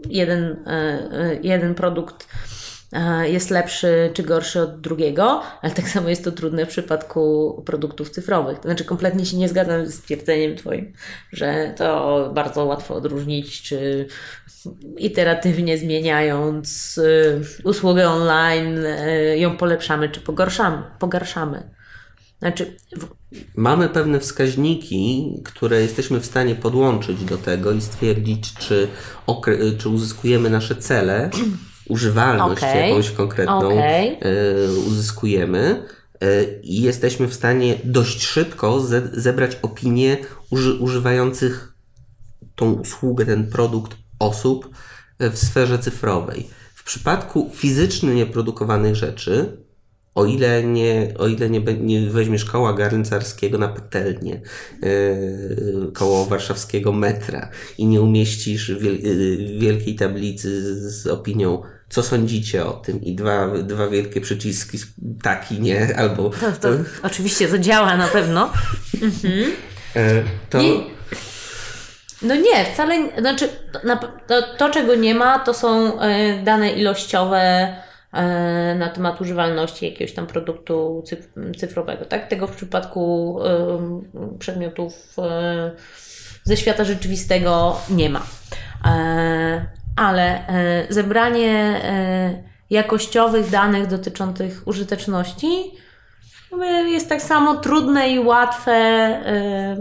jeden, 0.07 0.57
e, 0.67 0.71
e, 0.71 1.39
jeden 1.43 1.75
produkt 1.75 2.29
e, 2.93 3.29
jest 3.29 3.51
lepszy 3.51 4.11
czy 4.15 4.23
gorszy 4.23 4.61
od 4.61 4.81
drugiego, 4.81 5.43
ale 5.63 5.73
tak 5.73 5.89
samo 5.89 6.09
jest 6.09 6.25
to 6.25 6.33
trudne 6.33 6.67
w 6.67 6.69
przypadku 6.69 7.63
produktów 7.67 8.11
cyfrowych. 8.11 8.59
To 8.59 8.63
znaczy, 8.63 8.85
kompletnie 8.85 9.27
się 9.27 9.37
nie 9.37 9.49
zgadzam 9.49 9.87
z 9.87 9.95
stwierdzeniem 9.95 10.57
Twoim, 10.57 10.93
że 11.33 11.75
to 11.77 12.31
bardzo 12.35 12.65
łatwo 12.65 12.95
odróżnić, 12.95 13.63
czy 13.63 14.07
iteratywnie 14.97 15.79
zmieniając 15.79 17.01
usługę 17.65 18.09
online 18.09 18.79
ją 19.37 19.57
polepszamy, 19.57 20.09
czy 20.09 20.21
pogorszamy. 20.21 20.83
pogarszamy. 20.99 21.78
Znaczy, 22.39 22.77
Mamy 23.57 23.89
pewne 23.89 24.21
wskaźniki, 24.21 25.33
które 25.45 25.81
jesteśmy 25.81 26.21
w 26.21 26.27
stanie 26.27 26.55
podłączyć 26.55 27.25
do 27.25 27.39
tego 27.39 27.73
i 27.73 27.81
stwierdzić, 27.81 28.55
czy, 28.55 28.89
czy 29.79 29.89
uzyskujemy 29.89 30.51
nasze 30.51 30.77
cele, 30.77 31.31
używalność 31.89 32.63
okay. 32.63 32.89
jakąś 32.89 33.11
konkretną 33.11 33.67
okay. 33.67 34.17
y, 34.17 34.81
uzyskujemy 34.87 35.83
e, 36.21 36.45
i 36.63 36.83
jesteśmy 36.83 37.29
w 37.29 37.35
stanie 37.35 37.75
dość 37.85 38.23
szybko 38.23 38.81
ze 38.81 39.03
zebrać 39.13 39.59
opinie 39.63 40.17
uży 40.51 40.75
używających 40.75 41.75
tą 42.55 42.73
usługę, 42.73 43.27
ten 43.27 43.51
produkt 43.51 43.97
osób 44.19 44.71
w 45.19 45.39
sferze 45.39 45.79
cyfrowej. 45.79 46.49
W 46.75 46.85
przypadku 46.85 47.51
fizycznie 47.55 48.15
nieprodukowanych 48.15 48.97
rzeczy, 48.97 49.57
o 50.19 50.27
ile 50.27 50.63
nie, 50.63 51.15
o 51.19 51.27
ile 51.29 51.51
nie, 51.51 51.61
nie 51.61 52.11
weźmiesz 52.11 52.45
koła 52.45 52.73
garncarskiego 52.73 53.59
na 53.59 53.69
petelnię, 53.69 54.41
yy, 54.83 55.91
koło 55.95 56.27
warszawskiego 56.27 56.93
metra 56.93 57.51
i 57.79 57.87
nie 57.87 58.01
umieścisz 58.01 58.73
wiel, 58.73 59.01
yy, 59.03 59.59
wielkiej 59.59 59.95
tablicy 59.95 60.63
z, 60.63 61.03
z 61.03 61.07
opinią 61.07 61.63
co 61.89 62.03
sądzicie 62.03 62.67
o 62.67 62.73
tym? 62.73 63.03
I 63.03 63.15
dwa, 63.15 63.49
dwa 63.49 63.89
wielkie 63.89 64.21
przyciski, 64.21 64.79
taki, 65.23 65.61
nie? 65.61 65.97
Albo. 65.97 66.31
To, 66.31 66.53
to, 66.53 66.69
oczywiście 67.03 67.49
to 67.49 67.59
działa 67.59 67.97
na 67.97 68.09
pewno. 68.09 68.53
Mhm. 69.03 69.53
E, 69.97 70.23
to. 70.51 70.63
Nie, 70.63 70.71
no 72.23 72.35
nie, 72.35 72.65
wcale. 72.73 73.21
Znaczy, 73.21 73.49
to, 74.27 74.43
to, 74.59 74.71
czego 74.71 74.95
nie 74.95 75.15
ma, 75.15 75.39
to 75.39 75.55
są 75.55 75.99
dane 76.45 76.73
ilościowe 76.73 77.75
na 78.79 78.89
temat 78.89 79.21
używalności 79.21 79.87
jakiegoś 79.87 80.15
tam 80.15 80.27
produktu 80.27 81.05
cyfrowego. 81.59 82.05
Tak? 82.05 82.29
Tego 82.29 82.47
w 82.47 82.57
przypadku 82.57 83.39
przedmiotów 84.39 85.17
e, 85.19 85.71
ze 86.45 86.57
świata 86.57 86.85
rzeczywistego 86.85 87.77
nie 87.91 88.11
ma. 88.11 88.23
E, 88.85 89.67
ale 89.97 90.41
zebranie 90.89 91.81
jakościowych 92.71 93.51
danych 93.51 93.87
dotyczących 93.87 94.63
użyteczności 94.67 95.73
jest 96.87 97.09
tak 97.09 97.23
samo 97.23 97.55
trudne 97.55 98.11
i 98.11 98.19
łatwe 98.19 98.73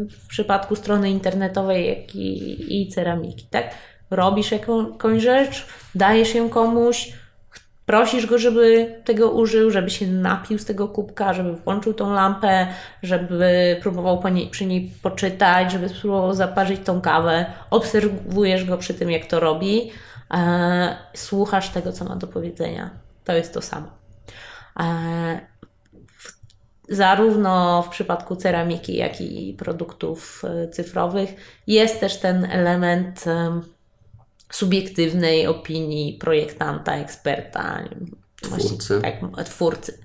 w 0.09 0.27
przypadku 0.27 0.75
strony 0.75 1.09
internetowej, 1.09 1.87
jak 1.87 2.15
i, 2.15 2.81
i 2.81 2.87
ceramiki. 2.87 3.47
Tak? 3.49 3.75
Robisz 4.11 4.51
jakąś 4.51 5.21
rzecz, 5.21 5.65
dajesz 5.95 6.35
ją 6.35 6.49
komuś, 6.49 7.13
Prosisz 7.87 8.25
go, 8.25 8.37
żeby 8.37 8.95
tego 9.05 9.31
użył, 9.31 9.71
żeby 9.71 9.89
się 9.89 10.07
napił 10.07 10.59
z 10.59 10.65
tego 10.65 10.87
kubka, 10.87 11.33
żeby 11.33 11.53
włączył 11.53 11.93
tą 11.93 12.13
lampę, 12.13 12.67
żeby 13.03 13.77
próbował 13.81 14.23
przy 14.51 14.65
niej 14.65 14.91
poczytać, 15.01 15.71
żeby 15.71 15.89
spróbował 15.89 16.33
zaparzyć 16.33 16.81
tą 16.83 17.01
kawę. 17.01 17.45
Obserwujesz 17.69 18.65
go 18.65 18.77
przy 18.77 18.93
tym, 18.93 19.11
jak 19.11 19.25
to 19.25 19.39
robi. 19.39 19.91
E, 20.33 20.97
słuchasz 21.13 21.69
tego, 21.69 21.91
co 21.91 22.05
ma 22.05 22.15
do 22.15 22.27
powiedzenia. 22.27 22.89
To 23.23 23.33
jest 23.33 23.53
to 23.53 23.61
samo. 23.61 23.87
E, 24.79 25.39
zarówno 26.89 27.81
w 27.81 27.89
przypadku 27.89 28.35
ceramiki, 28.35 28.95
jak 28.95 29.21
i 29.21 29.53
produktów 29.53 30.43
e, 30.45 30.67
cyfrowych 30.67 31.61
jest 31.67 31.99
też 31.99 32.19
ten 32.19 32.45
element 32.45 33.25
subiektywnej 34.49 35.47
opinii 35.47 36.13
projektanta, 36.13 36.95
eksperta, 36.95 37.83
twórcy. 38.41 39.01
Tak, 39.01 39.45
twórcy. 39.45 39.97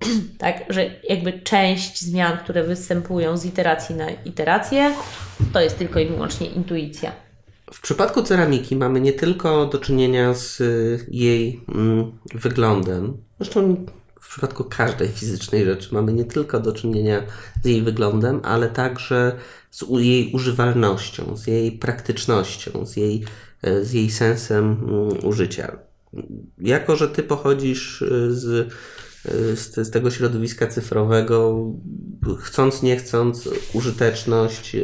tak, 0.38 0.64
że 0.68 0.90
jakby 1.08 1.32
część 1.32 2.00
zmian, 2.00 2.38
które 2.38 2.64
występują 2.64 3.36
z 3.36 3.44
iteracji 3.44 3.94
na 3.94 4.10
iterację, 4.10 4.94
to 5.52 5.60
jest 5.60 5.78
tylko 5.78 6.00
i 6.00 6.06
wyłącznie 6.06 6.46
intuicja. 6.46 7.12
W 7.72 7.80
przypadku 7.80 8.22
ceramiki 8.22 8.76
mamy 8.76 9.00
nie 9.00 9.12
tylko 9.12 9.66
do 9.66 9.78
czynienia 9.78 10.34
z 10.34 10.60
y, 10.60 11.06
jej 11.08 11.60
mm, 11.74 12.12
wyglądem, 12.34 13.16
zresztą 13.40 13.86
w 14.30 14.32
przypadku 14.32 14.64
każdej 14.64 15.08
fizycznej 15.08 15.64
rzeczy 15.64 15.94
mamy 15.94 16.12
nie 16.12 16.24
tylko 16.24 16.60
do 16.60 16.72
czynienia 16.72 17.22
z 17.62 17.66
jej 17.66 17.82
wyglądem, 17.82 18.40
ale 18.42 18.68
także 18.68 19.36
z 19.70 19.84
jej 19.98 20.32
używalnością, 20.32 21.36
z 21.36 21.46
jej 21.46 21.72
praktycznością, 21.72 22.86
z 22.86 22.96
jej, 22.96 23.24
e, 23.62 23.84
z 23.84 23.92
jej 23.92 24.10
sensem 24.10 24.64
mm, 24.64 25.24
użycia. 25.24 25.78
Jako, 26.58 26.96
że 26.96 27.08
Ty 27.08 27.22
pochodzisz 27.22 28.02
e, 28.02 28.06
z, 28.30 28.72
e, 29.26 29.56
z, 29.56 29.74
z 29.74 29.90
tego 29.90 30.10
środowiska 30.10 30.66
cyfrowego, 30.66 31.64
chcąc, 32.40 32.82
nie 32.82 32.96
chcąc, 32.96 33.48
użyteczność 33.72 34.76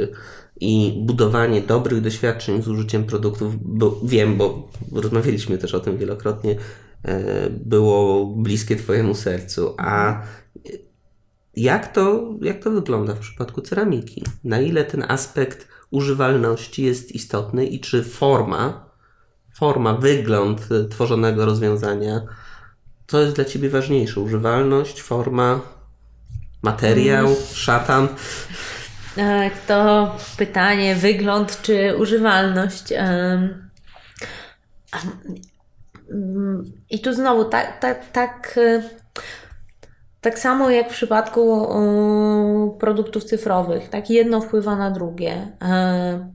i 0.60 1.02
budowanie 1.06 1.60
dobrych 1.60 2.00
doświadczeń 2.00 2.62
z 2.62 2.68
użyciem 2.68 3.04
produktów, 3.04 3.54
bo 3.62 4.00
wiem, 4.04 4.36
bo 4.36 4.68
rozmawialiśmy 4.92 5.58
też 5.58 5.74
o 5.74 5.80
tym 5.80 5.98
wielokrotnie, 5.98 6.56
było 7.50 8.26
bliskie 8.26 8.76
Twojemu 8.76 9.14
sercu. 9.14 9.74
A 9.78 10.22
jak 11.56 11.92
to, 11.92 12.34
jak 12.42 12.62
to 12.64 12.70
wygląda 12.70 13.14
w 13.14 13.18
przypadku 13.18 13.60
ceramiki? 13.60 14.24
Na 14.44 14.60
ile 14.60 14.84
ten 14.84 15.04
aspekt 15.08 15.68
używalności 15.90 16.82
jest 16.82 17.12
istotny 17.12 17.66
i 17.66 17.80
czy 17.80 18.04
forma, 18.04 18.90
forma, 19.54 19.94
wygląd 19.94 20.68
tworzonego 20.90 21.46
rozwiązania, 21.46 22.20
co 23.06 23.20
jest 23.20 23.34
dla 23.34 23.44
Ciebie 23.44 23.70
ważniejsze? 23.70 24.20
Używalność, 24.20 25.02
forma, 25.02 25.60
materiał, 26.62 27.26
mm. 27.26 27.38
szatan? 27.52 28.08
Tak, 29.16 29.66
to 29.66 30.16
pytanie, 30.36 30.96
wygląd 30.96 31.62
czy 31.62 31.96
używalność. 31.98 32.92
I 36.90 37.00
tu 37.00 37.12
znowu 37.12 37.44
tak, 37.44 37.80
tak, 37.80 38.10
tak, 38.12 38.58
tak 40.20 40.38
samo 40.38 40.70
jak 40.70 40.88
w 40.88 40.92
przypadku 40.92 41.68
produktów 42.78 43.24
cyfrowych, 43.24 43.88
tak 43.88 44.10
jedno 44.10 44.40
wpływa 44.40 44.76
na 44.76 44.90
drugie. 44.90 45.52
E, 45.62 46.32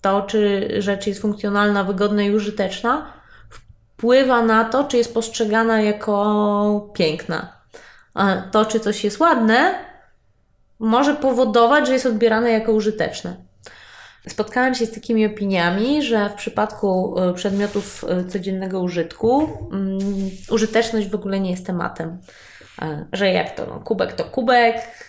to, 0.00 0.22
czy 0.22 0.68
rzecz 0.78 1.06
jest 1.06 1.20
funkcjonalna, 1.20 1.84
wygodna 1.84 2.22
i 2.22 2.34
użyteczna, 2.34 3.12
wpływa 3.96 4.42
na 4.42 4.64
to, 4.64 4.84
czy 4.84 4.96
jest 4.96 5.14
postrzegana 5.14 5.80
jako 5.80 6.90
piękna. 6.94 7.52
To, 8.50 8.64
czy 8.64 8.80
coś 8.80 9.04
jest 9.04 9.20
ładne, 9.20 9.74
może 10.78 11.14
powodować, 11.14 11.86
że 11.86 11.92
jest 11.92 12.06
odbierane 12.06 12.50
jako 12.50 12.72
użyteczne. 12.72 13.36
Spotkałam 14.28 14.74
się 14.74 14.86
z 14.86 14.92
takimi 14.92 15.26
opiniami, 15.26 16.02
że 16.02 16.30
w 16.30 16.34
przypadku 16.34 17.20
e, 17.20 17.34
przedmiotów 17.34 18.04
e, 18.08 18.24
codziennego 18.24 18.80
użytku 18.80 19.36
um, 19.70 19.98
użyteczność 20.50 21.08
w 21.08 21.14
ogóle 21.14 21.40
nie 21.40 21.50
jest 21.50 21.66
tematem. 21.66 22.18
Że 23.12 23.28
jak 23.28 23.56
to, 23.56 23.66
no, 23.66 23.80
kubek 23.80 24.12
to 24.12 24.24
kubek, 24.24 25.08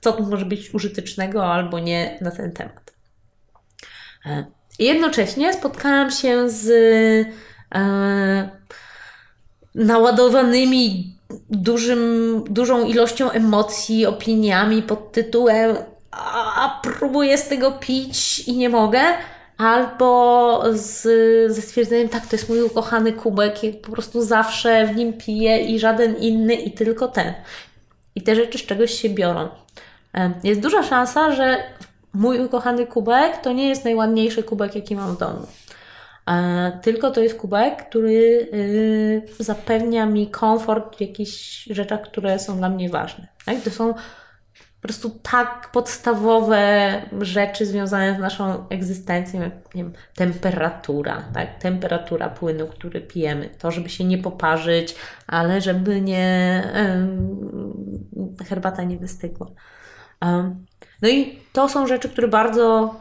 co 0.00 0.12
tu 0.12 0.22
może 0.22 0.44
być 0.44 0.74
użytecznego 0.74 1.44
albo 1.44 1.78
nie 1.78 2.18
na 2.20 2.30
ten 2.30 2.52
temat. 2.52 2.92
Jednocześnie 4.78 5.52
spotkałam 5.52 6.10
się 6.10 6.50
z 6.50 6.70
e, 7.74 8.50
naładowanymi 9.74 11.16
dużym, 11.50 12.44
dużą 12.50 12.86
ilością 12.86 13.30
emocji, 13.30 14.06
opiniami 14.06 14.82
pod 14.82 15.12
tytułem 15.12 15.76
a 16.12 16.80
próbuję 16.82 17.38
z 17.38 17.48
tego 17.48 17.72
pić 17.72 18.48
i 18.48 18.56
nie 18.56 18.68
mogę, 18.68 19.00
albo 19.58 20.62
z, 20.72 21.02
ze 21.52 21.62
stwierdzeniem, 21.62 22.08
tak, 22.08 22.26
to 22.26 22.36
jest 22.36 22.48
mój 22.48 22.62
ukochany 22.62 23.12
kubek, 23.12 23.54
po 23.82 23.92
prostu 23.92 24.22
zawsze 24.22 24.86
w 24.86 24.96
nim 24.96 25.12
piję 25.12 25.58
i 25.58 25.78
żaden 25.78 26.16
inny 26.16 26.54
i 26.54 26.72
tylko 26.72 27.08
ten. 27.08 27.34
I 28.14 28.22
te 28.22 28.36
rzeczy 28.36 28.58
z 28.58 28.66
czegoś 28.66 28.90
się 28.94 29.08
biorą. 29.08 29.48
Jest 30.44 30.60
duża 30.60 30.82
szansa, 30.82 31.32
że 31.32 31.56
mój 32.14 32.44
ukochany 32.44 32.86
kubek 32.86 33.36
to 33.36 33.52
nie 33.52 33.68
jest 33.68 33.84
najładniejszy 33.84 34.42
kubek, 34.42 34.74
jaki 34.74 34.96
mam 34.96 35.16
w 35.16 35.18
domu. 35.18 35.46
Tylko 36.82 37.10
to 37.10 37.20
jest 37.20 37.38
kubek, 37.38 37.88
który 37.88 38.48
y, 38.54 39.22
zapewnia 39.38 40.06
mi 40.06 40.30
komfort 40.30 40.96
w 40.96 41.00
jakichś 41.00 41.64
rzeczach, 41.64 42.02
które 42.02 42.38
są 42.38 42.56
dla 42.56 42.68
mnie 42.68 42.88
ważne. 42.88 43.28
Tak? 43.44 43.60
To 43.60 43.70
są 43.70 43.94
po 44.80 44.88
prostu 44.88 45.10
tak 45.10 45.70
podstawowe 45.72 46.92
rzeczy 47.20 47.66
związane 47.66 48.16
z 48.16 48.18
naszą 48.18 48.68
egzystencją, 48.68 49.40
jak 49.40 49.74
nie 49.74 49.84
wiem, 49.84 49.92
temperatura, 50.14 51.22
tak? 51.34 51.58
temperatura 51.58 52.28
płynu, 52.28 52.66
który 52.66 53.00
pijemy, 53.00 53.50
to, 53.58 53.70
żeby 53.70 53.88
się 53.88 54.04
nie 54.04 54.18
poparzyć, 54.18 54.94
ale 55.26 55.60
żeby 55.60 56.00
nie 56.00 56.62
herbata 58.48 58.82
nie 58.82 58.96
wystygła. 58.98 59.46
no 61.02 61.08
i 61.08 61.38
to 61.52 61.68
są 61.68 61.86
rzeczy, 61.86 62.08
które 62.08 62.28
bardzo, 62.28 62.94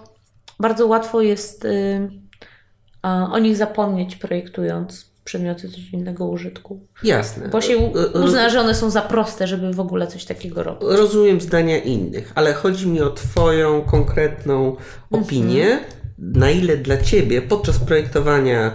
bardzo 0.59 0.87
łatwo 0.87 1.21
jest 1.21 1.65
y, 1.65 2.09
o 3.03 3.39
nich 3.39 3.55
zapomnieć 3.55 4.15
projektując 4.15 5.08
przedmioty 5.29 5.69
codziennego 5.69 6.25
użytku. 6.25 6.87
Jasne. 7.03 7.49
Bo 7.49 7.61
się 7.61 7.77
uzna, 8.13 8.49
że 8.49 8.59
one 8.59 8.75
są 8.75 8.89
za 8.89 9.01
proste, 9.01 9.47
żeby 9.47 9.73
w 9.73 9.79
ogóle 9.79 10.07
coś 10.07 10.25
takiego 10.25 10.63
robić. 10.63 10.81
Rozumiem 10.81 11.41
zdania 11.41 11.77
innych, 11.77 12.31
ale 12.35 12.53
chodzi 12.53 12.87
mi 12.87 13.01
o 13.01 13.09
Twoją 13.09 13.81
konkretną 13.81 14.75
opinię, 15.11 15.65
mhm. 15.65 15.83
na 16.19 16.51
ile 16.51 16.77
dla 16.77 16.97
Ciebie 16.97 17.41
podczas 17.41 17.79
projektowania 17.79 18.71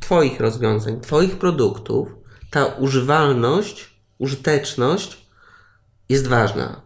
Twoich 0.00 0.40
rozwiązań, 0.40 1.00
Twoich 1.00 1.36
produktów, 1.38 2.08
ta 2.50 2.64
używalność, 2.64 3.90
użyteczność 4.18 5.26
jest 6.08 6.26
ważna. 6.26 6.80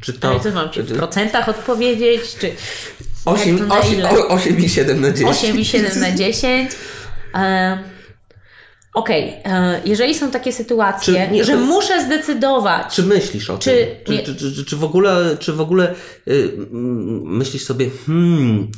Czy 0.00 0.12
to. 0.12 0.28
Ale 0.28 0.40
co 0.40 0.50
mam 0.50 0.70
ci 0.70 0.82
w 0.82 0.96
procentach 0.96 1.48
odpowiedzieć? 1.48 2.36
Czy 2.40 2.52
8, 3.24 3.72
8, 3.72 4.06
8 4.28 4.58
i 4.58 4.68
7 4.68 5.00
na 5.00 5.10
10. 5.10 5.30
8 5.30 5.60
i 5.60 5.64
7 5.64 6.00
na 6.00 6.12
10. 6.16 6.70
Okej, 8.94 9.36
okay. 9.40 9.52
E, 9.52 9.80
jeżeli 9.84 10.14
są 10.14 10.30
takie 10.30 10.52
sytuacje, 10.52 11.28
nie, 11.30 11.44
że 11.44 11.52
to, 11.52 11.58
muszę 11.58 12.04
zdecydować. 12.04 12.94
Czy 12.94 13.02
myślisz 13.02 13.50
o 13.50 13.58
czy, 13.58 13.70
tym? 14.04 14.16
Czy, 14.18 14.34
czy, 14.34 14.54
czy, 14.54 14.64
czy, 14.64 14.76
w 14.76 14.84
ogóle, 14.84 15.36
czy 15.38 15.52
w 15.52 15.60
ogóle 15.60 15.94
yy, 16.26 16.52
myślisz 17.24 17.64
sobie, 17.64 17.90
hmm, 18.06 18.68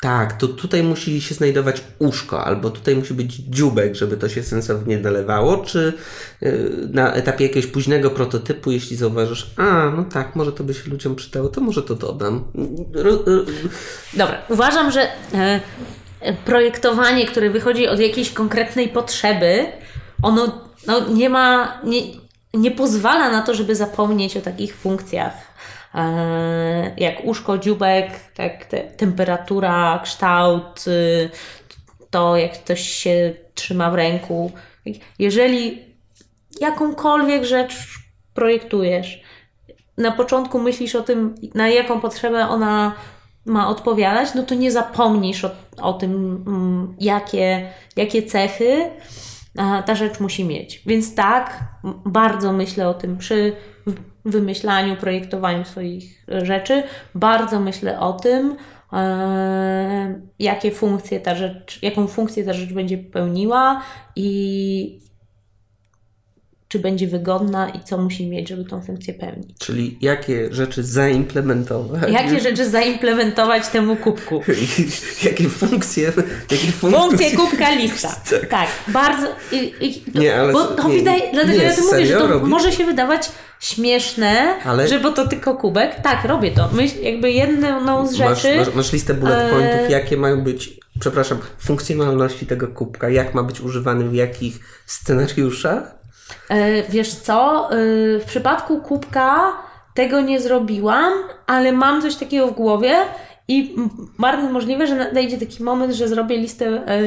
tak, 0.00 0.32
to 0.32 0.48
tutaj 0.48 0.82
musi 0.82 1.20
się 1.20 1.34
znajdować 1.34 1.82
uszko, 1.98 2.44
albo 2.44 2.70
tutaj 2.70 2.96
musi 2.96 3.14
być 3.14 3.34
dziubek, 3.34 3.94
żeby 3.94 4.16
to 4.16 4.28
się 4.28 4.42
sensownie 4.42 4.98
nalewało, 4.98 5.56
czy 5.56 5.92
yy, 6.40 6.88
na 6.92 7.12
etapie 7.12 7.46
jakiegoś 7.46 7.70
późnego 7.70 8.10
prototypu, 8.10 8.70
jeśli 8.70 8.96
zauważysz, 8.96 9.50
a, 9.56 9.90
no 9.96 10.04
tak, 10.04 10.36
może 10.36 10.52
to 10.52 10.64
by 10.64 10.74
się 10.74 10.90
ludziom 10.90 11.16
przydało, 11.16 11.48
to 11.48 11.60
może 11.60 11.82
to 11.82 11.94
dodam. 11.94 12.44
Dobra, 14.14 14.42
uważam, 14.48 14.90
że 14.90 15.00
e, 15.34 15.60
projektowanie, 16.44 17.26
które 17.26 17.50
wychodzi 17.50 17.88
od 17.88 18.00
jakiejś 18.00 18.32
konkretnej 18.32 18.88
potrzeby, 18.88 19.66
ono 20.22 20.70
no, 20.86 21.08
nie 21.08 21.30
ma, 21.30 21.80
nie, 21.84 22.00
nie 22.54 22.70
pozwala 22.70 23.30
na 23.30 23.42
to, 23.42 23.54
żeby 23.54 23.74
zapomnieć 23.74 24.36
o 24.36 24.40
takich 24.40 24.76
funkcjach 24.76 25.32
e, 25.94 26.94
jak 26.96 27.24
uszko, 27.24 27.58
dziubek, 27.58 28.10
tak, 28.34 28.64
te, 28.64 28.80
temperatura, 28.80 30.00
kształt, 30.04 30.84
y, 30.86 31.30
to 32.10 32.36
jak 32.36 32.52
ktoś 32.52 32.80
się 32.80 33.34
trzyma 33.54 33.90
w 33.90 33.94
ręku. 33.94 34.52
Jeżeli 35.18 35.84
jakąkolwiek 36.60 37.44
rzecz 37.44 37.74
projektujesz, 38.34 39.22
na 39.98 40.10
początku 40.10 40.58
myślisz 40.58 40.94
o 40.94 41.02
tym, 41.02 41.34
na 41.54 41.68
jaką 41.68 42.00
potrzebę 42.00 42.48
ona 42.48 42.92
ma 43.46 43.68
odpowiadać, 43.68 44.34
no 44.34 44.42
to 44.42 44.54
nie 44.54 44.72
zapomnisz 44.72 45.44
o, 45.44 45.50
o 45.82 45.92
tym, 45.92 46.44
mm, 46.46 46.94
jakie, 47.00 47.68
jakie 47.96 48.22
cechy 48.22 48.90
ta 49.86 49.94
rzecz 49.94 50.20
musi 50.20 50.44
mieć. 50.44 50.82
Więc 50.86 51.14
tak, 51.14 51.64
bardzo 52.04 52.52
myślę 52.52 52.88
o 52.88 52.94
tym 52.94 53.18
przy 53.18 53.56
wymyślaniu, 54.24 54.96
projektowaniu 54.96 55.64
swoich 55.64 56.24
rzeczy. 56.28 56.82
Bardzo 57.14 57.60
myślę 57.60 58.00
o 58.00 58.12
tym, 58.12 58.56
e, 58.92 60.20
jakie 60.38 60.70
funkcje 60.70 61.20
ta 61.20 61.34
rzecz, 61.34 61.82
jaką 61.82 62.06
funkcję 62.06 62.44
ta 62.44 62.52
rzecz 62.52 62.72
będzie 62.72 62.98
pełniła 62.98 63.82
i 64.16 65.00
czy 66.70 66.78
będzie 66.78 67.06
wygodna 67.06 67.68
i 67.68 67.80
co 67.80 67.98
musi 67.98 68.26
mieć, 68.26 68.48
żeby 68.48 68.64
tą 68.64 68.82
funkcję 68.82 69.14
pełnić. 69.14 69.58
Czyli 69.58 69.98
jakie 70.00 70.54
rzeczy 70.54 70.84
zaimplementować? 70.84 72.12
Jakie 72.12 72.40
rzeczy 72.40 72.70
zaimplementować 72.70 73.68
temu 73.68 73.96
kubku? 73.96 74.42
jakie 75.24 75.48
funkcje? 75.48 76.12
Jakie 76.50 76.72
funkcje? 76.72 77.00
Funkcje 77.00 77.36
kubka 77.36 77.70
lista. 77.74 78.08
tak. 78.30 78.48
tak. 78.48 78.68
bardzo. 78.88 79.26
I, 79.52 79.72
i, 79.80 80.18
nie, 80.18 80.36
ale 80.36 80.52
bo 80.52 80.64
to 80.64 80.88
nie, 80.88 80.98
wydaje, 80.98 81.22
dlatego 81.32 81.58
nie, 81.58 81.64
ja 81.64 81.76
to 81.76 81.82
mówię, 81.82 82.06
że 82.06 82.18
to 82.18 82.38
może 82.38 82.72
się 82.72 82.84
wydawać 82.84 83.30
śmieszne, 83.60 84.58
ale... 84.64 84.88
że 84.88 85.00
bo 85.00 85.12
to 85.12 85.28
tylko 85.28 85.54
kubek. 85.54 86.00
Tak, 86.02 86.24
robię 86.24 86.50
to. 86.50 86.68
Myśl, 86.72 86.94
jakby 87.02 87.30
jedną 87.30 88.06
z 88.06 88.14
rzeczy. 88.14 88.56
Masz, 88.56 88.66
masz, 88.66 88.74
masz 88.74 88.92
listę 88.92 89.14
bullet 89.14 89.50
pointów, 89.50 89.80
e... 89.88 89.90
jakie 89.90 90.16
mają 90.16 90.44
być, 90.44 90.80
przepraszam, 91.00 91.38
funkcjonalności 91.58 92.46
tego 92.46 92.68
kubka, 92.68 93.08
jak 93.08 93.34
ma 93.34 93.42
być 93.42 93.60
używany 93.60 94.08
w 94.08 94.14
jakich 94.14 94.60
scenariuszach? 94.86 95.99
E, 96.50 96.82
wiesz 96.82 97.14
co, 97.14 97.70
e, 97.70 97.76
w 98.18 98.24
przypadku 98.26 98.80
kubka 98.80 99.52
tego 99.94 100.20
nie 100.20 100.40
zrobiłam, 100.40 101.12
ale 101.46 101.72
mam 101.72 102.02
coś 102.02 102.16
takiego 102.16 102.46
w 102.46 102.54
głowie 102.54 102.94
i 103.48 103.74
bardzo 104.18 104.50
możliwe, 104.50 104.86
że 104.86 104.94
nadejdzie 104.94 105.38
taki 105.38 105.62
moment, 105.62 105.92
że 105.92 106.08
zrobię 106.08 106.36
listę 106.36 106.66
e, 106.66 107.00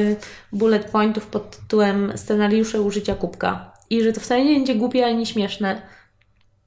bullet 0.52 0.84
pointów 0.84 1.26
pod 1.26 1.56
tytułem 1.56 2.12
scenariusze 2.16 2.82
użycia 2.82 3.14
kubka. 3.14 3.72
I 3.90 4.02
że 4.02 4.12
to 4.12 4.20
wcale 4.20 4.44
nie 4.44 4.54
będzie 4.54 4.74
głupie 4.74 5.06
ani 5.06 5.26
śmieszne. 5.26 5.82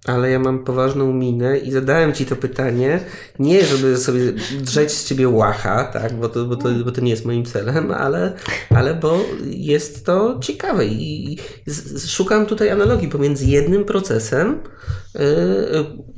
Ale 0.06 0.32
ja 0.32 0.40
mam 0.40 0.64
poważną 0.64 1.14
minę 1.14 1.58
i 1.58 1.72
zadałem 1.72 2.14
ci 2.14 2.26
to 2.26 2.36
pytanie, 2.36 3.00
nie 3.40 3.66
żeby 3.66 3.98
sobie 3.98 4.34
drzeć 4.62 4.92
z 4.92 5.06
ciebie 5.06 5.30
łacha, 5.30 5.84
tak, 5.84 6.14
bo 6.14 6.30
to, 6.30 6.46
bo 6.46 6.56
to, 6.56 6.70
bo 6.86 6.92
to 6.92 7.02
nie 7.02 7.10
jest 7.10 7.26
moim 7.26 7.46
celem, 7.46 7.92
ale, 7.92 8.34
ale 8.70 8.96
bo 8.96 9.26
jest 9.46 10.06
to 10.06 10.40
ciekawe 10.42 10.86
i 10.86 11.38
szukam 12.08 12.46
tutaj 12.46 12.70
analogii 12.70 13.10
pomiędzy 13.10 13.46
jednym 13.46 13.86
procesem, 13.86 14.60
yy, 15.16 15.22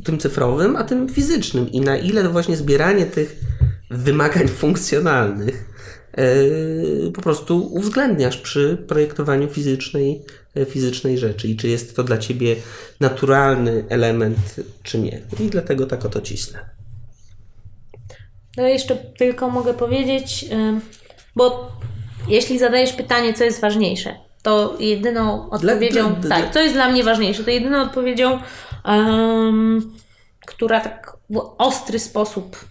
tym 0.04 0.18
cyfrowym, 0.18 0.76
a 0.76 0.84
tym 0.84 1.10
fizycznym. 1.10 1.72
I 1.72 1.82
na 1.82 1.98
ile 1.98 2.30
właśnie 2.30 2.58
zbieranie 2.58 3.06
tych 3.06 3.40
wymagań 3.92 4.48
funkcjonalnych 4.48 5.66
yy, 6.18 7.12
po 7.12 7.22
prostu 7.22 7.74
uwzględniasz 7.74 8.38
przy 8.38 8.86
projektowaniu 8.88 9.48
fizycznej 9.48 10.26
fizycznej 10.70 11.18
rzeczy 11.18 11.47
i 11.47 11.56
czy 11.56 11.68
jest 11.68 11.95
to 11.95 12.04
dla 12.04 12.18
ciebie 12.18 12.56
naturalny 13.00 13.86
element, 13.89 14.56
czy 14.84 15.00
nie. 15.00 15.22
I 15.39 15.50
dlatego 15.50 15.86
tak 15.86 16.06
oto 16.06 16.22
cisnę. 16.22 16.70
No 18.58 18.68
jeszcze 18.68 18.95
tylko 18.95 19.50
mogę 19.50 19.74
powiedzieć, 19.74 20.45
bo 21.36 21.72
jeśli 22.28 22.60
zadajesz 22.60 22.93
pytanie, 22.93 23.34
co 23.34 23.43
jest 23.43 23.62
ważniejsze, 23.62 24.16
to 24.43 24.78
jedyną 24.80 25.50
odpowiedzią, 25.50 26.14
dla, 26.14 26.20
dla, 26.20 26.41
tak, 26.41 26.54
co 26.54 26.60
jest 26.60 26.74
dla 26.74 26.89
mnie 26.91 27.04
ważniejsze, 27.04 27.43
to 27.43 27.52
jedyną 27.52 27.82
odpowiedzią, 27.82 28.39
um, 28.86 29.93
która 30.45 30.80
tak 30.80 31.18
w 31.30 31.38
ostry 31.58 32.00
sposób 32.00 32.66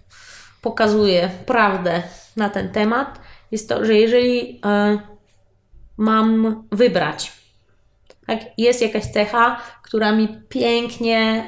pokazuje 0.63 1.31
prawdę 1.47 2.03
na 2.37 2.49
ten 2.49 2.69
temat, 2.69 3.21
jest 3.51 3.69
to, 3.69 3.85
że 3.85 3.95
jeżeli 3.95 4.61
um, 4.65 4.99
mam 5.97 6.65
wybrać 6.73 7.38
tak? 8.29 8.41
Jest 8.59 8.83
jakaś 8.83 9.05
cecha, 9.05 9.61
która 9.83 10.13
mi 10.13 10.29
pięknie 10.49 11.45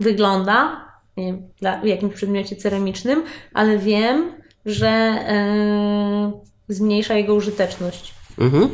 wygląda 0.00 0.88
wiem, 1.16 1.48
dla, 1.60 1.80
w 1.80 1.86
jakimś 1.86 2.14
przedmiocie 2.14 2.56
ceramicznym, 2.56 3.24
ale 3.54 3.78
wiem, 3.78 4.32
że 4.66 5.18
zmniejsza 6.68 7.14
jego 7.14 7.34
użyteczność. 7.34 8.14
Mhm. 8.38 8.68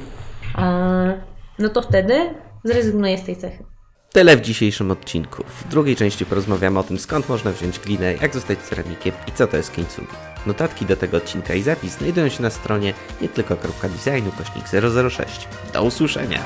No 1.59 1.69
to 1.69 1.83
wtedy 1.83 2.35
zrezygnuję 2.65 3.19
z 3.19 3.25
tej 3.25 3.37
cechy. 3.37 3.65
Tyle 4.13 4.37
w 4.37 4.41
dzisiejszym 4.41 4.91
odcinku. 4.91 5.45
W 5.45 5.69
drugiej 5.69 5.97
części 5.97 6.27
porozmawiamy 6.27 6.79
o 6.79 6.83
tym, 6.83 6.99
skąd 6.99 7.29
można 7.29 7.53
wziąć 7.53 7.79
glinę, 7.79 8.15
jak 8.15 8.35
zostać 8.35 8.59
ceramikiem 8.59 9.13
i 9.29 9.33
co 9.33 9.47
to 9.47 9.57
jest 9.57 9.73
kintsugi. 9.73 10.28
Notatki 10.47 10.87
do 10.87 10.97
tego 10.97 11.17
odcinka 11.17 11.55
i 11.55 11.63
zapis 11.63 11.93
znajdują 11.93 12.29
się 12.29 12.43
na 12.43 12.51
stronie 12.51 12.95
nie 13.21 13.29
tylko.designu 13.29 14.33
kośnik 14.33 14.65
006. 15.11 15.49
Do 15.73 15.83
usłyszenia! 15.83 16.41